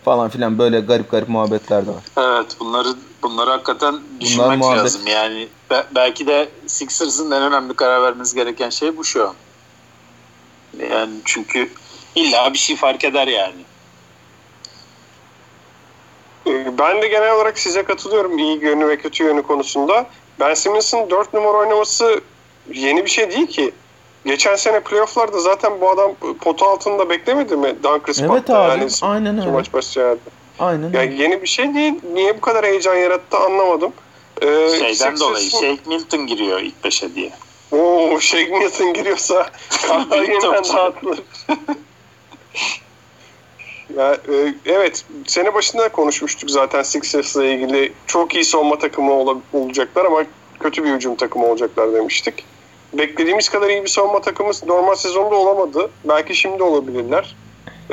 falan 0.03 0.29
filan 0.29 0.59
böyle 0.59 0.79
garip 0.79 1.11
garip 1.11 1.29
muhabbetler 1.29 1.85
de 1.85 1.89
var. 1.89 2.03
Evet 2.17 2.55
bunları 2.59 2.87
bunları 3.23 3.49
hakikaten 3.49 3.95
düşünmek 4.19 4.61
Bunlar 4.61 4.77
lazım. 4.77 5.07
Yani 5.07 5.47
be, 5.71 5.83
belki 5.95 6.27
de 6.27 6.49
Sixers'ın 6.67 7.31
en 7.31 7.41
önemli 7.41 7.73
karar 7.73 8.01
vermesi 8.01 8.35
gereken 8.35 8.69
şey 8.69 8.97
bu 8.97 9.03
şu 9.03 9.27
an. 9.27 9.35
Yani 10.91 11.13
çünkü 11.25 11.69
illa 12.15 12.53
bir 12.53 12.57
şey 12.57 12.75
fark 12.75 13.03
eder 13.03 13.27
yani. 13.27 13.61
Ee, 16.47 16.77
ben 16.77 17.01
de 17.01 17.07
genel 17.07 17.35
olarak 17.35 17.59
size 17.59 17.83
katılıyorum 17.83 18.37
iyi 18.37 18.63
yönü 18.63 18.87
ve 18.87 18.97
kötü 18.97 19.23
yönü 19.23 19.43
konusunda. 19.43 20.05
Ben 20.39 20.53
Simmons'ın 20.53 21.09
4 21.09 21.33
numara 21.33 21.57
oynaması 21.57 22.21
yeni 22.73 23.05
bir 23.05 23.09
şey 23.09 23.31
değil 23.31 23.47
ki. 23.47 23.73
Geçen 24.25 24.55
sene 24.55 24.79
playofflarda 24.79 25.39
zaten 25.39 25.81
bu 25.81 25.89
adam 25.89 26.13
potu 26.41 26.65
altında 26.65 27.09
beklemedi 27.09 27.55
mi? 27.57 27.75
Dunkers 27.83 28.19
evet 28.21 28.49
abi 28.49 28.79
yani 28.79 28.87
aynen 29.01 29.39
öyle. 29.39 29.51
Maç 29.51 29.73
başlayadı. 29.73 30.19
Aynen 30.59 30.83
yani 30.83 30.97
öyle. 30.97 31.23
Yeni 31.23 31.41
bir 31.41 31.47
şey 31.47 31.73
değil. 31.73 31.93
Niye 32.13 32.37
bu 32.37 32.41
kadar 32.41 32.65
heyecan 32.65 32.95
yarattı 32.95 33.37
anlamadım. 33.37 33.93
Ee, 34.41 34.69
Şeyden 34.79 35.19
dolayı 35.19 35.49
Shake 35.49 35.77
Milton 35.87 36.27
giriyor 36.27 36.59
ilk 36.59 36.83
beşe 36.83 37.15
diye. 37.15 37.31
Oo 37.71 38.19
Shagneyton 38.19 38.93
giriyorsa 38.93 39.49
kartlar 39.87 40.21
yeniden 40.21 40.63
dağıtılır. 40.63 41.19
ya, 43.97 44.13
e, 44.13 44.53
evet 44.65 45.05
sene 45.27 45.53
başında 45.53 45.89
konuşmuştuk 45.89 46.51
zaten 46.51 46.83
Sixers'la 46.83 47.45
ilgili 47.45 47.93
çok 48.07 48.35
iyi 48.35 48.43
savunma 48.45 48.79
takımı 48.79 49.13
ol- 49.13 49.41
olacaklar 49.53 50.05
ama 50.05 50.23
kötü 50.59 50.83
bir 50.83 50.89
hücum 50.89 51.15
takımı 51.15 51.45
olacaklar 51.47 51.93
demiştik. 51.93 52.45
Beklediğimiz 52.93 53.49
kadar 53.49 53.69
iyi 53.69 53.83
bir 53.83 53.89
savunma 53.89 54.21
takımı 54.21 54.51
normal 54.67 54.95
sezonda 54.95 55.35
olamadı. 55.35 55.89
Belki 56.05 56.35
şimdi 56.35 56.63
olabilirler. 56.63 57.35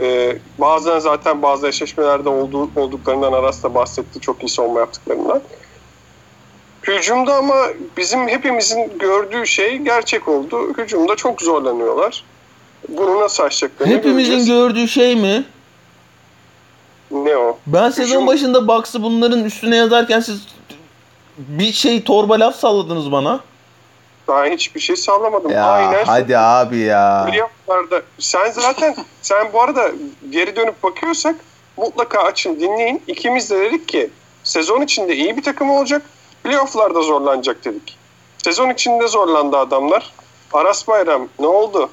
Ee, 0.00 0.36
bazen 0.58 0.98
zaten 0.98 1.42
bazı 1.42 1.68
eşleşmelerde 1.68 2.28
olduğu, 2.28 2.70
olduklarından 2.76 3.32
Aras 3.32 3.62
da 3.62 3.74
bahsetti 3.74 4.20
çok 4.20 4.42
iyi 4.44 4.48
savunma 4.48 4.80
yaptıklarından. 4.80 5.40
Hücumda 6.82 7.34
ama 7.34 7.54
bizim 7.96 8.28
hepimizin 8.28 8.98
gördüğü 8.98 9.46
şey 9.46 9.76
gerçek 9.78 10.28
oldu. 10.28 10.72
Hücumda 10.78 11.16
çok 11.16 11.42
zorlanıyorlar. 11.42 12.24
Bunu 12.88 13.20
nasıl 13.20 13.42
aşacaklarını 13.44 13.94
Hepimizin 13.94 14.16
göreceğiz. 14.32 14.46
gördüğü 14.48 14.88
şey 14.88 15.16
mi? 15.16 15.44
ne 17.10 17.36
o? 17.36 17.58
Ben 17.66 17.90
sezon 17.90 18.16
Hücum- 18.16 18.26
başında 18.26 18.68
Bucks'ı 18.68 19.02
bunların 19.02 19.44
üstüne 19.44 19.76
yazarken 19.76 20.20
siz 20.20 20.46
bir 21.38 21.72
şey 21.72 22.02
torba 22.04 22.34
laf 22.40 22.56
salladınız 22.56 23.12
bana. 23.12 23.40
Ben 24.30 24.52
hiçbir 24.52 24.80
şey 24.80 24.96
sallamadım. 24.96 25.50
Ya 25.50 25.64
Aynen. 25.64 26.04
hadi 26.04 26.38
abi 26.38 26.78
ya. 26.78 27.26
Playoff'larda 27.30 28.02
sen 28.18 28.50
zaten 28.50 28.96
sen 29.22 29.52
bu 29.52 29.62
arada 29.62 29.90
geri 30.30 30.56
dönüp 30.56 30.82
bakıyorsak 30.82 31.36
mutlaka 31.76 32.20
açın 32.20 32.60
dinleyin. 32.60 33.02
İkimiz 33.06 33.50
de 33.50 33.60
dedik 33.60 33.88
ki 33.88 34.10
sezon 34.44 34.80
içinde 34.82 35.16
iyi 35.16 35.36
bir 35.36 35.42
takım 35.42 35.70
olacak. 35.70 36.02
Playoff'larda 36.44 37.02
zorlanacak 37.02 37.64
dedik. 37.64 37.98
Sezon 38.44 38.70
içinde 38.70 39.08
zorlandı 39.08 39.56
adamlar. 39.56 40.12
Aras 40.52 40.88
Bayram 40.88 41.28
ne 41.38 41.46
oldu? 41.46 41.90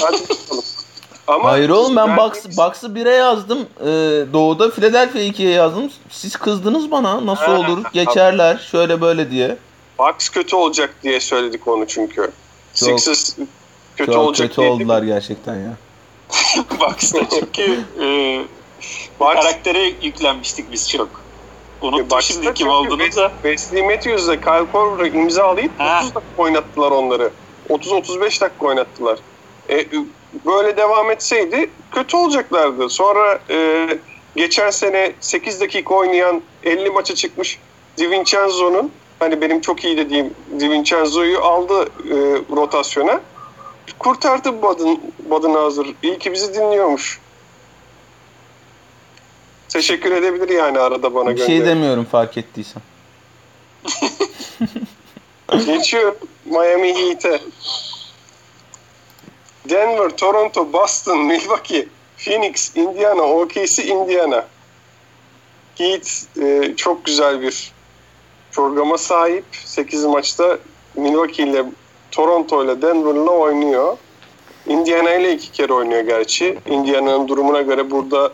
Hadi 0.00 0.16
bakalım. 0.22 0.64
Ama 1.26 1.50
Hayır 1.50 1.70
oğlum 1.70 1.96
ben 1.96 2.08
verdiğimiz- 2.16 2.58
Bucks'ı 2.58 2.86
1'e 2.86 3.12
yazdım. 3.12 3.58
Ee, 3.80 3.86
doğu'da 4.32 4.70
Philadelphia 4.70 5.18
2'ye 5.18 5.50
yazdım. 5.50 5.90
Siz 6.10 6.36
kızdınız 6.36 6.90
bana. 6.90 7.26
Nasıl 7.26 7.52
olur? 7.52 7.84
Geçerler. 7.92 8.68
Şöyle 8.70 9.00
böyle 9.00 9.30
diye. 9.30 9.56
Bucks 9.98 10.28
kötü 10.28 10.56
olacak 10.56 10.94
diye 11.02 11.20
söyledik 11.20 11.68
onu 11.68 11.86
çünkü. 11.86 12.14
Çok- 12.14 12.30
Sixers 12.74 13.36
kötü 13.96 14.12
Çok 14.12 14.20
olacak 14.22 14.48
kötü 14.48 14.60
diye 14.60 14.70
oldular 14.70 15.02
gerçekten 15.02 15.54
ya. 15.54 15.76
Bucks'ta 16.80 17.18
çünkü 17.28 17.84
e, 18.00 18.04
Bucks- 19.20 19.34
karaktere 19.34 19.92
yüklenmiştik 20.02 20.72
biz 20.72 20.90
çok. 20.90 21.08
Unuttum 21.80 22.10
Bucks'ta 22.10 22.20
şimdi 22.20 22.54
kim 22.54 22.68
olduğunu 22.68 23.16
da. 23.16 23.32
Wesley 23.42 23.82
Matthews'la 23.82 24.40
Kyle 24.40 24.66
Korver'ı 24.72 25.08
imzalayıp 25.08 25.80
Ha. 25.80 25.98
30 26.02 26.14
dakika 26.14 26.42
oynattılar 26.42 26.90
onları. 26.90 27.30
30-35 27.68 28.40
dakika 28.40 28.66
oynattılar. 28.66 29.18
E, 29.70 29.86
böyle 30.46 30.76
devam 30.76 31.10
etseydi 31.10 31.70
kötü 31.90 32.16
olacaklardı. 32.16 32.88
Sonra 32.88 33.38
e, 33.50 33.88
geçen 34.36 34.70
sene 34.70 35.12
8 35.20 35.60
dakika 35.60 35.94
oynayan 35.94 36.42
50 36.62 36.90
maça 36.90 37.14
çıkmış 37.14 37.58
DiVincenzo'nun 37.98 38.92
hani 39.18 39.40
benim 39.40 39.60
çok 39.60 39.84
iyi 39.84 39.96
dediğim 39.96 40.34
DiVincenzo'yu 40.60 41.38
aldı 41.38 41.82
e, 41.84 42.16
rotasyona. 42.56 43.20
Kurtardı 43.98 44.62
Badın, 44.62 45.00
Badın 45.30 45.54
hazır. 45.54 45.94
İyi 46.02 46.18
ki 46.18 46.32
bizi 46.32 46.54
dinliyormuş. 46.54 47.20
Teşekkür 49.68 50.12
edebilir 50.12 50.48
yani 50.48 50.78
arada 50.78 51.14
bana 51.14 51.36
Bir 51.36 51.46
şey 51.46 51.66
demiyorum 51.66 52.04
fark 52.04 52.38
ettiysen. 52.38 52.82
Geçiyorum 55.66 56.16
Miami 56.44 56.94
Heat'e. 56.94 57.40
Denver, 59.68 60.10
Toronto, 60.16 60.72
Boston, 60.72 61.18
Milwaukee, 61.18 61.88
Phoenix, 62.16 62.76
Indiana, 62.76 63.22
OKC, 63.22 63.84
Indiana. 63.84 64.46
Heat 65.78 66.26
e, 66.42 66.76
çok 66.76 67.04
güzel 67.04 67.42
bir 67.42 67.72
programa 68.58 68.98
sahip. 68.98 69.44
8 69.52 70.04
maçta 70.04 70.58
Milwaukee 70.94 71.42
ile 71.42 71.64
Toronto 72.10 72.64
ile 72.64 72.82
Denver'la 72.82 73.30
oynuyor. 73.30 73.96
Indiana 74.66 75.14
ile 75.14 75.32
iki 75.32 75.52
kere 75.52 75.72
oynuyor 75.72 76.00
gerçi. 76.00 76.58
Indiana'nın 76.66 77.28
durumuna 77.28 77.62
göre 77.62 77.90
burada 77.90 78.32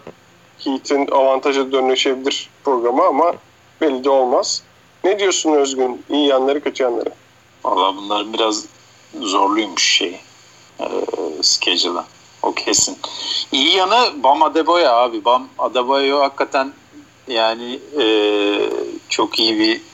Heat'in 0.59 1.09
avantaja 1.11 1.72
dönüşebilir 1.72 2.51
programa 2.64 3.07
ama 3.07 3.35
belli 3.81 4.05
de 4.05 4.11
olmaz. 4.11 4.62
Ne 5.05 5.18
diyorsun 5.18 5.53
Özgün? 5.53 6.03
İyi 6.11 6.27
yanları 6.27 6.61
kötü 6.61 6.83
yanları. 6.83 7.11
Valla 7.64 7.97
bunların 7.97 8.33
biraz 8.33 8.66
zorluymuş 9.20 9.93
şey. 9.93 10.20
E, 10.81 10.87
schedule'ı. 11.43 12.05
O 12.43 12.53
kesin. 12.55 12.97
İyi 13.53 13.77
yanı 13.77 14.22
Bam 14.22 14.43
Adebayo 14.43 14.89
abi. 14.89 15.25
Bam 15.25 15.49
Adebayo 15.59 16.18
hakikaten 16.18 16.72
yani 17.29 17.79
e, 18.01 18.07
çok 19.09 19.39
iyi 19.39 19.59
bir 19.59 19.93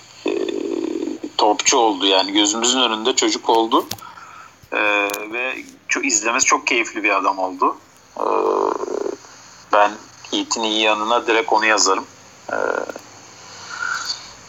topçu 1.40 1.78
oldu 1.78 2.06
yani 2.06 2.32
gözümüzün 2.32 2.80
önünde 2.80 3.16
çocuk 3.16 3.48
oldu 3.48 3.86
E, 4.72 4.78
ve 5.32 5.56
çok 5.88 6.06
izlemesi 6.06 6.46
çok 6.46 6.66
keyifli 6.66 7.02
bir 7.04 7.16
adam 7.16 7.38
oldu. 7.38 7.76
E, 8.16 8.24
ben 9.72 9.90
Yiğit'in 10.32 10.62
iyi 10.62 10.80
yanına 10.80 11.26
direkt 11.26 11.52
onu 11.52 11.66
yazarım. 11.66 12.04
E, 12.52 12.56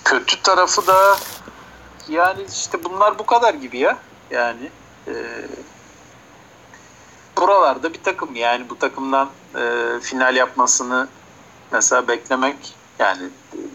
kötü 0.05 0.41
tarafı 0.41 0.87
da 0.87 1.17
yani 2.09 2.45
işte 2.53 2.83
bunlar 2.83 3.19
bu 3.19 3.25
kadar 3.25 3.53
gibi 3.53 3.77
ya. 3.77 3.97
Yani 4.31 4.69
e, 5.07 5.13
buralarda 7.37 7.93
bir 7.93 8.03
takım 8.03 8.35
yani 8.35 8.69
bu 8.69 8.79
takımdan 8.79 9.29
e, 9.55 9.99
final 10.01 10.35
yapmasını 10.35 11.07
mesela 11.71 12.07
beklemek 12.07 12.75
yani 12.99 13.29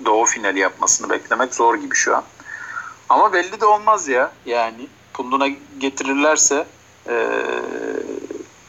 doğu 0.05 0.25
finali 0.25 0.59
yapmasını 0.59 1.11
beklemek 1.11 1.55
zor 1.55 1.75
gibi 1.75 1.95
şu 1.95 2.17
an. 2.17 2.25
Ama 3.09 3.33
belli 3.33 3.61
de 3.61 3.67
olmaz 3.67 4.09
ya. 4.09 4.33
Yani 4.47 4.89
punduna 5.13 5.49
getirirlerse 5.79 6.67
e, 7.09 7.43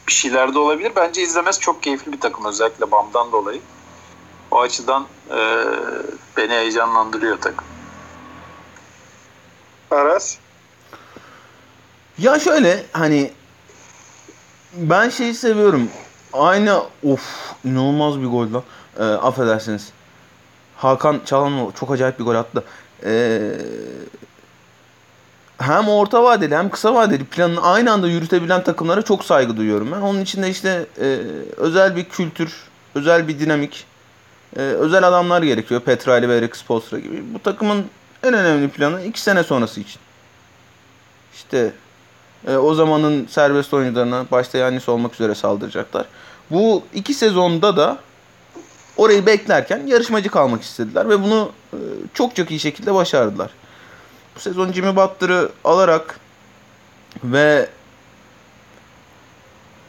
bir 0.08 0.12
şeyler 0.12 0.54
de 0.54 0.58
olabilir. 0.58 0.92
Bence 0.96 1.22
izlemesi 1.22 1.60
çok 1.60 1.82
keyifli 1.82 2.12
bir 2.12 2.20
takım 2.20 2.44
özellikle 2.44 2.90
BAM'dan 2.90 3.32
dolayı. 3.32 3.60
O 4.50 4.60
açıdan 4.60 5.06
e, 5.30 5.64
beni 6.36 6.52
heyecanlandırıyor 6.52 7.40
takım. 7.40 7.64
Aras? 9.90 10.36
Ya 12.18 12.38
şöyle 12.38 12.86
hani 12.92 13.32
ben 14.72 15.08
şeyi 15.08 15.34
seviyorum. 15.34 15.90
Aynı 16.32 16.82
of 17.06 17.54
inanılmaz 17.64 18.20
bir 18.20 18.26
gol 18.26 18.52
lan. 18.52 18.62
Ee, 18.98 19.04
affedersiniz. 19.04 19.92
Hakan 20.76 21.20
Çalhanoğlu 21.24 21.72
çok 21.72 21.90
acayip 21.90 22.18
bir 22.18 22.24
gol 22.24 22.34
attı. 22.34 22.64
Ee, 23.04 23.52
hem 25.58 25.88
orta 25.88 26.22
vadeli 26.22 26.56
hem 26.56 26.70
kısa 26.70 26.94
vadeli 26.94 27.24
planını 27.24 27.62
aynı 27.62 27.92
anda 27.92 28.08
yürütebilen 28.08 28.64
takımlara 28.64 29.02
çok 29.02 29.24
saygı 29.24 29.56
duyuyorum 29.56 29.92
ben. 29.92 30.00
Onun 30.00 30.20
içinde 30.20 30.50
işte 30.50 30.86
e, 31.00 31.18
özel 31.56 31.96
bir 31.96 32.04
kültür, 32.04 32.54
özel 32.94 33.28
bir 33.28 33.38
dinamik, 33.40 33.84
e, 34.56 34.60
özel 34.60 35.08
adamlar 35.08 35.42
gerekiyor. 35.42 35.80
Petrali 35.80 36.28
ve 36.28 36.36
Eric 36.36 36.58
Spoelstra 36.58 36.98
gibi. 36.98 37.34
Bu 37.34 37.38
takımın 37.38 37.84
en 38.22 38.34
önemli 38.34 38.68
planı 38.68 39.04
iki 39.04 39.20
sene 39.20 39.42
sonrası 39.42 39.80
için. 39.80 40.00
İşte 41.34 41.72
e, 42.46 42.56
o 42.56 42.74
zamanın 42.74 43.26
serbest 43.26 43.74
oyuncularına 43.74 44.26
başta 44.30 44.58
Yannis 44.58 44.88
olmak 44.88 45.14
üzere 45.14 45.34
saldıracaklar. 45.34 46.06
Bu 46.50 46.82
iki 46.94 47.14
sezonda 47.14 47.76
da 47.76 47.98
orayı 48.96 49.26
beklerken 49.26 49.86
yarışmacı 49.86 50.28
kalmak 50.28 50.62
istediler 50.62 51.08
ve 51.08 51.22
bunu 51.22 51.52
e, 51.72 51.78
çok 52.14 52.36
çok 52.36 52.50
iyi 52.50 52.60
şekilde 52.60 52.94
başardılar. 52.94 53.50
Bu 54.38 54.42
sezon 54.42 54.72
Jimmy 54.72 54.96
Butler'ı 54.96 55.50
alarak 55.64 56.20
ve 57.24 57.68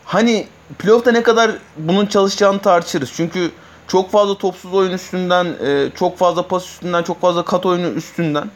hani 0.05 0.47
playoff'ta 0.79 1.11
ne 1.11 1.23
kadar 1.23 1.51
bunun 1.77 2.05
çalışacağını 2.05 2.59
tartışırız. 2.59 3.11
Çünkü 3.15 3.51
çok 3.87 4.11
fazla 4.11 4.37
topsuz 4.37 4.73
oyun 4.73 4.91
üstünden, 4.91 5.45
e, 5.45 5.89
çok 5.95 6.17
fazla 6.17 6.47
pas 6.47 6.65
üstünden, 6.65 7.03
çok 7.03 7.21
fazla 7.21 7.45
kat 7.45 7.65
oyunu 7.65 7.87
üstünden 7.87 8.49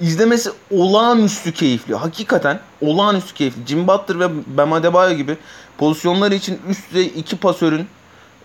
izlemesi 0.00 0.50
olağanüstü 0.70 1.52
keyifli. 1.52 1.94
Hakikaten 1.94 2.60
olağanüstü 2.80 3.34
keyifli. 3.34 3.66
Jimmy 3.66 3.86
Butler 3.86 4.20
ve 4.20 4.28
Bam 4.56 4.72
Adebayo 4.72 5.16
gibi 5.16 5.36
pozisyonları 5.78 6.34
için 6.34 6.60
üst 6.68 6.90
düzey 6.90 7.06
iki 7.16 7.36
pasörün 7.36 7.88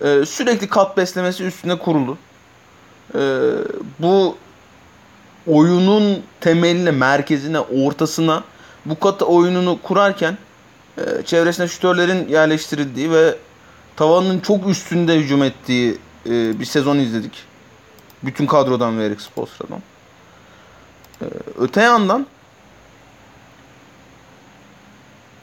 e, 0.00 0.26
sürekli 0.26 0.68
kat 0.68 0.96
beslemesi 0.96 1.44
üstüne 1.44 1.78
kurulu. 1.78 2.18
E, 3.14 3.20
bu 3.98 4.36
oyunun 5.46 6.22
temeline, 6.40 6.90
merkezine, 6.90 7.60
ortasına 7.60 8.44
bu 8.86 9.00
kat 9.00 9.22
oyununu 9.22 9.78
kurarken 9.82 10.38
e, 10.98 11.22
çevresine 11.24 11.68
şütörlerin 11.68 12.28
yerleştirildiği 12.28 13.10
ve 13.10 13.34
tavanın 13.96 14.40
çok 14.40 14.68
üstünde 14.68 15.16
hücum 15.16 15.42
ettiği 15.42 15.98
e, 16.26 16.60
bir 16.60 16.64
sezon 16.64 16.98
izledik. 16.98 17.32
Bütün 18.22 18.46
kadrodan 18.46 18.98
ve 18.98 19.06
Eric 19.06 19.22
Spoelstra'dan. 19.22 19.82
Ee, 21.22 21.26
öte 21.58 21.82
yandan 21.82 22.26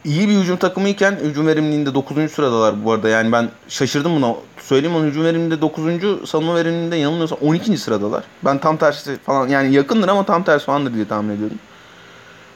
iyi 0.06 0.30
bir 0.30 0.34
hücum 0.34 0.58
takımıyken 0.58 1.16
hücum 1.16 1.48
verimliliğinde 1.48 1.94
9. 1.94 2.32
sıradalar 2.32 2.86
bu 2.86 2.92
arada. 2.92 3.10
Yani 3.10 3.32
ben 3.32 3.50
şaşırdım 3.68 4.16
buna. 4.16 4.36
Söyleyeyim 4.68 4.96
onu 4.96 5.06
hücum 5.06 5.24
verimliliğinde 5.24 5.62
9. 5.62 6.30
savunma 6.30 6.56
verimliliğinde 6.56 6.96
yanılmıyorsam 6.96 7.38
12. 7.42 7.78
sıradalar. 7.78 8.24
Ben 8.46 8.58
tam 8.58 8.78
tersi 8.78 9.18
falan 9.18 9.48
yani 9.48 9.74
yakındır 9.74 10.08
ama 10.08 10.26
tam 10.26 10.44
tersi 10.44 10.66
falandır 10.66 10.94
diye 10.94 11.08
tahmin 11.08 11.36
ediyorum. 11.36 11.60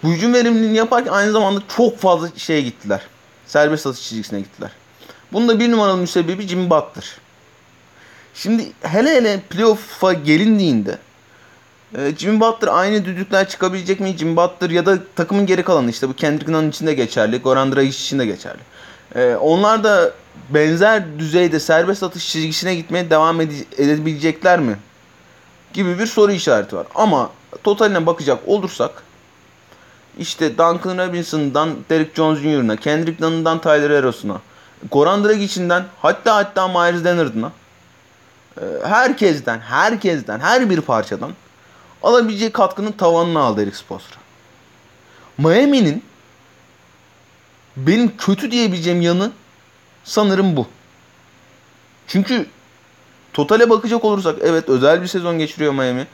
Bu 0.03 0.07
hücum 0.07 0.33
verimliliğini 0.33 0.77
yaparken 0.77 1.11
aynı 1.11 1.31
zamanda 1.31 1.61
çok 1.77 1.99
fazla 1.99 2.29
şeye 2.37 2.61
gittiler. 2.61 3.01
Serbest 3.47 3.87
atış 3.87 4.09
çizgisine 4.09 4.39
gittiler. 4.39 4.71
Bunun 5.33 5.47
da 5.47 5.59
bir 5.59 5.71
numaralı 5.71 5.97
müsebbibi 5.97 6.47
Jimmy 6.47 6.69
Butler. 6.69 7.15
Şimdi 8.33 8.71
hele 8.81 9.09
hele 9.09 9.39
playoff'a 9.49 10.13
gelindiğinde 10.13 10.97
e, 11.97 12.15
Jimmy 12.17 12.39
Butler 12.39 12.69
aynı 12.71 13.05
düdükler 13.05 13.49
çıkabilecek 13.49 13.99
mi? 13.99 14.15
Jimmy 14.17 14.35
Butler 14.35 14.69
ya 14.69 14.85
da 14.85 14.97
takımın 15.15 15.45
geri 15.45 15.63
kalanı 15.63 15.89
işte 15.89 16.09
bu 16.09 16.13
Kendrick 16.13 16.51
Nunn 16.51 16.69
için 16.69 16.87
de 16.87 16.93
geçerli. 16.93 17.37
Goran 17.37 17.75
Dragic 17.75 17.97
için 17.97 18.19
de 18.19 18.25
geçerli. 18.25 18.59
E, 19.15 19.35
onlar 19.35 19.83
da 19.83 20.11
benzer 20.49 21.19
düzeyde 21.19 21.59
serbest 21.59 22.03
atış 22.03 22.31
çizgisine 22.31 22.75
gitmeye 22.75 23.09
devam 23.09 23.41
ede- 23.41 23.83
edebilecekler 23.83 24.59
mi? 24.59 24.77
Gibi 25.73 25.99
bir 25.99 26.07
soru 26.07 26.31
işareti 26.31 26.75
var. 26.75 26.87
Ama 26.95 27.29
totaline 27.63 28.05
bakacak 28.05 28.39
olursak 28.45 29.03
işte 30.19 30.57
Duncan 30.57 31.07
Robinson'dan 31.07 31.69
Derrick 31.89 32.15
Jones 32.15 32.39
Jr.'na, 32.39 32.75
Kendrick 32.75 33.23
Nunn'dan 33.23 33.61
Tyler 33.61 33.89
Eros'una, 33.89 34.41
Goran 34.91 35.23
Dragic'inden 35.23 35.85
hatta 36.01 36.35
hatta 36.35 36.67
Myers 36.67 37.05
Leonard'ına 37.05 37.51
e, 38.57 38.63
herkesten, 38.87 39.59
herkesten, 39.59 40.39
her 40.39 40.69
bir 40.69 40.81
parçadan 40.81 41.31
alabileceği 42.03 42.51
katkının 42.51 42.91
tavanını 42.91 43.39
aldı 43.39 43.63
Eric 43.63 43.77
Spoelstra. 43.77 44.17
Miami'nin 45.37 46.03
benim 47.87 48.17
kötü 48.17 48.51
diyebileceğim 48.51 49.01
yanı 49.01 49.31
sanırım 50.03 50.55
bu. 50.55 50.67
Çünkü 52.07 52.45
totale 53.33 53.69
bakacak 53.69 54.05
olursak 54.05 54.35
evet 54.41 54.69
özel 54.69 55.01
bir 55.01 55.07
sezon 55.07 55.39
geçiriyor 55.39 55.73
Miami. 55.73 56.07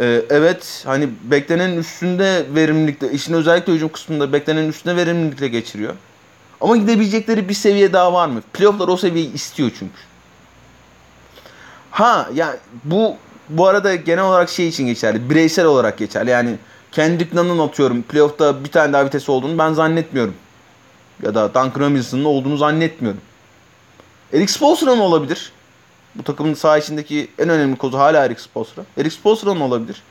Ee, 0.00 0.22
evet 0.30 0.82
hani 0.86 1.08
beklenenin 1.22 1.78
üstünde 1.78 2.46
verimlilikle, 2.54 3.12
işin 3.12 3.34
özellikle 3.34 3.72
hücum 3.72 3.88
kısmında 3.88 4.32
beklenenin 4.32 4.68
üstünde 4.68 4.96
verimlilikle 4.96 5.48
geçiriyor. 5.48 5.94
Ama 6.60 6.76
gidebilecekleri 6.76 7.48
bir 7.48 7.54
seviye 7.54 7.92
daha 7.92 8.12
var 8.12 8.28
mı? 8.28 8.42
Playoff'lar 8.52 8.88
o 8.88 8.96
seviyeyi 8.96 9.32
istiyor 9.32 9.70
çünkü. 9.78 10.00
Ha 11.90 12.28
ya 12.34 12.56
bu 12.84 13.16
bu 13.48 13.66
arada 13.66 13.94
genel 13.94 14.24
olarak 14.24 14.50
şey 14.50 14.68
için 14.68 14.86
geçerli. 14.86 15.30
Bireysel 15.30 15.64
olarak 15.64 15.98
geçerli. 15.98 16.30
Yani 16.30 16.56
Kendrick 16.92 17.36
Nunn'ın 17.36 17.58
atıyorum 17.58 18.02
playoff'ta 18.02 18.64
bir 18.64 18.70
tane 18.70 18.92
daha 18.92 19.04
vitesi 19.04 19.30
olduğunu 19.30 19.58
ben 19.58 19.72
zannetmiyorum. 19.72 20.34
Ya 21.22 21.34
da 21.34 21.54
Duncan 21.54 21.80
Robinson'ın 21.80 22.24
olduğunu 22.24 22.56
zannetmiyorum. 22.56 23.20
Eric 24.32 24.52
Spoelstra'nın 24.52 25.00
olabilir. 25.00 25.52
Bu 26.14 26.22
takımın 26.22 26.54
saha 26.54 26.78
içindeki 26.78 27.30
en 27.38 27.48
önemli 27.48 27.76
kozu 27.76 27.98
hala 27.98 28.24
Eric 28.24 28.40
Spoelstra. 28.40 28.82
Eric 28.96 29.10
Spoelstra'nın 29.16 29.60
olabilir. 29.60 30.02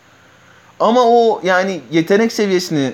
Ama 0.80 1.02
o 1.04 1.42
yani 1.44 1.82
yetenek 1.92 2.32
seviyesini, 2.32 2.94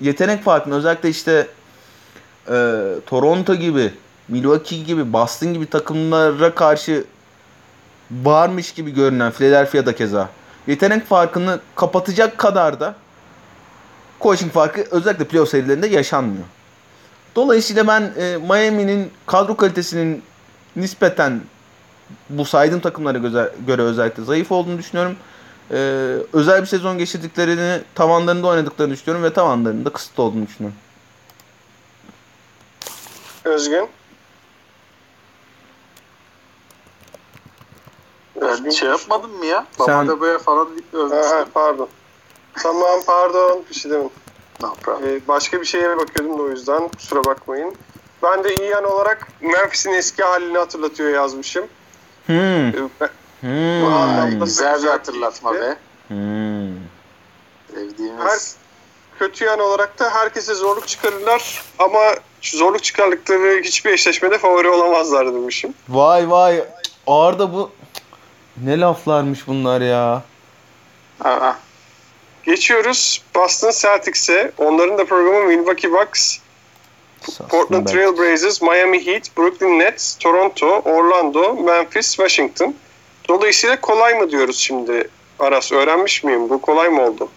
yetenek 0.00 0.44
farkını 0.44 0.74
özellikle 0.74 1.08
işte 1.08 1.46
e, 2.48 2.54
Toronto 3.06 3.54
gibi, 3.54 3.92
Milwaukee 4.28 4.78
gibi, 4.78 5.12
Boston 5.12 5.54
gibi 5.54 5.66
takımlara 5.66 6.54
karşı 6.54 7.04
varmış 8.10 8.72
gibi 8.72 8.90
görünen 8.90 9.32
Philadelphia'da 9.32 9.94
keza 9.96 10.28
yetenek 10.66 11.06
farkını 11.06 11.60
kapatacak 11.76 12.38
kadar 12.38 12.80
da 12.80 12.94
coaching 14.20 14.52
farkı 14.52 14.84
özellikle 14.90 15.24
playoff 15.24 15.50
serilerinde 15.50 15.86
yaşanmıyor. 15.86 16.44
Dolayısıyla 17.36 17.86
ben 17.86 18.12
e, 18.18 18.36
Miami'nin 18.36 19.10
kadro 19.26 19.56
kalitesinin 19.56 20.22
nispeten 20.76 21.40
bu 22.30 22.44
saydığım 22.44 22.80
takımlara 22.80 23.18
göze, 23.18 23.54
göre 23.66 23.82
özellikle 23.82 24.24
zayıf 24.24 24.52
olduğunu 24.52 24.78
düşünüyorum. 24.78 25.16
Ee, 25.70 25.76
özel 26.32 26.60
bir 26.60 26.66
sezon 26.66 26.98
geçirdiklerini, 26.98 27.82
tavanlarında 27.94 28.46
oynadıklarını 28.46 28.92
düşünüyorum 28.92 29.24
ve 29.24 29.32
tavanlarında 29.32 29.90
kısıtlı 29.90 30.22
olduğunu 30.22 30.46
düşünüyorum. 30.46 30.78
Özgün. 33.44 33.88
Ben 38.40 38.70
şey 38.70 38.88
yapmadım 38.88 39.30
mı 39.38 39.46
ya? 39.46 39.66
Sen- 39.78 39.88
Babada 39.88 40.20
böyle 40.20 40.38
falan 40.38 40.68
övmüştüm. 40.92 41.10
pardon. 41.54 41.88
Tamam 42.62 43.00
pardon. 43.06 43.64
Bir 43.70 43.74
şey 43.74 43.90
demedim. 43.90 44.10
No 44.60 44.74
problem. 44.74 45.08
Ee, 45.16 45.20
başka 45.28 45.60
bir 45.60 45.66
şeye 45.66 45.96
bakıyordum 45.96 46.38
da 46.38 46.42
o 46.42 46.48
yüzden 46.50 46.88
kusura 46.88 47.24
bakmayın. 47.24 47.74
Ben 48.22 48.44
de 48.44 48.54
iyi 48.54 48.68
yan 48.70 48.84
olarak 48.84 49.28
Memphis'in 49.40 49.92
eski 49.92 50.22
halini 50.22 50.58
hatırlatıyor 50.58 51.10
yazmışım. 51.10 51.64
Hmm. 52.26 52.36
Ee, 52.68 52.74
ben- 53.00 53.10
Hmm. 53.40 54.40
Güzel 54.44 54.82
bir 54.82 54.88
hatırlatma 54.88 55.54
be. 55.54 55.76
Hmm. 56.08 56.74
Sevdiğimiz. 57.74 58.24
Her 58.24 58.38
kötü 59.18 59.44
yan 59.44 59.60
olarak 59.60 59.98
da 59.98 60.10
herkese 60.14 60.54
zorluk 60.54 60.88
çıkarırlar 60.88 61.62
ama 61.78 62.00
şu 62.40 62.56
zorluk 62.58 62.82
çıkardıkları 62.84 63.60
hiçbir 63.64 63.90
eşleşmede 63.90 64.38
favori 64.38 64.68
olamazlar 64.68 65.26
demişim. 65.26 65.74
Vay 65.88 66.30
vay. 66.30 66.64
Arda 67.06 67.52
bu 67.54 67.70
ne 68.64 68.80
laflarmış 68.80 69.46
bunlar 69.46 69.80
ya. 69.80 70.22
Aa, 71.24 71.52
Geçiyoruz 72.46 73.22
Boston 73.34 73.70
Celtics'e. 73.70 74.52
Onların 74.58 74.98
da 74.98 75.04
programı 75.04 75.44
Milwaukee 75.46 75.92
Bucks, 75.92 76.38
Portland 77.48 77.86
Trail 77.86 78.18
Blazers, 78.18 78.62
Miami 78.62 79.06
Heat, 79.06 79.36
Brooklyn 79.36 79.78
Nets, 79.78 80.16
Toronto, 80.18 80.66
Orlando, 80.84 81.54
Memphis, 81.54 82.08
Washington. 82.16 82.74
Dolayısıyla 83.28 83.80
kolay 83.80 84.14
mı 84.14 84.30
diyoruz 84.30 84.58
şimdi 84.58 85.08
Aras? 85.38 85.72
Öğrenmiş 85.72 86.24
miyim? 86.24 86.50
Bu 86.50 86.60
kolay 86.60 86.88
mı 86.88 87.02
oldu? 87.06 87.28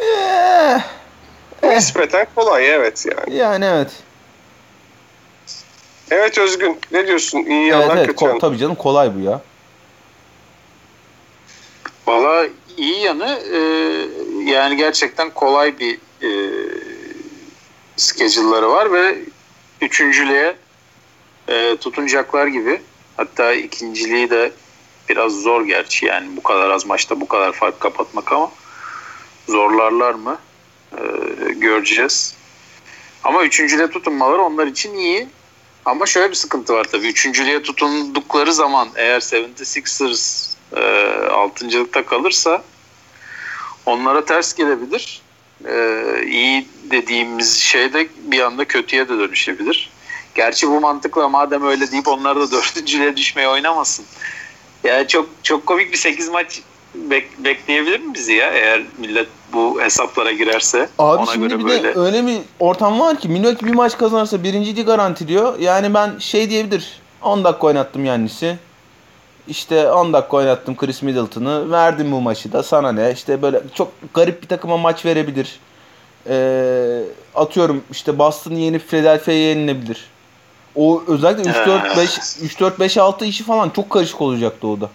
Eh, 0.00 0.80
Nispeten 1.62 2.26
kolay 2.34 2.68
evet 2.74 3.06
yani. 3.06 3.36
yani 3.36 3.64
evet. 3.64 3.90
Evet 6.10 6.38
Özgün 6.38 6.78
ne 6.92 7.06
diyorsun? 7.06 7.38
İyi 7.38 7.62
Evet, 7.62 7.72
yanlar 7.72 7.96
evet. 7.96 8.06
kötü 8.06 8.18
Ko- 8.24 8.26
yanlar. 8.26 8.40
tabii 8.40 8.58
canım 8.58 8.74
kolay 8.74 9.14
bu 9.14 9.20
ya. 9.20 9.40
Valla 12.06 12.46
iyi 12.76 13.00
yanı 13.00 13.40
e, 13.52 13.58
yani 14.50 14.76
gerçekten 14.76 15.30
kolay 15.30 15.78
bir 15.78 15.94
e, 16.22 16.30
schedule'ları 17.96 18.70
var 18.70 18.92
ve 18.92 19.18
üçüncülüğe 19.80 20.56
e, 21.48 21.76
tutunacaklar 21.76 22.46
gibi. 22.46 22.80
Hatta 23.16 23.52
ikinciliği 23.52 24.30
de 24.30 24.52
biraz 25.08 25.32
zor 25.32 25.64
gerçi 25.64 26.06
yani 26.06 26.36
bu 26.36 26.42
kadar 26.42 26.70
az 26.70 26.86
maçta 26.86 27.20
bu 27.20 27.28
kadar 27.28 27.52
fark 27.52 27.80
kapatmak 27.80 28.32
ama 28.32 28.50
zorlarlar 29.48 30.14
mı 30.14 30.38
E, 30.92 31.52
göreceğiz. 31.52 32.34
Ama 33.24 33.44
üçüncülüğe 33.44 33.90
tutunmaları 33.90 34.42
onlar 34.42 34.66
için 34.66 34.94
iyi. 34.94 35.28
Ama 35.84 36.06
şöyle 36.06 36.30
bir 36.30 36.34
sıkıntı 36.34 36.74
var 36.74 36.84
tabii. 36.84 37.06
Üçüncülüğe 37.08 37.62
tutundukları 37.62 38.54
zaman 38.54 38.88
eğer 38.96 39.20
76ers 39.20 40.54
e, 40.76 40.82
altıncılıkta 41.26 42.04
kalırsa 42.06 42.62
onlara 43.86 44.24
ters 44.24 44.54
gelebilir. 44.54 45.22
E, 45.68 46.04
iyi 46.26 46.66
dediğimiz 46.90 47.56
şey 47.56 47.92
de 47.92 48.08
bir 48.24 48.40
anda 48.40 48.64
kötüye 48.64 49.08
de 49.08 49.18
dönüşebilir. 49.18 49.90
Gerçi 50.34 50.68
bu 50.68 50.80
mantıkla 50.80 51.28
madem 51.28 51.66
öyle 51.66 51.90
deyip 51.90 52.08
onlar 52.08 52.36
da 52.36 52.50
dördüncülüğe 52.50 53.16
düşmeye 53.16 53.48
oynamasın. 53.48 54.04
Yani 54.84 55.08
çok 55.08 55.28
çok 55.42 55.66
komik 55.66 55.92
bir 55.92 55.96
8 55.96 56.28
maç 56.28 56.60
bek- 57.10 57.44
bekleyebilir 57.44 58.00
mi 58.00 58.14
bizi 58.14 58.32
ya 58.32 58.50
eğer 58.50 58.82
millet 58.98 59.28
bu 59.52 59.80
hesaplara 59.82 60.32
girerse 60.32 60.88
Abi 60.98 61.22
ona 61.22 61.32
şimdi 61.32 61.48
göre 61.48 61.58
bir 61.58 61.64
böyle 61.64 61.82
de 61.82 62.00
öyle 62.00 62.26
bir 62.26 62.38
ortam 62.60 63.00
var 63.00 63.18
ki 63.18 63.28
Milwaukee 63.28 63.66
bir 63.66 63.74
maç 63.74 63.98
kazanırsa 63.98 64.42
birinciliği 64.42 64.86
garantiliyor. 64.86 65.58
Yani 65.58 65.94
ben 65.94 66.18
şey 66.18 66.50
diyebilir. 66.50 67.00
10 67.22 67.44
dakika 67.44 67.66
oynattım 67.66 68.04
Yannis'i. 68.04 68.58
İşte 69.48 69.90
10 69.90 70.12
dakika 70.12 70.36
oynattım 70.36 70.76
Chris 70.76 71.02
Middleton'ı. 71.02 71.70
Verdim 71.70 72.12
bu 72.12 72.20
maçı 72.20 72.52
da 72.52 72.62
sana 72.62 72.92
ne? 72.92 73.12
İşte 73.12 73.42
böyle 73.42 73.60
çok 73.74 73.92
garip 74.14 74.42
bir 74.42 74.48
takıma 74.48 74.76
maç 74.76 75.04
verebilir. 75.04 75.60
Ee, 76.28 77.02
atıyorum 77.34 77.84
işte 77.90 78.18
Boston'ı 78.18 78.58
yenip 78.58 78.88
Philadelphia'ya 78.88 79.40
yenilebilir. 79.40 80.10
O 80.74 81.02
özellikle 81.06 81.50
3 81.50 81.56
4 81.56 81.96
5 81.96 82.18
3 82.42 82.60
4 82.60 82.80
5 82.80 82.96
6 82.96 83.24
işi 83.24 83.44
falan 83.44 83.70
çok 83.70 83.90
karışık 83.90 84.20
olacaktı 84.20 84.66
o 84.66 84.80
da. 84.80 84.90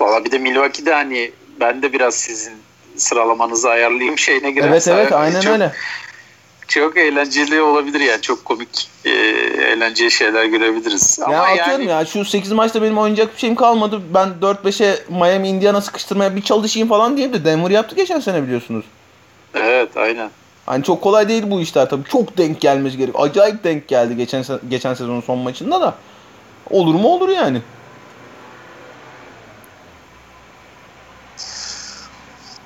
Valla 0.00 0.24
bir 0.24 0.30
de 0.30 0.38
Milwaukee'de 0.38 0.94
hani 0.94 1.32
ben 1.60 1.82
de 1.82 1.92
biraz 1.92 2.14
sizin 2.14 2.54
sıralamanızı 2.96 3.68
ayarlayayım 3.68 4.18
şeyine 4.18 4.50
girerse. 4.50 4.92
Evet 4.92 5.00
evet 5.00 5.12
aynen 5.12 5.40
çok, 5.40 5.52
öyle. 5.52 5.72
Çok 6.70 6.96
eğlenceli 6.96 7.62
olabilir 7.62 8.00
yani 8.00 8.20
çok 8.22 8.44
komik 8.44 8.88
e, 9.04 9.10
eğlenceli 9.10 10.10
şeyler 10.10 10.44
görebiliriz. 10.44 11.18
Ya 11.18 11.26
Ama 11.26 11.36
atıyorum 11.36 11.70
yani 11.70 11.90
ya 11.90 12.06
şu 12.06 12.24
8 12.24 12.52
maçta 12.52 12.82
benim 12.82 12.98
oynayacak 12.98 13.34
bir 13.34 13.38
şeyim 13.38 13.56
kalmadı. 13.56 14.02
Ben 14.14 14.28
4-5'e 14.40 14.98
Miami 15.08 15.48
Indiana 15.48 15.80
sıkıştırmaya 15.80 16.36
bir 16.36 16.42
çalışayım 16.42 16.88
falan 16.88 17.16
diye 17.16 17.32
de 17.32 17.44
Denver 17.44 17.70
yaptı 17.70 17.96
geçen 17.96 18.20
sene 18.20 18.42
biliyorsunuz. 18.42 18.84
evet 19.54 19.96
aynen. 19.96 20.30
Hani 20.66 20.84
çok 20.84 21.02
kolay 21.02 21.28
değil 21.28 21.42
bu 21.46 21.60
işler 21.60 21.90
tabii. 21.90 22.08
Çok 22.08 22.38
denk 22.38 22.60
gelmesi 22.60 22.96
gerek. 22.96 23.14
Acayip 23.18 23.64
denk 23.64 23.88
geldi 23.88 24.16
geçen 24.16 24.44
geçen 24.68 24.94
sezonun 24.94 25.20
son 25.20 25.38
maçında 25.38 25.80
da. 25.80 25.94
Olur 26.70 26.94
mu 26.94 27.08
olur 27.08 27.28
yani. 27.28 27.62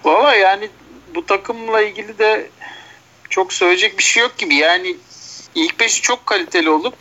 Valla 0.05 0.35
yani 0.35 0.69
bu 1.15 1.27
takımla 1.27 1.83
ilgili 1.83 2.19
de 2.19 2.49
çok 3.35 3.53
söyleyecek 3.53 3.99
bir 3.99 4.03
şey 4.03 4.22
yok 4.22 4.39
gibi. 4.39 4.55
Yani 4.55 4.97
ilk 5.55 5.80
beşi 5.80 6.03
çok 6.03 6.26
kaliteli 6.26 6.70
olup 6.70 6.95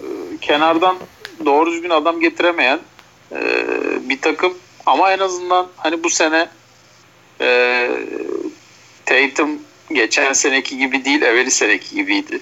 e, 0.00 0.06
kenardan 0.40 0.96
doğru 1.44 1.72
düzgün 1.72 1.90
adam 1.90 2.20
getiremeyen 2.20 2.80
e, 3.32 3.40
bir 4.08 4.20
takım 4.20 4.58
ama 4.86 5.12
en 5.12 5.18
azından 5.18 5.68
hani 5.76 6.04
bu 6.04 6.10
sene 6.10 6.48
e, 7.40 7.90
Tatum 9.06 9.50
geçen 9.92 10.32
seneki 10.32 10.78
gibi 10.78 11.04
değil 11.04 11.22
evveli 11.22 11.50
seneki 11.50 11.94
gibiydi. 11.94 12.40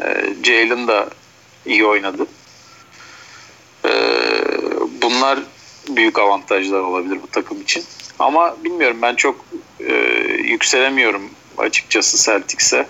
E, 0.00 0.26
Jalen 0.44 0.88
da 0.88 1.10
iyi 1.66 1.86
oynadı. 1.86 2.26
E, 3.84 3.90
bunlar 5.02 5.38
büyük 5.88 6.18
avantajlar 6.18 6.80
olabilir 6.80 7.18
bu 7.22 7.26
takım 7.26 7.60
için. 7.60 7.84
Ama 8.18 8.56
bilmiyorum 8.64 8.98
ben 9.02 9.14
çok 9.14 9.44
e, 9.80 9.92
yükselemiyorum 10.42 11.30
açıkçası 11.60 12.24
Celtics'e. 12.24 12.86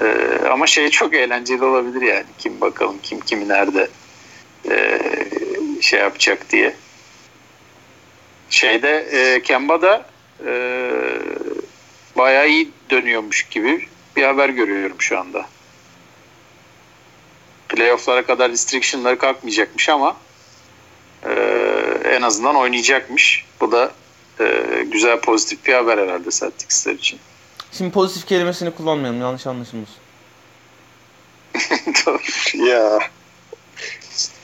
E, 0.00 0.38
ama 0.50 0.66
şey 0.66 0.90
çok 0.90 1.14
eğlenceli 1.14 1.64
olabilir 1.64 2.02
yani. 2.02 2.26
Kim 2.38 2.60
bakalım 2.60 2.96
kim 3.02 3.20
kimi 3.20 3.48
nerede 3.48 3.88
e, 4.70 5.00
şey 5.80 6.00
yapacak 6.00 6.50
diye. 6.50 6.74
Şeyde 8.50 9.08
e, 9.12 9.42
Kemba 9.42 9.82
da 9.82 10.06
e, 10.46 10.52
bayağı 12.16 12.48
iyi 12.48 12.70
dönüyormuş 12.90 13.42
gibi 13.42 13.88
bir 14.16 14.22
haber 14.22 14.48
görüyorum 14.48 14.96
şu 14.98 15.18
anda. 15.18 15.46
Playoff'lara 17.68 18.26
kadar 18.26 18.50
restriction'ları 18.50 19.18
kalkmayacakmış 19.18 19.88
ama 19.88 20.16
e, 21.26 21.32
en 22.04 22.22
azından 22.22 22.56
oynayacakmış. 22.56 23.44
Bu 23.60 23.72
da 23.72 23.92
e, 24.40 24.84
güzel 24.92 25.20
pozitif 25.20 25.66
bir 25.66 25.72
haber 25.72 25.98
herhalde 25.98 26.30
Celtics'ler 26.30 26.94
için. 26.94 27.18
Şimdi 27.72 27.90
pozitif 27.90 28.28
kelimesini 28.28 28.70
kullanmayalım 28.70 29.20
yanlış 29.20 29.46
anlaşılmasın. 29.46 29.94
ya. 32.66 32.98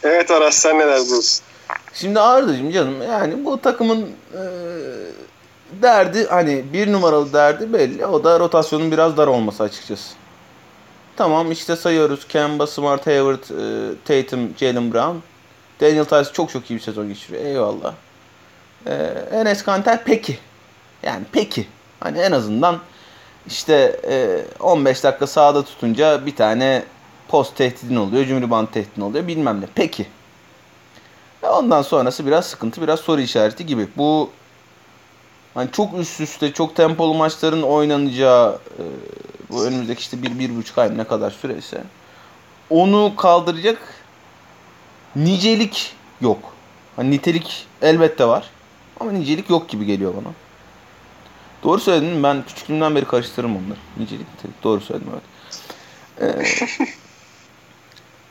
Evet 0.03 0.31
Aras 0.31 0.55
sen 0.55 0.79
neler 0.79 1.07
diyorsun? 1.07 1.45
Şimdi 1.95 2.21
Arda'cığım 2.21 2.71
canım 2.71 3.03
yani 3.03 3.45
bu 3.45 3.61
takımın 3.61 4.03
e, 4.33 4.43
derdi 5.83 6.27
hani 6.27 6.65
bir 6.73 6.93
numaralı 6.93 7.33
derdi 7.33 7.73
belli. 7.73 8.07
O 8.07 8.25
da 8.25 8.41
rotasyonun 8.41 8.91
biraz 8.91 9.17
dar 9.17 9.27
olması 9.27 9.63
açıkçası. 9.63 10.15
Tamam 11.17 11.53
işte 11.53 11.77
sayıyoruz. 11.77 12.29
Kemba, 12.29 12.67
Smart, 12.67 13.07
Hayward, 13.07 13.43
e, 13.43 13.95
Tatum, 14.05 14.55
Jalen 14.59 14.93
Brown. 14.93 15.17
Daniel 15.81 16.05
Tice 16.05 16.33
çok 16.33 16.51
çok 16.51 16.71
iyi 16.71 16.75
bir 16.75 16.81
sezon 16.81 17.09
geçiriyor. 17.09 17.45
Eyvallah. 17.45 17.95
E, 18.87 18.93
Enes 19.33 19.63
Kanter 19.63 20.05
peki. 20.05 20.39
Yani 21.03 21.25
peki. 21.33 21.67
Hani 22.01 22.19
en 22.19 22.33
azından 22.33 22.79
işte 23.47 24.01
e, 24.09 24.45
15 24.61 25.05
dakika 25.05 25.27
sahada 25.27 25.65
tutunca 25.65 26.27
bir 26.27 26.37
tane 26.37 26.85
post 27.29 27.57
tehdidin 27.57 27.97
oluyor. 27.97 28.27
Cumhurbaşkanı 28.27 28.51
band 28.51 28.69
tehdidin 28.69 29.01
oluyor. 29.01 29.27
Bilmem 29.27 29.61
ne. 29.61 29.65
Peki. 29.75 30.07
Ve 31.43 31.49
ondan 31.49 31.83
sonrası 31.83 32.27
biraz 32.27 32.47
sıkıntı, 32.47 32.83
biraz 32.83 33.01
soru 33.01 33.21
işareti 33.21 33.67
gibi. 33.67 33.89
Bu 33.97 34.31
hani 35.55 35.71
çok 35.73 35.99
üst 35.99 36.21
üste, 36.21 36.53
çok 36.53 36.77
tempolu 36.77 37.15
maçların 37.15 37.63
oynanacağı 37.63 38.59
e, 38.79 38.83
bu 39.51 39.65
önümüzdeki 39.65 40.01
işte 40.01 40.23
bir, 40.23 40.39
bir 40.39 40.57
buçuk 40.57 40.79
ay 40.79 40.99
ne 40.99 41.05
kadar 41.05 41.31
süreyse 41.31 41.85
onu 42.71 43.13
kaldıracak 43.17 43.79
nicelik 45.17 45.95
yok. 46.21 46.39
Hani 46.97 47.11
nitelik 47.11 47.67
elbette 47.83 48.29
var. 48.29 48.51
Ama 49.01 49.13
nicelik 49.13 49.51
yok 49.51 49.69
gibi 49.69 49.87
geliyor 49.87 50.15
bana. 50.17 50.33
Doğru 51.65 51.81
söyledin 51.81 52.23
Ben 52.23 52.45
küçüklüğümden 52.49 52.95
beri 52.95 53.05
karıştırırım 53.05 53.57
onları. 53.57 53.79
Nicelik, 53.97 54.35
nitelik. 54.35 54.65
Doğru 54.65 54.81
söyledim 54.81 55.09
evet. 55.13 55.23
Ee, 56.21 56.87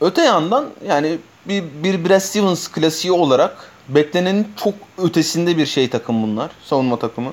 öte 0.00 0.22
yandan 0.22 0.70
yani 0.86 1.18
bir, 1.48 1.64
bir 1.82 2.08
Brad 2.08 2.20
Stevens 2.20 2.68
klasiği 2.68 3.12
olarak 3.12 3.70
beklenenin 3.88 4.48
çok 4.56 4.74
ötesinde 4.98 5.56
bir 5.56 5.66
şey 5.66 5.90
takım 5.90 6.22
bunlar. 6.22 6.50
Savunma 6.64 6.98
takımı. 6.98 7.32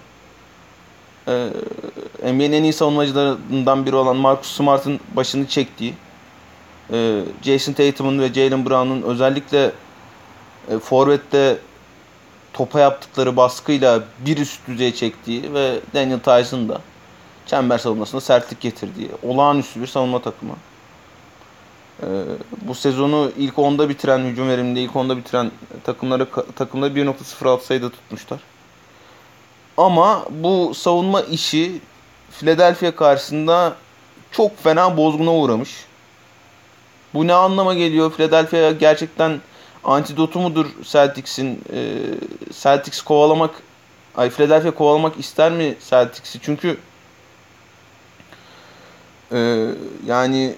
Ee, 1.27 1.47
NBA'nin 2.23 2.51
en 2.51 2.63
iyi 2.63 2.73
savunmacılarından 2.73 3.85
biri 3.85 3.95
olan 3.95 4.15
Marcus 4.15 4.55
Smart'ın 4.55 4.99
başını 5.15 5.47
çektiği 5.47 5.93
e, 6.93 7.21
Jason 7.41 7.73
Tatum'un 7.73 8.19
ve 8.19 8.33
Jalen 8.33 8.65
Brown'un 8.65 9.01
özellikle 9.01 9.71
e, 10.71 10.79
Forvet'te 10.79 11.57
topa 12.53 12.79
yaptıkları 12.79 13.37
baskıyla 13.37 14.03
bir 14.19 14.37
üst 14.37 14.67
düzeye 14.67 14.93
çektiği 14.93 15.53
ve 15.53 15.79
Daniel 15.93 16.19
Tyson 16.19 16.69
da 16.69 16.81
çember 17.45 17.77
savunmasında 17.77 18.21
sertlik 18.21 18.61
getirdiği 18.61 19.09
olağanüstü 19.23 19.81
bir 19.81 19.87
savunma 19.87 20.21
takımı. 20.21 20.53
Ee, 22.03 22.05
bu 22.61 22.75
sezonu 22.75 23.31
ilk 23.37 23.59
onda 23.59 23.89
bitiren, 23.89 24.19
hücum 24.19 24.49
veriminde 24.49 24.81
ilk 24.81 24.95
onda 24.95 25.17
bitiren 25.17 25.51
takımları 25.83 26.27
takımları 26.55 26.93
1.06 26.93 27.61
sayıda 27.61 27.89
tutmuşlar. 27.89 28.39
Ama 29.77 30.25
bu 30.29 30.73
savunma 30.73 31.21
işi 31.21 31.81
Philadelphia 32.31 32.95
karşısında 32.95 33.75
çok 34.31 34.63
fena 34.63 34.97
bozguna 34.97 35.33
uğramış. 35.33 35.85
Bu 37.13 37.27
ne 37.27 37.33
anlama 37.33 37.73
geliyor? 37.73 38.11
Philadelphia 38.11 38.71
gerçekten 38.71 39.41
antidotu 39.83 40.39
mudur 40.39 40.65
Celtics'in? 40.83 41.61
Ee, 41.73 41.97
Celtics 42.53 43.01
kovalamak, 43.01 43.51
ay 44.15 44.29
Philadelphia 44.29 44.71
kovalamak 44.71 45.19
ister 45.19 45.51
mi 45.51 45.77
Celtics'i? 45.89 46.39
Çünkü 46.41 46.77
e, 49.31 49.67
yani 50.05 50.55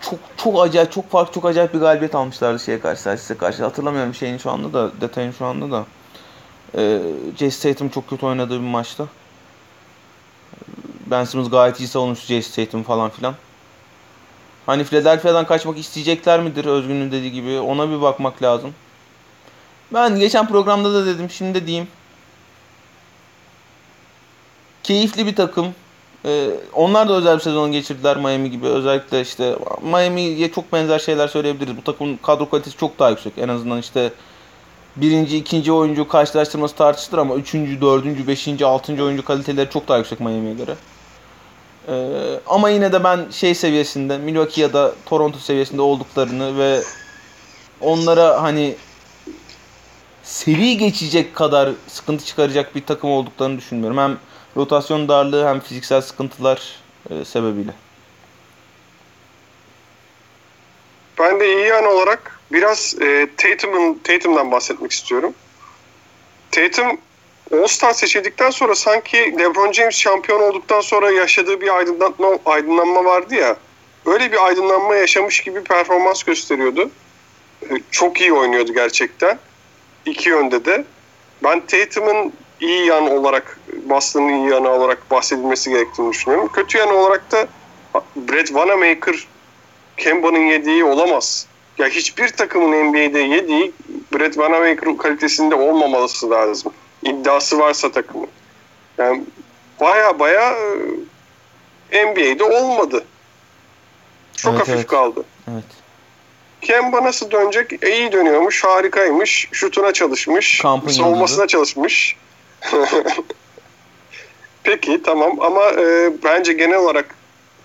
çok 0.00 0.18
çok 0.36 0.62
acayip 0.62 0.92
çok 0.92 1.10
farklı 1.10 1.34
çok 1.34 1.44
acayip 1.44 1.74
bir 1.74 1.78
galibiyet 1.78 2.14
almışlardı 2.14 2.60
şeye 2.60 2.80
karşı 2.80 3.02
size 3.02 3.36
karşı 3.36 3.64
hatırlamıyorum 3.64 4.14
şeyin 4.14 4.38
şu 4.38 4.50
anda 4.50 4.72
da 4.72 5.00
detayın 5.00 5.32
şu 5.32 5.46
anda 5.46 5.70
da 5.70 5.86
ee, 6.76 7.00
Jace 7.38 7.58
Tatum 7.60 7.88
çok 7.88 8.10
kötü 8.10 8.26
oynadığı 8.26 8.60
bir 8.60 8.66
maçta 8.66 9.06
Ben 11.06 11.24
Simmons 11.24 11.50
gayet 11.50 11.80
iyi 11.80 11.88
savunmuş 11.88 12.20
Jace 12.20 12.50
Tatum 12.64 12.82
falan 12.82 13.10
filan 13.10 13.34
Hani 14.66 14.84
Philadelphia'dan 14.84 15.46
kaçmak 15.46 15.78
isteyecekler 15.78 16.40
midir 16.40 16.64
Özgün'ün 16.64 17.12
dediği 17.12 17.32
gibi 17.32 17.58
ona 17.58 17.90
bir 17.90 18.00
bakmak 18.02 18.42
lazım. 18.42 18.74
Ben 19.94 20.18
geçen 20.18 20.48
programda 20.48 20.94
da 20.94 21.06
dedim 21.06 21.30
şimdi 21.30 21.60
de 21.60 21.66
diyeyim. 21.66 21.88
Keyifli 24.82 25.26
bir 25.26 25.36
takım. 25.36 25.74
Ee, 26.24 26.50
onlar 26.72 27.08
da 27.08 27.12
özel 27.12 27.36
bir 27.36 27.42
sezon 27.42 27.72
geçirdiler 27.72 28.16
Miami 28.16 28.50
gibi. 28.50 28.66
Özellikle 28.66 29.20
işte 29.20 29.56
Miami'ye 29.82 30.52
çok 30.52 30.72
benzer 30.72 30.98
şeyler 30.98 31.28
söyleyebiliriz. 31.28 31.76
Bu 31.76 31.84
takımın 31.84 32.16
kadro 32.16 32.50
kalitesi 32.50 32.76
çok 32.76 32.98
daha 32.98 33.10
yüksek. 33.10 33.32
En 33.38 33.48
azından 33.48 33.78
işte 33.78 34.12
birinci, 34.96 35.36
ikinci 35.36 35.72
oyuncu 35.72 36.08
karşılaştırması 36.08 36.76
tartışılır 36.76 37.18
ama 37.18 37.34
üçüncü, 37.34 37.80
dördüncü, 37.80 38.26
beşinci, 38.26 38.66
altıncı 38.66 39.04
oyuncu 39.04 39.24
kaliteleri 39.24 39.70
çok 39.70 39.88
daha 39.88 39.98
yüksek 39.98 40.20
Miami'ye 40.20 40.54
göre. 40.54 40.74
Ee, 41.88 42.40
ama 42.46 42.70
yine 42.70 42.92
de 42.92 43.04
ben 43.04 43.26
şey 43.30 43.54
seviyesinde 43.54 44.18
Milwaukee 44.18 44.62
ya 44.62 44.72
da 44.72 44.94
Toronto 45.06 45.38
seviyesinde 45.38 45.82
olduklarını 45.82 46.58
ve 46.58 46.82
onlara 47.80 48.42
hani 48.42 48.76
seri 50.22 50.78
geçecek 50.78 51.34
kadar 51.34 51.70
sıkıntı 51.88 52.24
çıkaracak 52.24 52.74
bir 52.74 52.86
takım 52.86 53.10
olduklarını 53.10 53.58
düşünmüyorum. 53.58 53.98
Hem 53.98 54.18
rotasyon 54.56 55.08
darlığı 55.08 55.48
hem 55.48 55.60
fiziksel 55.60 56.00
sıkıntılar 56.00 56.76
e, 57.10 57.24
sebebiyle. 57.24 57.70
Ben 61.18 61.40
de 61.40 61.56
iyi 61.56 61.66
yan 61.66 61.84
olarak 61.84 62.40
biraz 62.52 62.94
e, 63.00 63.28
Tatum'un 63.36 64.00
Tatum'dan 64.04 64.52
bahsetmek 64.52 64.92
istiyorum. 64.92 65.34
Tatum 66.50 67.00
All-Star 67.52 67.92
seçildikten 67.92 68.50
sonra 68.50 68.74
sanki 68.74 69.16
LeBron 69.38 69.72
James 69.72 69.94
şampiyon 69.94 70.42
olduktan 70.42 70.80
sonra 70.80 71.10
yaşadığı 71.10 71.60
bir 71.60 71.76
aydınlanma, 71.76 72.38
aydınlanma 72.46 73.04
vardı 73.04 73.34
ya. 73.34 73.56
Öyle 74.06 74.32
bir 74.32 74.46
aydınlanma 74.46 74.96
yaşamış 74.96 75.40
gibi 75.40 75.62
performans 75.64 76.22
gösteriyordu. 76.22 76.90
E, 77.62 77.74
çok 77.90 78.20
iyi 78.20 78.32
oynuyordu 78.32 78.72
gerçekten. 78.72 79.38
İki 80.06 80.28
yönde 80.28 80.64
de. 80.64 80.84
Ben 81.44 81.60
Tatum'un 81.66 82.32
iyi 82.60 82.86
yan 82.86 83.10
olarak, 83.10 83.60
Boston'ın 83.84 84.28
iyi 84.28 84.50
yanı 84.50 84.68
olarak 84.70 85.10
bahsedilmesi 85.10 85.70
gerektiğini 85.70 86.12
düşünüyorum. 86.12 86.50
Kötü 86.52 86.78
yan 86.78 86.94
olarak 86.94 87.32
da 87.32 87.48
Brett 88.16 88.54
Vanamaker 88.54 89.26
Kemba'nın 89.96 90.46
yediği 90.46 90.84
olamaz. 90.84 91.46
Ya 91.78 91.88
hiçbir 91.88 92.28
takımın 92.28 92.84
NBA'de 92.84 93.18
yediği 93.18 93.72
Brett 94.14 94.38
Vanamaker 94.38 94.96
kalitesinde 94.96 95.54
olmaması 95.54 96.30
lazım 96.30 96.72
iddiası 97.10 97.58
varsa 97.58 97.92
takımın. 97.92 98.28
Yani 98.98 99.22
baya 99.80 100.18
baya 100.18 100.54
NBA'de 101.92 102.44
olmadı. 102.44 103.04
Çok 104.36 104.50
Evet, 104.52 104.60
hafif 104.60 104.74
evet. 104.74 104.86
kaldı. 104.86 105.24
Evet. 105.52 105.64
Kemba 106.62 107.04
nasıl 107.04 107.30
dönecek? 107.30 107.72
E, 107.82 107.96
iyi 107.98 108.12
dönüyormuş, 108.12 108.64
harikaymış. 108.64 109.48
Şutuna 109.52 109.92
çalışmış, 109.92 110.58
Kampın 110.60 110.90
savunmasına 110.90 111.36
yıldızı. 111.42 111.46
çalışmış. 111.46 112.16
Peki 114.62 115.02
tamam 115.02 115.40
ama 115.40 115.70
e, 115.70 116.10
bence 116.24 116.52
genel 116.52 116.76
olarak 116.78 117.14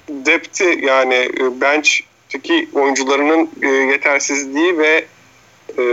depth'i 0.09 0.79
yani 0.85 1.15
e, 1.15 1.61
bench'teki 1.61 2.69
oyuncularının 2.73 3.49
e, 3.61 3.67
yetersizliği 3.67 4.77
ve 4.77 5.05
e, 5.77 5.83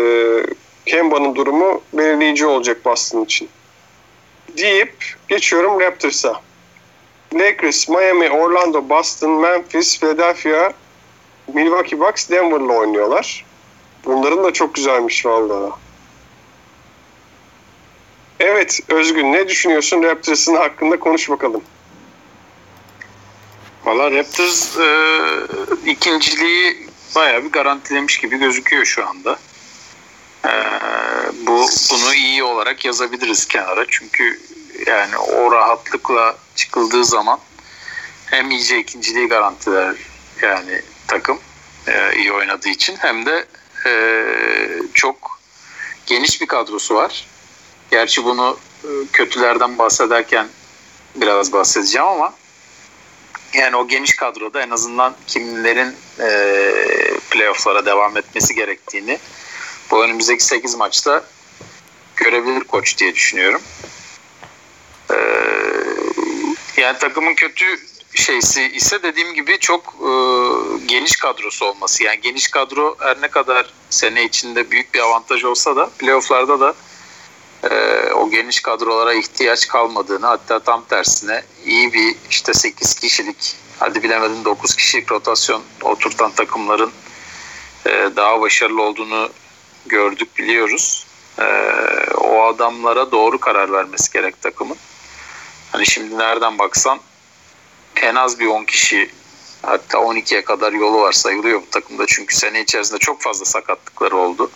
Kemba'nın 0.89 1.35
durumu 1.35 1.83
belirleyici 1.93 2.47
olacak 2.47 2.85
Boston 2.85 3.25
için. 3.25 3.49
Deyip 4.57 5.17
geçiyorum 5.29 5.81
Raptors'a. 5.81 6.41
Lakers, 7.35 7.89
Miami, 7.89 8.31
Orlando, 8.31 8.89
Boston, 8.89 9.31
Memphis, 9.31 10.01
Philadelphia, 10.01 10.73
Milwaukee 11.55 12.01
Bucks 12.01 12.31
Denver'la 12.31 12.73
oynuyorlar. 12.73 13.45
Bunların 14.05 14.45
da 14.45 14.53
çok 14.53 14.75
güzelmiş 14.75 15.27
vallahi. 15.27 15.73
Evet 18.41 18.81
Özgün 18.89 19.33
ne 19.33 19.49
düşünüyorsun 19.49 20.03
Raptors'ın 20.03 20.57
hakkında 20.57 20.99
konuş 20.99 21.31
bakalım. 21.31 21.63
Valla 23.85 24.11
Raptors 24.11 24.79
e, 24.79 24.91
ikinciliği 25.87 26.87
bayağı 27.17 27.45
bir 27.45 27.53
garantilemiş 27.53 28.19
gibi 28.19 28.39
gözüküyor 28.39 28.85
şu 28.85 29.09
anda. 29.09 29.39
E, 30.45 30.53
bu 31.47 31.67
bunu 31.91 32.15
iyi 32.15 32.43
olarak 32.43 32.85
yazabiliriz 32.85 33.49
kenara. 33.49 33.85
Çünkü 33.89 34.41
yani 34.87 35.17
o 35.17 35.53
rahatlıkla 35.53 36.37
çıkıldığı 36.57 37.05
zaman 37.05 37.39
hem 38.27 38.51
iyice 38.51 38.79
ikinciliği 38.79 39.29
garantiler 39.29 39.97
yani 40.43 40.83
takım 41.07 41.39
e, 41.87 42.17
iyi 42.17 42.33
oynadığı 42.33 42.69
için 42.69 42.97
hem 42.97 43.27
de 43.27 43.47
e, 43.87 43.93
çok 44.95 45.41
geniş 46.07 46.41
bir 46.41 46.47
kadrosu 46.47 46.95
var. 46.95 47.27
Gerçi 47.91 48.25
bunu 48.25 48.59
e, 48.85 48.89
kötülerden 49.13 49.79
bahsederken 49.79 50.47
biraz 51.15 51.53
bahsedeceğim 51.53 52.09
ama 52.09 52.35
yani 53.55 53.77
o 53.77 53.89
geniş 53.89 54.17
kadroda 54.17 54.63
en 54.63 54.71
azından 54.71 55.15
kimlerin 55.27 55.95
e, 56.21 56.31
playofflara 57.31 57.87
devam 57.87 58.17
etmesi 58.17 58.55
gerektiğini 58.55 59.19
bu 59.91 60.05
önümüzdeki 60.05 60.45
8 60.45 60.75
maçta 60.75 61.25
görebilir 62.17 62.65
koç 62.65 62.99
diye 62.99 63.15
düşünüyorum. 63.15 63.63
E, 65.11 65.17
yani 66.77 66.99
takımın 66.99 67.35
kötü 67.35 67.65
şeysi 68.15 68.63
ise 68.63 69.03
dediğim 69.03 69.35
gibi 69.35 69.59
çok 69.59 69.85
e, 69.85 70.11
geniş 70.87 71.17
kadrosu 71.17 71.67
olması. 71.67 72.03
Yani 72.05 72.21
geniş 72.21 72.49
kadro 72.49 72.97
her 72.99 73.23
ne 73.23 73.29
kadar 73.29 73.73
sene 73.91 74.25
içinde 74.25 74.71
büyük 74.71 74.95
bir 74.95 75.01
avantaj 75.01 75.45
olsa 75.45 75.77
da 75.77 75.91
playofflarda 75.99 76.61
da 76.61 76.75
e, 77.71 78.13
o 78.13 78.31
geniş 78.31 78.61
kadrolara 78.61 79.15
ihtiyaç 79.15 79.69
kalmadığını 79.69 80.27
hatta 80.27 80.59
tam 80.59 80.85
tersine 80.85 81.43
iyi 81.65 81.93
bir 81.93 82.17
işte 82.31 82.55
8 82.55 82.95
kişilik 82.95 83.57
hadi 83.79 84.03
bilemedin 84.03 84.45
9 84.45 84.77
kişilik 84.77 85.13
rotasyon 85.13 85.63
oturtan 85.83 86.31
takımların 86.33 86.93
e, 87.87 87.91
daha 88.17 88.41
başarılı 88.41 88.83
olduğunu 88.83 89.31
gördük 89.89 90.39
biliyoruz. 90.39 91.07
E, 91.39 91.45
o 92.15 92.43
adamlara 92.43 93.13
doğru 93.13 93.39
karar 93.39 93.73
vermesi 93.73 94.13
gerek 94.13 94.43
takımın. 94.43 94.77
Hani 95.73 95.87
şimdi 95.87 96.19
nereden 96.19 96.59
baksan 96.59 97.01
en 97.97 98.15
az 98.15 98.41
bir 98.41 98.47
10 98.47 98.65
kişi 98.65 99.11
hatta 99.63 99.99
12'ye 99.99 100.45
kadar 100.45 100.73
yolu 100.73 101.01
var 101.01 101.13
sayılıyor 101.13 101.63
bu 101.63 101.71
takımda. 101.71 102.07
Çünkü 102.07 102.37
sene 102.37 102.61
içerisinde 102.61 102.99
çok 102.99 103.23
fazla 103.23 103.45
sakatlıkları 103.45 104.17
oldu. 104.17 104.51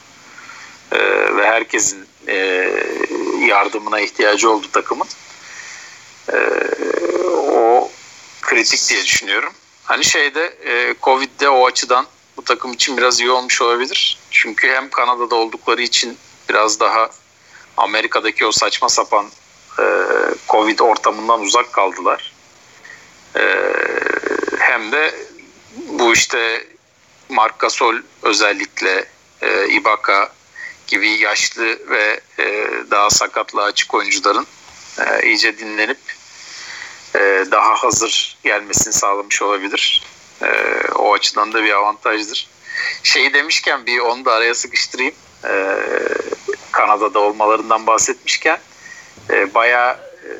Ee, 0.93 0.99
ve 1.37 1.47
herkesin 1.47 2.07
e, 2.29 2.37
yardımına 3.47 4.01
ihtiyacı 4.01 4.51
oldu 4.51 4.67
takımın. 4.73 5.07
Ee, 6.33 6.37
o 7.53 7.91
kritik 8.43 8.89
diye 8.91 9.05
düşünüyorum. 9.05 9.53
Hani 9.85 10.05
şeyde 10.05 10.55
e, 10.65 10.95
Covid'de 11.03 11.49
o 11.49 11.67
açıdan 11.67 12.07
bu 12.37 12.45
takım 12.45 12.73
için 12.73 12.97
biraz 12.97 13.21
iyi 13.21 13.31
olmuş 13.31 13.63
olabilir. 13.63 14.19
Çünkü 14.31 14.69
hem 14.69 14.91
Kanada'da 14.91 15.35
oldukları 15.35 15.83
için 15.83 16.19
biraz 16.49 16.81
daha 16.81 17.11
Amerika'daki 17.77 18.47
o 18.47 18.53
saçma 18.53 18.89
sapan 18.89 19.27
e, 19.79 19.85
Covid 20.49 20.79
ortamından 20.79 21.41
uzak 21.41 21.73
kaldılar. 21.73 22.33
E, 23.37 23.43
hem 24.59 24.93
de 24.93 25.15
bu 25.89 26.13
işte 26.13 26.67
Marc 27.29 27.55
Gasol 27.59 27.95
özellikle 28.23 29.05
e, 29.43 29.69
Ibaka 29.69 30.33
gibi 30.87 31.09
yaşlı 31.09 31.65
ve 31.91 32.21
e, 32.39 32.69
daha 32.91 33.11
sakatlığa 33.11 33.65
açık 33.65 33.95
oyuncuların 33.95 34.47
e, 34.99 35.27
iyice 35.27 35.59
dinlenip 35.59 35.99
e, 37.15 37.45
daha 37.51 37.75
hazır 37.75 38.37
gelmesini 38.45 38.93
sağlamış 38.93 39.43
olabilir. 39.43 40.03
E, 40.43 40.49
o 40.95 41.15
açıdan 41.15 41.53
da 41.53 41.65
bir 41.65 41.73
avantajdır. 41.73 42.49
Şeyi 43.03 43.33
demişken 43.33 43.87
bir 43.87 43.99
onu 43.99 44.25
da 44.25 44.33
araya 44.33 44.55
sıkıştırayım. 44.55 45.15
E, 45.45 45.53
Kanada'da 46.73 47.19
olmalarından 47.19 47.87
bahsetmişken 47.87 48.59
e, 49.31 49.55
bayağı 49.55 49.93
e, 49.93 50.31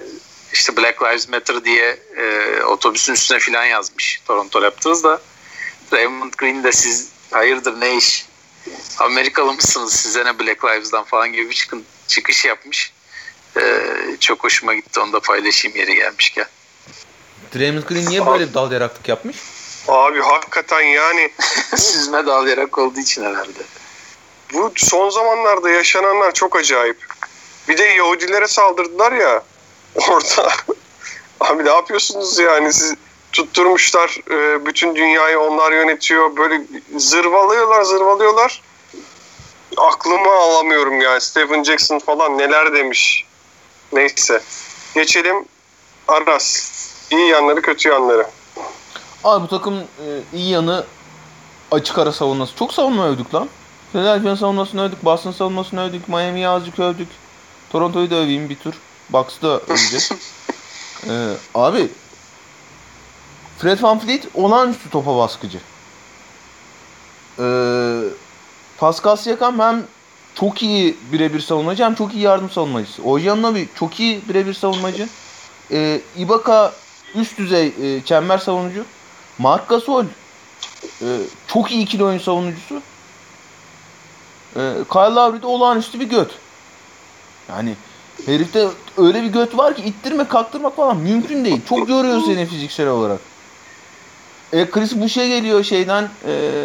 işte 0.53 0.77
Black 0.77 1.03
Lives 1.03 1.29
Matter 1.29 1.65
diye 1.65 1.99
e, 2.17 2.57
otobüsün 2.63 3.13
üstüne 3.13 3.39
filan 3.39 3.65
yazmış 3.65 4.23
Toronto 4.27 4.63
Raptors 4.63 5.05
da. 5.05 5.21
Raymond 5.93 6.33
Green 6.39 6.65
de 6.65 6.73
siz 6.73 7.09
hayırdır 7.31 7.81
ne 7.81 7.97
iş 7.97 8.27
Amerikalı 8.99 9.53
mısınız 9.53 9.93
size 9.93 10.25
ne 10.25 10.39
Black 10.39 10.65
Lives'dan 10.65 11.05
falan 11.05 11.33
gibi 11.33 11.51
bir 11.51 11.55
çıkın, 11.55 11.85
çıkış 12.07 12.45
yapmış. 12.45 12.93
Ee, 13.57 14.17
çok 14.21 14.45
hoşuma 14.45 14.75
gitti 14.75 15.01
onu 15.01 15.13
da 15.13 15.21
paylaşayım 15.21 15.77
yeri 15.77 15.95
gelmişken. 15.95 16.47
Draymond 17.55 17.83
Green 17.83 18.07
niye 18.07 18.27
böyle 18.27 18.49
bir 18.49 18.55
dal 18.55 18.73
yaraklık 18.73 19.09
yapmış? 19.09 19.37
Abi 19.89 20.21
hakikaten 20.21 20.81
yani 20.81 21.31
Süzme 21.77 22.27
dalayarak 22.27 22.79
olduğu 22.79 23.01
için 23.01 23.25
herhalde. 23.25 23.59
bu 24.55 24.73
son 24.77 25.11
zamanlarda 25.11 25.71
yaşananlar 25.71 26.33
çok 26.35 26.57
acayip. 26.57 27.07
Bir 27.69 27.79
de 27.79 27.85
Yahudilere 27.85 28.49
saldırdılar 28.49 29.13
ya 29.13 29.43
orada. 30.09 30.53
Abi 31.41 31.65
ne 31.65 31.71
yapıyorsunuz 31.71 32.39
yani 32.39 32.73
siz 32.73 32.95
tutturmuşlar 33.33 34.21
e, 34.31 34.67
bütün 34.67 34.95
dünyayı 34.95 35.41
onlar 35.41 35.73
yönetiyor. 35.73 36.37
Böyle 36.37 36.63
zırvalıyorlar 36.97 37.83
zırvalıyorlar. 37.83 38.63
Aklımı 39.77 40.31
alamıyorum 40.31 41.01
yani 41.01 41.21
Stephen 41.21 41.65
Jackson 41.65 41.99
falan 41.99 42.39
neler 42.39 42.73
demiş. 42.75 43.27
Neyse. 43.93 44.43
Geçelim 44.95 45.45
Aras. 46.09 46.71
İyi 47.11 47.29
yanları 47.29 47.63
kötü 47.63 47.89
yanları. 47.89 48.27
Abi 49.25 49.45
bu 49.45 49.49
takım 49.49 49.75
e, 49.79 50.07
iyi 50.35 50.49
yanı 50.49 50.85
açık 51.71 51.99
ara 51.99 52.13
savunması. 52.13 52.57
Çok 52.57 52.75
savunma 52.75 53.07
övdük 53.07 53.35
lan. 53.35 53.49
Philadelphia 53.93 54.37
savunmasını 54.37 54.83
övdük, 54.83 55.05
Boston 55.05 55.33
savunmasını 55.33 55.81
övdük, 55.81 56.09
Miami'yi 56.09 56.49
azıcık 56.49 56.79
övdük. 56.79 57.09
Toronto'yu 57.71 58.11
da 58.11 58.15
öveyim 58.15 58.49
bir 58.49 58.57
tur. 58.57 58.75
Bucks'ı 59.11 59.43
da 59.43 59.61
öveceğiz. 59.61 60.13
Ee, 61.09 61.35
abi 61.55 61.91
Fred 63.59 63.83
VanVleet 63.83 64.27
olağanüstü 64.35 64.91
topa 64.91 65.17
baskıcı. 65.17 65.59
Ee, 67.39 68.01
Pascal 68.79 69.17
Siakam 69.17 69.59
hem 69.59 69.85
çok 70.35 70.63
iyi 70.63 70.97
birebir 71.13 71.41
savunmacı 71.41 71.85
hem 71.85 71.95
çok 71.95 72.15
iyi 72.15 72.23
yardım 72.23 72.51
savunmacısı. 72.51 73.03
Ojannobi 73.03 73.69
çok 73.75 74.01
iyi 74.01 74.29
birebir 74.29 74.55
savunmacı. 74.55 75.09
Ee, 75.71 76.01
Ibaka 76.17 76.73
üst 77.15 77.39
düzey 77.39 77.67
e, 77.67 78.03
çember 78.05 78.39
savunucu. 78.39 78.85
Marc 79.39 79.65
Gasol 79.69 80.05
e, 81.03 81.19
çok 81.47 81.73
iyi 81.73 81.83
ikili 81.83 82.05
oyun 82.05 82.19
savunucusu. 82.19 82.83
E, 84.57 84.61
Kyle 84.93 85.15
Lowry 85.15 85.43
de 85.43 85.47
olağanüstü 85.47 86.01
bir 86.01 86.09
göt. 86.09 86.31
Yani 87.49 87.75
herifte 88.27 88.69
öyle 88.97 89.23
bir 89.23 89.29
göt 89.29 89.59
var 89.59 89.77
ki 89.77 89.83
ittirme 89.83 90.29
kaktırmak 90.29 90.77
falan 90.77 90.97
mümkün 90.97 91.45
değil. 91.45 91.61
Çok 91.69 91.89
yoruyor 91.89 92.21
seni 92.27 92.47
fiziksel 92.47 92.89
olarak. 92.89 93.21
E, 94.53 94.71
Chris 94.71 94.97
Boucher 94.97 95.27
geliyor 95.27 95.65
şeyden 95.65 96.09
e, 96.27 96.65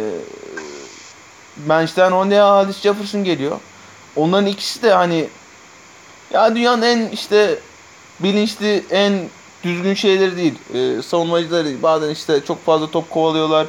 bench'ten 1.58 2.12
Rondé 2.12 2.42
Hollis 2.42 2.82
Jefferson 2.82 3.24
geliyor. 3.24 3.60
Onların 4.16 4.46
ikisi 4.46 4.82
de 4.84 4.94
hani 4.94 5.30
ya 6.34 6.56
dünyanın 6.56 6.82
en 6.82 7.08
işte 7.08 7.60
bilinçli 8.20 8.86
en 8.92 9.30
düzgün 9.64 9.94
şeyleri 9.94 10.38
değil. 10.38 10.56
E, 10.74 11.02
savunmacıları. 11.02 11.84
Bazen 11.84 12.10
işte 12.10 12.42
çok 12.48 12.66
fazla 12.66 12.92
top 12.92 13.10
kovalıyorlar. 13.10 13.68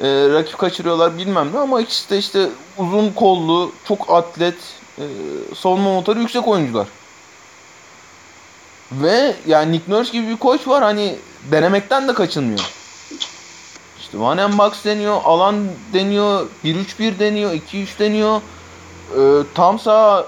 E, 0.00 0.06
rakip 0.32 0.58
kaçırıyorlar 0.58 1.18
bilmem 1.18 1.50
ne 1.52 1.58
ama 1.58 1.80
ikisi 1.80 2.10
de 2.10 2.18
işte 2.18 2.48
uzun 2.78 3.12
kollu, 3.12 3.72
çok 3.88 4.10
atlet, 4.10 4.56
e, 4.98 5.04
savunma 5.54 5.92
motoru 5.92 6.20
yüksek 6.20 6.48
oyuncular. 6.48 6.86
Ve 8.92 9.36
yani 9.46 9.72
Nick 9.72 9.92
Nurse 9.92 10.12
gibi 10.12 10.28
bir 10.28 10.36
koç 10.36 10.68
var 10.68 10.82
hani 10.82 11.16
denemekten 11.50 12.08
de 12.08 12.14
kaçınmıyor. 12.14 12.70
İşte 14.00 14.18
one 14.18 14.42
and 14.42 14.58
box 14.58 14.84
deniyor, 14.84 15.20
alan 15.24 15.68
deniyor, 15.92 16.46
1-3-1 16.64 17.18
deniyor, 17.18 17.52
2-3 17.52 17.98
deniyor. 17.98 18.40
Ee, 19.16 19.18
tam 19.54 19.78
sağ 19.78 20.26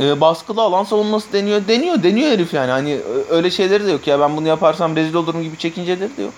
e, 0.00 0.20
baskılı 0.20 0.62
alan 0.62 0.84
savunması 0.84 1.32
deniyor. 1.32 1.68
Deniyor, 1.68 2.02
deniyor 2.02 2.30
herif 2.30 2.54
yani. 2.54 2.70
Hani 2.70 3.00
öyle 3.30 3.50
şeyleri 3.50 3.86
de 3.86 3.92
yok 3.92 4.06
ya 4.06 4.20
ben 4.20 4.36
bunu 4.36 4.48
yaparsam 4.48 4.96
rezil 4.96 5.14
olurum 5.14 5.42
gibi 5.42 5.58
çekinceleri 5.58 6.16
de 6.16 6.22
yok. 6.22 6.32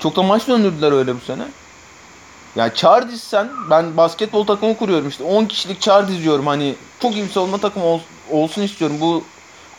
Çok 0.00 0.16
da 0.16 0.22
maç 0.22 0.48
döndürdüler 0.48 0.92
öyle 0.92 1.14
bu 1.14 1.20
sene. 1.20 1.42
Ya 2.56 2.74
çağır 2.74 3.08
dizsen 3.08 3.50
ben 3.70 3.96
basketbol 3.96 4.46
takımı 4.46 4.76
kuruyorum 4.76 5.08
işte 5.08 5.24
10 5.24 5.44
kişilik 5.44 5.80
çağır 5.80 6.08
diziyorum 6.08 6.46
hani 6.46 6.74
çok 7.02 7.14
iyi 7.14 7.24
bir 7.24 7.30
savunma 7.30 7.58
takımı 7.58 7.86
ol, 7.86 8.00
olsun 8.30 8.62
istiyorum. 8.62 8.96
Bu 9.00 9.24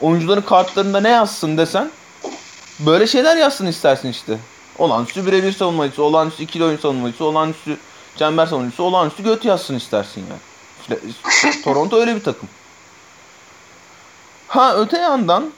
oyuncuların 0.01 0.41
kartlarında 0.41 0.99
ne 0.99 1.09
yazsın 1.09 1.57
desen 1.57 1.91
böyle 2.79 3.07
şeyler 3.07 3.37
yazsın 3.37 3.65
istersin 3.65 4.09
işte. 4.09 4.37
Olağanüstü 4.77 5.25
birebir 5.25 5.51
savunmacısı, 5.51 6.03
olağanüstü 6.03 6.43
ikili 6.43 6.63
oyun 6.63 6.77
savunmacısı, 6.77 7.25
olağanüstü 7.25 7.77
çember 8.15 8.45
savunmacısı, 8.45 8.83
olağanüstü 8.83 9.23
göt 9.23 9.45
yazsın 9.45 9.75
istersin 9.75 10.25
yani. 10.29 11.01
Toronto 11.63 11.97
öyle 11.97 12.15
bir 12.15 12.23
takım. 12.23 12.49
Ha 14.49 14.75
öte 14.75 14.97
yandan 14.97 15.51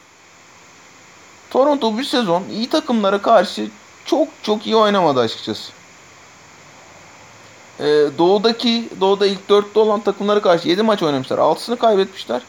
Toronto 1.49 1.97
bir 1.97 2.03
sezon 2.03 2.43
iyi 2.51 2.69
takımlara 2.69 3.21
karşı 3.21 3.69
çok 4.05 4.27
çok 4.43 4.65
iyi 4.65 4.75
oynamadı 4.75 5.19
açıkçası. 5.19 5.71
Ee, 7.79 7.83
doğudaki, 8.17 8.89
doğuda 9.01 9.27
ilk 9.27 9.49
dörtte 9.49 9.79
olan 9.79 10.01
takımlara 10.01 10.41
karşı 10.41 10.69
7 10.69 10.83
maç 10.83 11.03
oynamışlar. 11.03 11.37
6'sını 11.37 11.77
kaybetmişler. 11.77 12.41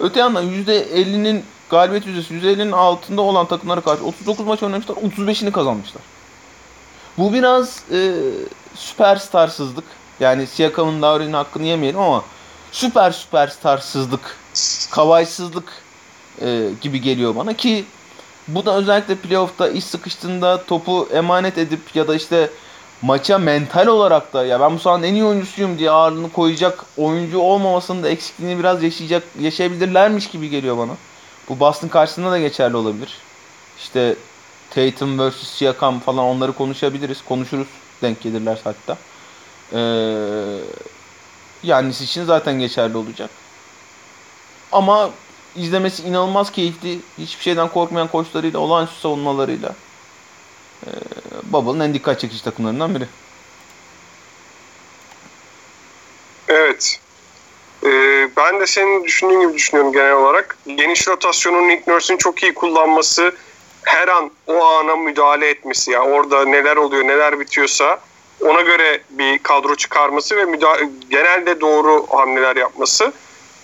Öte 0.00 0.20
yandan 0.20 0.44
%50'nin 0.44 1.44
galibiyet 1.70 2.06
yüzdesi 2.06 2.34
%50'nin 2.34 2.72
altında 2.72 3.22
olan 3.22 3.46
takımlara 3.46 3.80
karşı 3.80 4.04
39 4.04 4.46
maç 4.46 4.62
oynamışlar. 4.62 4.96
35'ini 4.96 5.52
kazanmışlar. 5.52 6.02
Bu 7.18 7.32
biraz 7.32 7.82
e, 7.92 8.14
süperstarsızlık. 8.74 9.84
Yani 10.20 10.46
Siakam'ın 10.46 11.02
Lowry'nin 11.02 11.32
hakkını 11.32 11.66
yemeyelim 11.66 12.00
ama 12.00 12.24
süper 12.72 13.10
süperstarsızlık, 13.10 14.36
kavaysızlık 14.90 15.72
e, 16.40 16.70
gibi 16.80 17.00
geliyor 17.00 17.36
bana 17.36 17.52
ki 17.52 17.84
bu 18.48 18.66
da 18.66 18.76
özellikle 18.76 19.14
playoff'ta 19.14 19.68
iş 19.68 19.84
sıkıştığında 19.84 20.64
topu 20.64 21.08
emanet 21.12 21.58
edip 21.58 21.96
ya 21.96 22.08
da 22.08 22.14
işte 22.14 22.50
maça 23.02 23.38
mental 23.38 23.86
olarak 23.86 24.32
da 24.32 24.46
ya 24.46 24.60
ben 24.60 24.74
bu 24.74 24.78
sahanın 24.78 25.02
en 25.02 25.14
iyi 25.14 25.24
oyuncusuyum 25.24 25.78
diye 25.78 25.90
ağırlığını 25.90 26.32
koyacak 26.32 26.84
oyuncu 26.96 27.38
olmamasının 27.38 28.02
da 28.02 28.08
eksikliğini 28.08 28.58
biraz 28.58 28.82
yaşayacak 28.82 29.22
yaşayabilirlermiş 29.40 30.30
gibi 30.30 30.50
geliyor 30.50 30.78
bana. 30.78 30.92
Bu 31.48 31.60
Boston 31.60 31.88
karşısında 31.88 32.30
da 32.30 32.38
geçerli 32.38 32.76
olabilir. 32.76 33.18
İşte 33.78 34.16
Tatum 34.70 35.28
vs. 35.28 35.36
Siakam 35.36 36.00
falan 36.00 36.24
onları 36.24 36.52
konuşabiliriz. 36.52 37.24
Konuşuruz 37.24 37.68
denk 38.02 38.20
gelirler 38.20 38.58
hatta. 38.64 38.98
Ee, 39.72 39.78
Yannis 41.62 42.00
için 42.00 42.24
zaten 42.24 42.58
geçerli 42.58 42.96
olacak. 42.96 43.30
Ama 44.72 45.10
izlemesi 45.56 46.02
inanılmaz 46.02 46.52
keyifli. 46.52 46.98
Hiçbir 47.18 47.42
şeyden 47.42 47.68
korkmayan 47.68 48.08
koçlarıyla, 48.08 48.58
olağanüstü 48.58 49.00
savunmalarıyla. 49.00 49.74
Ee, 50.86 50.90
Bubble'ın 51.42 51.80
en 51.80 51.94
dikkat 51.94 52.20
çekici 52.20 52.44
takımlarından 52.44 52.94
biri. 52.94 53.06
Evet. 56.48 57.00
Ee, 57.84 58.28
ben 58.36 58.60
de 58.60 58.66
senin 58.66 59.04
düşündüğün 59.04 59.40
gibi 59.40 59.54
düşünüyorum 59.54 59.92
genel 59.92 60.12
olarak. 60.12 60.58
Geniş 60.66 61.08
rotasyonun 61.08 61.68
Nick 61.68 61.92
Nurse'ün 61.92 62.16
çok 62.16 62.42
iyi 62.42 62.54
kullanması, 62.54 63.34
her 63.82 64.08
an 64.08 64.30
o 64.46 64.64
ana 64.64 64.96
müdahale 64.96 65.48
etmesi, 65.48 65.90
yani 65.90 66.08
orada 66.08 66.44
neler 66.44 66.76
oluyor, 66.76 67.04
neler 67.04 67.40
bitiyorsa 67.40 68.00
ona 68.40 68.60
göre 68.60 69.00
bir 69.10 69.38
kadro 69.38 69.76
çıkarması 69.76 70.36
ve 70.36 70.44
müdahale, 70.44 70.88
genelde 71.10 71.60
doğru 71.60 72.06
hamleler 72.10 72.56
yapması 72.56 73.12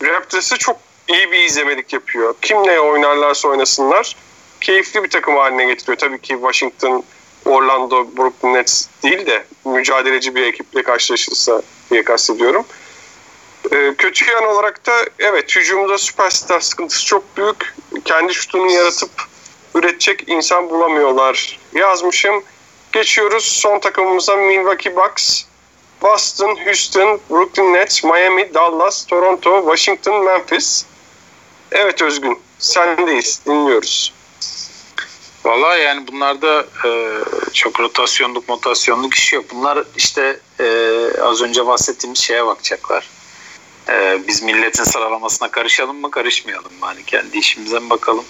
Raptors'ı 0.03 0.59
çok 0.59 0.77
iyi 1.09 1.33
bir 1.33 1.39
izlemelik 1.39 1.93
yapıyor. 1.93 2.35
Kim 2.43 2.67
ne 2.67 2.81
oynarlarsa 2.81 3.49
oynasınlar 3.49 4.17
keyifli 4.61 5.05
bir 5.05 5.11
takım 5.11 5.37
haline 5.37 5.65
getiriyor. 5.65 5.99
Tabii 5.99 6.21
ki 6.21 6.35
Washington, 6.35 7.05
Orlando, 7.45 8.07
Brooklyn 8.17 8.55
Nets 8.55 8.87
değil 9.03 9.27
de 9.27 9.45
mücadeleci 9.65 10.35
bir 10.35 10.43
ekiple 10.43 10.83
karşılaşırsa 10.83 11.63
diye 11.91 12.05
kastediyorum. 12.05 12.65
Ee, 13.73 13.95
kötü 13.99 14.31
yan 14.31 14.45
olarak 14.45 14.87
da 14.87 14.93
evet 15.19 15.57
hücumda 15.57 15.99
süperstar 15.99 16.61
sıkıntısı 16.61 17.07
çok 17.07 17.37
büyük. 17.37 17.75
Kendi 18.05 18.35
şutunu 18.35 18.73
yaratıp 18.73 19.11
üretecek 19.75 20.25
insan 20.27 20.71
bulamıyorlar 20.71 21.59
yazmışım. 21.75 22.45
Geçiyoruz 22.95 23.45
son 23.45 23.79
takımımıza 23.79 24.37
Milwaukee 24.37 24.97
Bucks, 24.97 25.43
Boston, 26.03 26.57
Houston, 26.65 27.21
Brooklyn 27.31 27.73
Nets, 27.73 28.05
Miami, 28.05 28.55
Dallas, 28.55 29.07
Toronto, 29.07 29.61
Washington, 29.61 30.25
Memphis. 30.25 30.85
Evet 31.73 32.03
Özgün, 32.03 32.39
sendeyiz, 32.59 33.41
dinliyoruz. 33.47 34.13
Valla 35.45 35.77
yani 35.77 36.07
bunlarda 36.09 36.67
e, 36.85 36.91
çok 37.53 37.81
rotasyonluk 37.81 38.49
motasyonluk 38.49 39.15
işi 39.15 39.37
yok. 39.37 39.45
Bunlar 39.55 39.85
işte 39.97 40.41
e, 40.61 40.67
az 41.23 41.43
önce 41.43 41.67
bahsettiğimiz 41.67 42.19
şeye 42.19 42.47
bakacaklar. 42.47 43.09
E, 43.89 44.23
biz 44.29 44.43
milletin 44.43 44.85
sıralamasına 44.85 45.51
karışalım 45.51 46.01
mı 46.01 46.11
karışmayalım 46.11 46.73
mı? 46.73 46.87
Hani 46.87 47.05
kendi 47.05 47.39
işimize 47.39 47.79
mi 47.79 47.91
bakalım? 47.91 48.25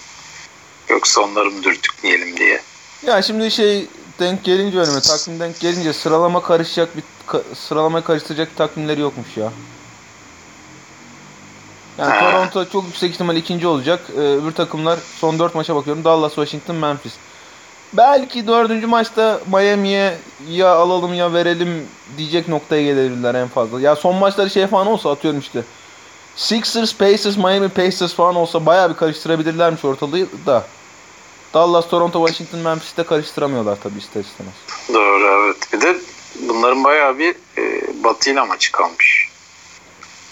Yoksa 0.89 1.21
onları 1.21 1.51
mı 1.51 1.63
dürtükleyelim 1.63 2.37
diye. 2.37 2.61
Ya 3.07 3.23
şimdi 3.23 3.51
şey 3.51 3.89
denk 4.19 4.45
gelince 4.45 4.79
önüme 4.79 5.01
takvim 5.01 5.41
denk 5.41 5.61
gelince 5.61 5.93
sıralama 5.93 6.43
karışacak 6.43 6.97
bir 6.97 7.03
ka, 7.27 7.43
sıralama 7.55 8.05
karıştıracak 8.05 8.57
takvimleri 8.57 9.01
yokmuş 9.01 9.37
ya. 9.37 9.53
Yani 11.99 12.13
ha. 12.13 12.21
Toronto 12.21 12.71
çok 12.71 12.85
yüksek 12.85 13.11
ihtimal 13.11 13.37
ikinci 13.37 13.67
olacak. 13.67 14.01
Ee, 14.17 14.21
öbür 14.21 14.53
takımlar 14.53 14.99
son 15.21 15.39
dört 15.39 15.55
maça 15.55 15.77
bakıyorum. 15.77 16.05
Dallas, 16.05 16.35
Washington, 16.35 16.77
Memphis. 16.77 17.13
Belki 17.93 18.47
dördüncü 18.47 18.87
maçta 18.87 19.41
Miami'ye 19.53 20.19
ya 20.51 20.75
alalım 20.75 21.15
ya 21.15 21.33
verelim 21.33 21.87
diyecek 22.17 22.49
noktaya 22.49 22.83
gelebilirler 22.83 23.35
en 23.35 23.49
fazla. 23.49 23.81
Ya 23.81 23.97
son 23.97 24.17
maçları 24.17 24.51
şey 24.51 24.67
falan 24.67 24.87
olsa 24.87 25.11
atıyorum 25.11 25.41
işte. 25.41 25.63
Sixers, 26.37 26.95
Pacers, 26.95 27.37
Miami 27.37 27.69
Pacers 27.69 28.15
falan 28.15 28.35
olsa 28.35 28.67
bayağı 28.67 28.91
bir 28.91 28.95
karıştırabilirlermiş 28.95 29.85
ortalığı 29.85 30.27
da. 30.47 30.65
Dallas, 31.55 31.89
Toronto, 31.89 32.27
Washington, 32.27 32.61
Memphis'te 32.61 33.03
karıştıramıyorlar 33.03 33.79
tabii 33.83 33.99
ister 33.99 34.21
istemez. 34.21 34.55
Doğru 34.95 35.45
evet. 35.45 35.73
Bir 35.73 35.81
de 35.81 35.97
bunların 36.49 36.85
bayağı 36.85 37.19
bir 37.19 37.35
e, 37.59 37.83
batıyla 38.05 38.45
maçı 38.45 38.73
kalmış. 38.73 39.29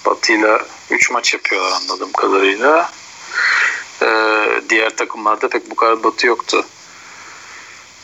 Batı'yla 0.07 0.61
3 0.91 1.11
maç 1.11 1.35
yapıyorlar 1.35 1.73
anladığım 1.73 2.13
kadarıyla. 2.13 2.91
Ee, 4.03 4.63
diğer 4.71 4.97
takımlarda 4.97 5.49
pek 5.49 5.71
bu 5.71 5.75
kadar 5.75 6.05
batı 6.05 6.27
yoktu. 6.27 6.65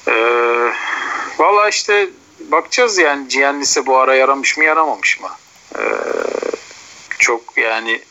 Ee, 0.09 0.73
Valla 1.39 1.69
işte 1.69 2.11
bakacağız 2.41 2.99
yani 2.99 3.29
Giannis'e 3.29 3.87
bu 3.87 3.99
ara 3.99 4.15
yaramış 4.15 4.59
mı 4.59 4.65
yaramamış 4.65 5.21
mı? 5.21 5.29
Ee, 5.79 5.83
çok 7.19 7.43
yani 7.57 8.03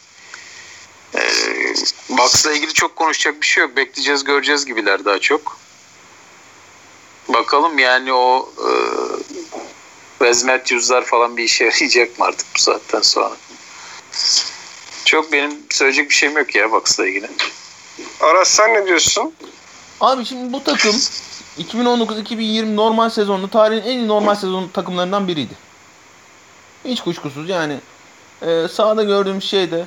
e, 1.16 1.22
Bucks'la 2.10 2.51
ilgili 2.51 2.74
çok 2.74 2.95
konuşacak 2.95 3.41
bir 3.41 3.45
şey 3.45 3.64
yok. 3.64 3.78
Bekleyeceğiz 3.78 4.24
göreceğiz 4.24 4.66
gibiler 4.66 5.05
daha 5.05 5.20
çok. 5.20 5.58
Bakalım 7.28 7.80
yani 7.80 8.14
o 8.14 8.49
e, 8.58 8.70
Wes 10.20 10.43
Matthews'lar 10.43 11.05
falan 11.05 11.38
bir 11.38 11.43
işe 11.43 11.64
yarayacak 11.66 12.20
mı 12.20 12.26
artık 12.26 12.47
bu 12.55 12.62
saatten 12.62 13.01
sonra? 13.01 13.38
Çok 15.05 15.32
benim 15.32 15.51
söyleyecek 15.70 16.10
bir 16.10 16.16
şeyim 16.16 16.38
yok 16.38 16.55
ya 16.55 16.72
Bucks'la 16.72 17.08
ilgili. 17.08 17.30
Aras 18.22 18.49
sen 18.49 18.74
ne 18.74 18.86
diyorsun? 18.86 19.34
Abi 20.01 20.26
şimdi 20.26 20.53
bu 20.53 20.64
takım 20.64 20.95
2019-2020 21.60 22.76
normal 22.76 23.10
sezonunda 23.10 23.49
tarihin 23.49 23.82
en 23.82 23.97
iyi 23.97 24.08
normal 24.08 24.36
sezon 24.36 24.68
takımlarından 24.68 25.28
biriydi. 25.28 25.53
Hiç 26.86 27.01
kuşkusuz 27.01 27.49
yani 27.49 27.78
e, 28.41 28.68
sahada 28.68 29.03
gördüğümüz 29.03 29.43
şey 29.43 29.72
de 29.72 29.86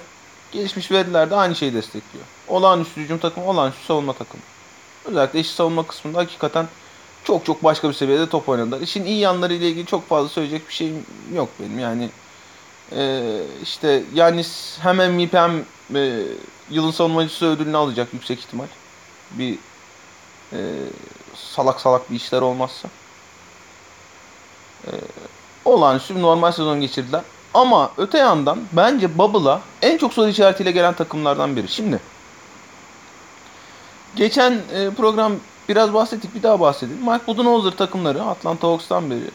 gelişmiş 0.52 0.90
veriler 0.90 1.30
de 1.30 1.36
aynı 1.36 1.56
şeyi 1.56 1.74
destekliyor. 1.74 2.24
Olağanüstü 2.48 3.00
hücum 3.00 3.18
takımı, 3.18 3.46
olağanüstü 3.46 3.84
savunma 3.84 4.12
takımı. 4.12 4.42
Özellikle 5.04 5.38
eşit 5.38 5.52
savunma 5.52 5.86
kısmında 5.86 6.18
hakikaten 6.18 6.68
çok 7.24 7.46
çok 7.46 7.64
başka 7.64 7.88
bir 7.88 7.94
seviyede 7.94 8.28
top 8.28 8.48
oynadılar. 8.48 8.80
İşin 8.80 9.04
iyi 9.04 9.18
yanları 9.18 9.54
ile 9.54 9.68
ilgili 9.68 9.86
çok 9.86 10.08
fazla 10.08 10.28
söyleyecek 10.28 10.68
bir 10.68 10.72
şeyim 10.72 11.06
yok 11.34 11.48
benim. 11.60 11.78
Yani 11.78 12.10
e, 12.92 13.22
işte 13.62 14.02
yani 14.14 14.44
hem 14.80 14.96
MVP 14.96 15.34
hem 15.34 15.64
e, 15.94 16.22
yılın 16.70 16.90
savunmacısı 16.90 17.46
ödülünü 17.46 17.76
alacak 17.76 18.14
yüksek 18.14 18.38
ihtimal. 18.38 18.66
Bir 19.30 19.58
e, 20.52 20.58
salak 21.34 21.80
salak 21.80 22.10
bir 22.10 22.16
işler 22.16 22.42
olmazsa. 22.42 22.88
E, 24.86 24.90
olağanüstü 25.64 26.22
normal 26.22 26.52
sezon 26.52 26.80
geçirdiler. 26.80 27.22
Ama 27.54 27.90
öte 27.96 28.18
yandan 28.18 28.58
bence 28.72 29.18
Bubble'a 29.18 29.60
en 29.82 29.98
çok 29.98 30.12
soru 30.12 30.28
işaretiyle 30.28 30.70
gelen 30.70 30.94
takımlardan 30.94 31.56
biri. 31.56 31.68
Şimdi 31.68 32.00
geçen 34.16 34.52
e, 34.52 34.90
program 34.96 35.32
biraz 35.68 35.94
bahsettik 35.94 36.34
bir 36.34 36.42
daha 36.42 36.60
bahsedelim. 36.60 37.10
Mike 37.10 37.26
Budenholzer 37.26 37.70
takımları 37.70 38.22
Atlanta 38.22 38.68
Hawks'tan 38.68 39.10
beri 39.10 39.30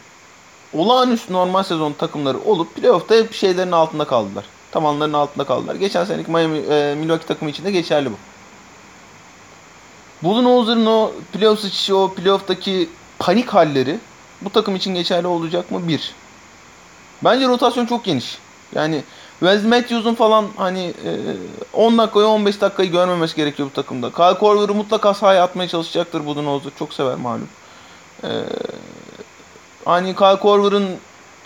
olağanüstü 0.72 1.32
normal 1.32 1.62
sezon 1.62 1.92
takımları 1.92 2.38
olup 2.38 2.74
playoff'ta 2.74 3.14
hep 3.14 3.34
şeylerin 3.34 3.72
altında 3.72 4.04
kaldılar. 4.04 4.44
Tavanların 4.70 5.12
altında 5.12 5.44
kaldılar. 5.44 5.74
Geçen 5.74 6.04
seneki 6.04 6.30
Miami, 6.30 6.58
e, 6.58 6.94
Milwaukee 6.94 7.26
takımı 7.26 7.50
için 7.50 7.64
de 7.64 7.70
geçerli 7.70 8.10
bu. 8.10 8.16
Budenholzer'ın 10.22 10.86
o 10.86 11.12
playoff 11.32 11.60
sıçışı, 11.60 11.96
o 11.96 12.14
playoff'taki 12.14 12.88
panik 13.18 13.48
halleri 13.48 13.98
bu 14.42 14.50
takım 14.50 14.76
için 14.76 14.94
geçerli 14.94 15.26
olacak 15.26 15.70
mı? 15.70 15.88
Bir. 15.88 16.14
Bence 17.26 17.48
rotasyon 17.48 17.86
çok 17.86 18.04
geniş. 18.04 18.38
Yani 18.74 19.02
Wes 19.40 19.64
Matthews'un 19.64 20.14
falan 20.14 20.46
hani 20.56 20.94
e, 21.04 21.10
10 21.72 21.98
dakikayı 21.98 22.26
15 22.26 22.60
dakikayı 22.60 22.90
görmemesi 22.90 23.36
gerekiyor 23.36 23.68
bu 23.68 23.74
takımda. 23.74 24.10
Kyle 24.10 24.38
Korver'ı 24.38 24.74
mutlaka 24.74 25.14
sahaya 25.14 25.44
atmaya 25.44 25.68
çalışacaktır 25.68 26.26
Budenholzer. 26.26 26.72
Çok 26.78 26.94
sever 26.94 27.14
malum. 27.14 27.48
E, 28.24 28.30
hani 29.84 30.16
Kyle 30.16 30.38
Korver'ın 30.38 30.96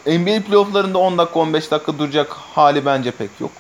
NBA 0.07 0.43
playofflarında 0.47 0.99
10 0.99 1.19
dakika 1.19 1.41
15 1.41 1.71
dakika 1.71 1.99
duracak 1.99 2.33
hali 2.33 2.87
bence 2.87 3.11
pek 3.11 3.31
yok. 3.41 3.53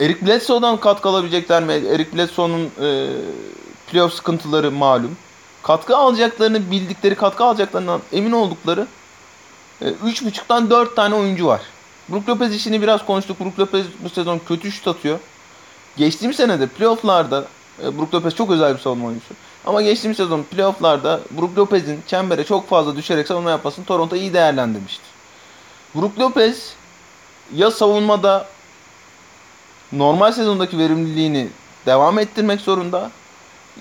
Eric 0.00 0.26
Bledsoe'dan 0.26 0.76
katkı 0.76 1.08
alabilecekler 1.08 1.62
mi? 1.62 1.72
Eric 1.72 2.16
Bledsoe'nun 2.16 2.70
e, 2.82 3.08
playoff 3.90 4.14
sıkıntıları 4.14 4.70
malum. 4.70 5.16
Katkı 5.62 5.96
alacaklarını 5.96 6.70
bildikleri, 6.70 7.14
katkı 7.14 7.44
alacaklarından 7.44 8.00
emin 8.12 8.32
oldukları 8.32 8.80
e, 8.80 9.01
3.5'tan 9.82 10.70
4 10.70 10.96
tane 10.96 11.14
oyuncu 11.14 11.46
var. 11.46 11.60
Brook 12.08 12.28
Lopez 12.28 12.54
işini 12.54 12.82
biraz 12.82 13.06
konuştuk. 13.06 13.40
Brook 13.40 13.58
Lopez 13.58 13.86
bu 14.04 14.08
sezon 14.08 14.40
kötü 14.48 14.72
şut 14.72 14.88
atıyor. 14.88 15.18
Geçtiğimiz 15.96 16.36
senede 16.36 16.66
playofflarda 16.66 17.44
e, 17.82 17.98
Brook 17.98 18.14
Lopez 18.14 18.34
çok 18.34 18.50
özel 18.50 18.74
bir 18.74 18.80
savunma 18.80 19.06
oyuncusu. 19.06 19.34
Ama 19.66 19.82
geçtiğimiz 19.82 20.16
sezon 20.16 20.42
playofflarda 20.42 21.20
Brook 21.30 21.58
Lopez'in 21.58 22.00
çembere 22.06 22.44
çok 22.44 22.68
fazla 22.68 22.96
düşerek 22.96 23.26
savunma 23.26 23.50
yapmasını 23.50 23.84
Toronto 23.84 24.16
iyi 24.16 24.34
değerlendirmişti. 24.34 25.04
Brook 25.94 26.18
Lopez 26.18 26.74
ya 27.54 27.70
savunmada 27.70 28.46
normal 29.92 30.32
sezondaki 30.32 30.78
verimliliğini 30.78 31.48
devam 31.86 32.18
ettirmek 32.18 32.60
zorunda 32.60 33.10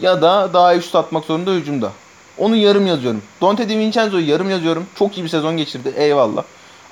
ya 0.01 0.21
da 0.21 0.53
daha 0.53 0.73
iyi 0.73 0.81
şut 0.81 0.95
atmak 0.95 1.25
zorunda 1.25 1.51
hücumda. 1.51 1.91
Onu 2.41 2.55
yarım 2.55 2.87
yazıyorum. 2.87 3.21
Dante 3.41 3.69
DiVincenzo'yu 3.69 4.27
yarım 4.27 4.49
yazıyorum. 4.49 4.85
Çok 4.95 5.17
iyi 5.17 5.23
bir 5.23 5.29
sezon 5.29 5.57
geçirdi. 5.57 5.93
Eyvallah. 5.95 6.43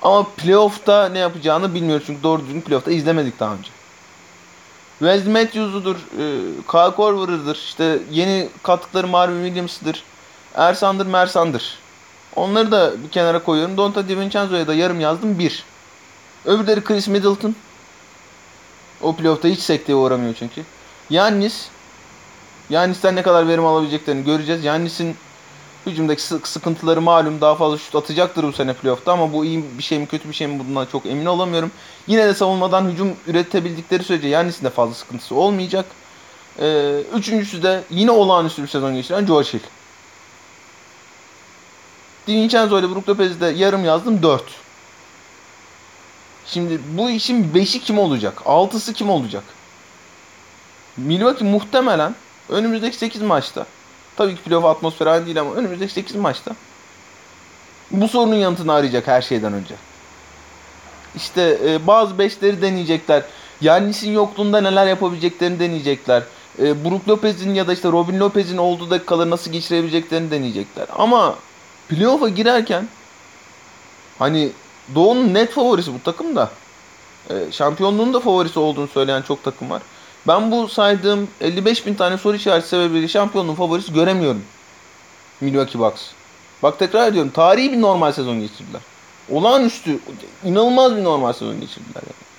Ama 0.02 0.26
playoff'ta 0.36 1.08
ne 1.08 1.18
yapacağını 1.18 1.74
bilmiyoruz. 1.74 2.06
Çünkü 2.06 2.22
doğru 2.22 2.42
düzgün 2.42 2.60
playoff'ta 2.60 2.90
izlemedik 2.90 3.40
daha 3.40 3.54
önce. 3.54 3.70
Wes 4.98 5.26
Matthews'udur, 5.26 5.96
e, 5.96 6.24
Kyle 6.70 6.94
Korver'ıdır, 6.96 7.56
işte 7.56 7.98
yeni 8.10 8.48
kattıkları 8.62 9.08
Marvin 9.08 9.44
Williams'dır, 9.44 10.02
Ersan'dır, 10.54 11.06
Mersan'dır. 11.06 11.78
Onları 12.36 12.72
da 12.72 12.92
bir 13.04 13.08
kenara 13.08 13.44
koyuyorum. 13.44 13.76
Donta 13.76 14.08
DiVincenzo'ya 14.08 14.66
da 14.66 14.74
yarım 14.74 15.00
yazdım. 15.00 15.38
Bir. 15.38 15.64
Öbürleri 16.44 16.84
Chris 16.84 17.08
Middleton. 17.08 17.54
O 19.02 19.16
playoff'ta 19.16 19.48
hiç 19.48 19.60
sekteye 19.60 19.96
uğramıyor 19.96 20.34
çünkü. 20.38 20.62
Yannis. 21.10 21.68
Yannis'ten 22.70 23.16
ne 23.16 23.22
kadar 23.22 23.48
verim 23.48 23.66
alabileceklerini 23.66 24.24
göreceğiz. 24.24 24.64
Yannis'in 24.64 25.16
hücumdaki 25.86 26.22
sıkıntıları 26.22 27.00
malum. 27.00 27.40
Daha 27.40 27.54
fazla 27.54 27.78
şut 27.78 27.94
atacaktır 27.94 28.42
bu 28.42 28.52
sene 28.52 28.72
playoff'ta 28.72 29.12
ama 29.12 29.32
bu 29.32 29.44
iyi 29.44 29.64
bir 29.78 29.82
şey 29.82 29.98
mi 29.98 30.06
kötü 30.06 30.28
bir 30.28 30.34
şey 30.34 30.46
mi 30.46 30.58
bundan 30.58 30.86
çok 30.86 31.06
emin 31.06 31.26
olamıyorum. 31.26 31.70
Yine 32.06 32.26
de 32.26 32.34
savunmadan 32.34 32.90
hücum 32.90 33.16
üretebildikleri 33.26 34.04
sürece 34.04 34.28
Yannis'in 34.28 34.64
de 34.64 34.70
fazla 34.70 34.94
sıkıntısı 34.94 35.34
olmayacak. 35.34 35.86
Ee, 36.60 37.00
üçüncüsü 37.14 37.62
de 37.62 37.84
yine 37.90 38.10
olağanüstü 38.10 38.62
bir 38.62 38.68
sezon 38.68 38.94
geçiren 38.94 39.26
Joe 39.26 39.42
Hill. 39.42 39.60
DiVincenzo 42.26 42.78
ile 42.78 42.90
Brook 42.90 43.08
Lopez'i 43.08 43.54
yarım 43.56 43.84
yazdım 43.84 44.22
4. 44.22 44.42
Şimdi 46.46 46.80
bu 46.98 47.10
işin 47.10 47.52
5'i 47.54 47.80
kim 47.80 47.98
olacak? 47.98 48.38
6'sı 48.44 48.92
kim 48.92 49.10
olacak? 49.10 49.44
Milwaukee 50.96 51.44
muhtemelen 51.44 52.14
önümüzdeki 52.48 52.96
8 52.96 53.22
maçta 53.22 53.66
tabii 54.20 54.34
ki 54.36 54.42
playoff 54.42 54.64
atmosferi 54.64 55.10
aynı 55.10 55.26
değil 55.26 55.40
ama 55.40 55.54
önümüzdeki 55.54 55.92
8 55.92 56.16
maçta 56.16 56.54
bu 57.90 58.08
sorunun 58.08 58.34
yanıtını 58.34 58.72
arayacak 58.72 59.06
her 59.06 59.22
şeyden 59.22 59.52
önce. 59.52 59.74
İşte 61.16 61.58
e, 61.64 61.86
bazı 61.86 62.18
beşleri 62.18 62.62
deneyecekler. 62.62 63.22
Yannis'in 63.60 64.12
yokluğunda 64.12 64.60
neler 64.60 64.86
yapabileceklerini 64.86 65.58
deneyecekler. 65.58 66.22
E, 66.58 66.84
Brook 66.84 67.08
Lopez'in 67.08 67.54
ya 67.54 67.66
da 67.66 67.72
işte 67.72 67.92
Robin 67.92 68.20
Lopez'in 68.20 68.56
olduğu 68.56 68.90
dakikaları 68.90 69.30
nasıl 69.30 69.52
geçirebileceklerini 69.52 70.30
deneyecekler. 70.30 70.86
Ama 70.98 71.36
playoff'a 71.88 72.28
girerken 72.28 72.88
hani 74.18 74.50
Doğu'nun 74.94 75.34
net 75.34 75.52
favorisi 75.52 75.94
bu 75.94 76.02
takım 76.04 76.36
da. 76.36 76.50
E, 77.30 77.52
şampiyonluğun 77.52 78.14
da 78.14 78.20
favorisi 78.20 78.58
olduğunu 78.58 78.88
söyleyen 78.88 79.22
çok 79.22 79.44
takım 79.44 79.70
var. 79.70 79.82
Ben 80.26 80.50
bu 80.50 80.68
saydığım 80.68 81.28
55 81.40 81.86
bin 81.86 81.94
tane 81.94 82.18
soru 82.18 82.36
işareti 82.36 82.68
sebebiyle 82.68 83.08
şampiyonluğun 83.08 83.54
favorisi 83.54 83.92
göremiyorum. 83.92 84.44
Milwaukee 85.40 85.78
Bucks. 85.78 86.02
Bak 86.62 86.78
tekrar 86.78 87.08
ediyorum. 87.08 87.30
Tarihi 87.30 87.72
bir 87.72 87.80
normal 87.80 88.12
sezon 88.12 88.40
geçirdiler. 88.40 88.80
Olağanüstü, 89.30 89.98
inanılmaz 90.44 90.96
bir 90.96 91.04
normal 91.04 91.32
sezon 91.32 91.60
geçirdiler. 91.60 92.02
Yani. 92.02 92.30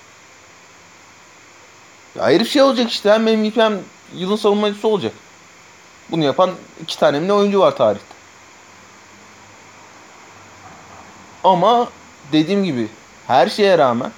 Ya 2.16 2.34
herif 2.36 2.50
şey 2.50 2.62
olacak 2.62 2.90
işte 2.90 3.10
hem 3.10 3.22
MVP 3.22 3.56
hem 3.56 3.78
yılın 4.14 4.36
savunmacısı 4.36 4.88
olacak. 4.88 5.12
Bunu 6.10 6.24
yapan 6.24 6.50
iki 6.82 6.98
tane 6.98 7.20
mi 7.20 7.32
oyuncu 7.32 7.60
var 7.60 7.76
tarihte. 7.76 8.14
Ama 11.44 11.88
dediğim 12.32 12.64
gibi 12.64 12.88
her 13.26 13.48
şeye 13.48 13.78
rağmen 13.78 14.12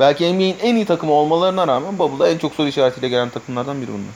belki 0.00 0.34
NBA'in 0.34 0.56
en 0.62 0.74
iyi 0.74 0.86
takımı 0.86 1.12
olmalarına 1.12 1.68
rağmen 1.68 1.98
Bubble'da 1.98 2.30
en 2.30 2.38
çok 2.38 2.54
soru 2.54 2.68
işaretiyle 2.68 3.08
gelen 3.08 3.30
takımlardan 3.30 3.82
biri 3.82 3.88
bunlar. 3.88 4.14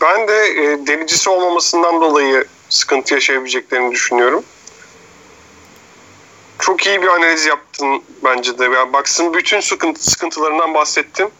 Ben 0.00 0.28
de 0.28 0.46
e, 0.46 0.86
delicisi 0.86 1.30
olmamasından 1.30 2.00
dolayı 2.00 2.44
sıkıntı 2.68 3.14
yaşayabileceklerini 3.14 3.92
düşünüyorum. 3.92 4.44
Çok 6.58 6.86
iyi 6.86 7.02
bir 7.02 7.06
analiz 7.06 7.46
yaptın 7.46 8.02
bence 8.24 8.58
de. 8.58 8.64
Yani 8.64 8.92
Bucks'ın 8.92 9.34
bütün 9.34 9.60
sıkıntı, 9.60 10.10
sıkıntılarından 10.10 10.74
bahsettin. 10.74 11.32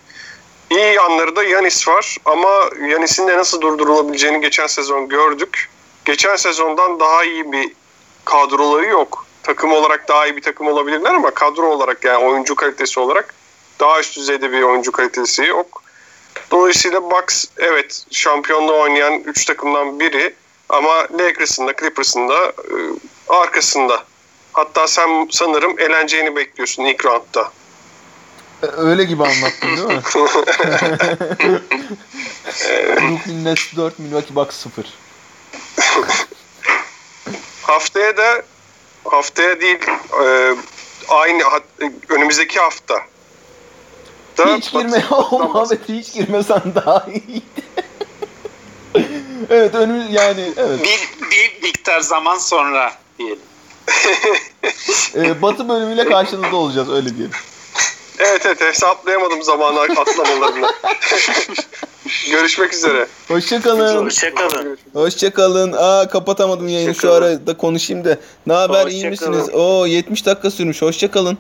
İyi 0.71 0.95
yanları 0.95 1.37
da 1.37 1.45
Yanis 1.45 1.89
var 1.89 2.17
ama 2.25 2.49
Yanis'in 2.91 3.29
de 3.29 3.39
nasıl 3.39 3.61
durdurulabileceğini 3.61 4.41
geçen 4.41 4.67
sezon 4.67 5.09
gördük. 5.09 5.69
Geçen 6.05 6.37
sezondan 6.37 7.01
daha 7.01 7.25
iyi 7.25 7.53
bir 7.53 7.73
kadroları 8.25 8.87
yok. 8.87 9.27
Takım 9.45 9.73
olarak 9.73 10.09
daha 10.09 10.27
iyi 10.27 10.37
bir 10.37 10.43
takım 10.43 10.67
olabilirler 10.67 11.15
ama 11.15 11.31
kadro 11.31 11.67
olarak 11.67 12.05
yani 12.05 12.25
oyuncu 12.25 12.55
kalitesi 12.55 13.01
olarak 13.01 13.35
daha 13.81 14.01
üst 14.01 14.17
düzeyde 14.17 14.53
bir 14.53 14.63
oyuncu 14.63 14.93
kalitesi 14.93 15.45
yok. 15.45 15.83
Dolayısıyla 16.51 17.03
Bucks 17.11 17.45
evet 17.57 18.05
şampiyonluğu 18.11 18.81
oynayan 18.81 19.15
3 19.15 19.45
takımdan 19.45 20.01
biri 20.01 20.35
ama 20.69 21.07
Lakers'ın 21.19 21.67
da 21.67 21.73
Clippers'ın 21.81 22.29
da 22.29 22.47
e, 22.47 22.53
arkasında. 23.29 24.05
Hatta 24.53 24.87
sen 24.87 25.29
sanırım 25.31 25.79
eleneceğini 25.79 26.37
bekliyorsun 26.37 26.85
ilk 26.85 27.05
roundda. 27.05 27.53
Öyle 28.77 29.05
gibi 29.05 29.23
anlattın 29.23 29.69
değil 29.69 29.89
mi? 29.89 30.03
Brooklyn 32.97 33.45
Nets 33.45 33.77
4, 33.77 33.99
Milwaukee 33.99 34.35
Bucks 34.35 34.57
0. 34.57 34.85
haftaya 37.63 38.17
da 38.17 38.43
haftaya 39.05 39.61
değil 39.61 39.79
e, 40.25 40.55
aynı 41.09 41.43
önümüzdeki 42.09 42.61
hafta 42.61 43.01
da 44.39 44.57
hiç 44.57 44.73
girme 44.73 45.05
o 45.11 45.39
muhabbeti 45.39 45.99
hiç 45.99 46.13
girmesen 46.13 46.63
daha 46.75 47.07
iyiydi. 47.07 47.65
evet 49.51 49.75
önümüz 49.75 50.13
yani 50.13 50.53
evet. 50.57 50.81
Bir, 50.83 51.31
bir 51.31 51.63
miktar 51.63 52.01
zaman 52.01 52.39
sonra 52.39 52.93
diyelim. 53.19 53.39
ee, 55.15 55.43
batı 55.43 55.69
bölümüyle 55.69 56.05
karşınızda 56.05 56.57
olacağız 56.57 56.91
öyle 56.91 57.17
diyelim. 57.17 57.37
Evet 58.19 58.47
evet 58.47 58.61
hesaplayamadım 58.61 59.43
zamanı 59.43 59.81
atlamalarını. 59.81 60.71
Görüşmek 62.31 62.75
üzere. 62.75 63.07
Hoşçakalın. 63.29 64.05
Hoşçakalın. 64.05 64.79
Hoşçakalın. 64.93 65.73
Aa 65.73 66.09
kapatamadım 66.09 66.69
yayını 66.69 66.95
şu 66.95 67.13
arada 67.13 67.57
konuşayım 67.57 68.05
da. 68.05 68.19
Ne 68.47 68.53
haber 68.53 68.87
iyi 68.87 69.09
misiniz? 69.09 69.49
Oo 69.55 69.87
70 69.87 70.27
dakika 70.27 70.51
sürmüş. 70.51 70.83
Hoşçakalın. 70.83 71.39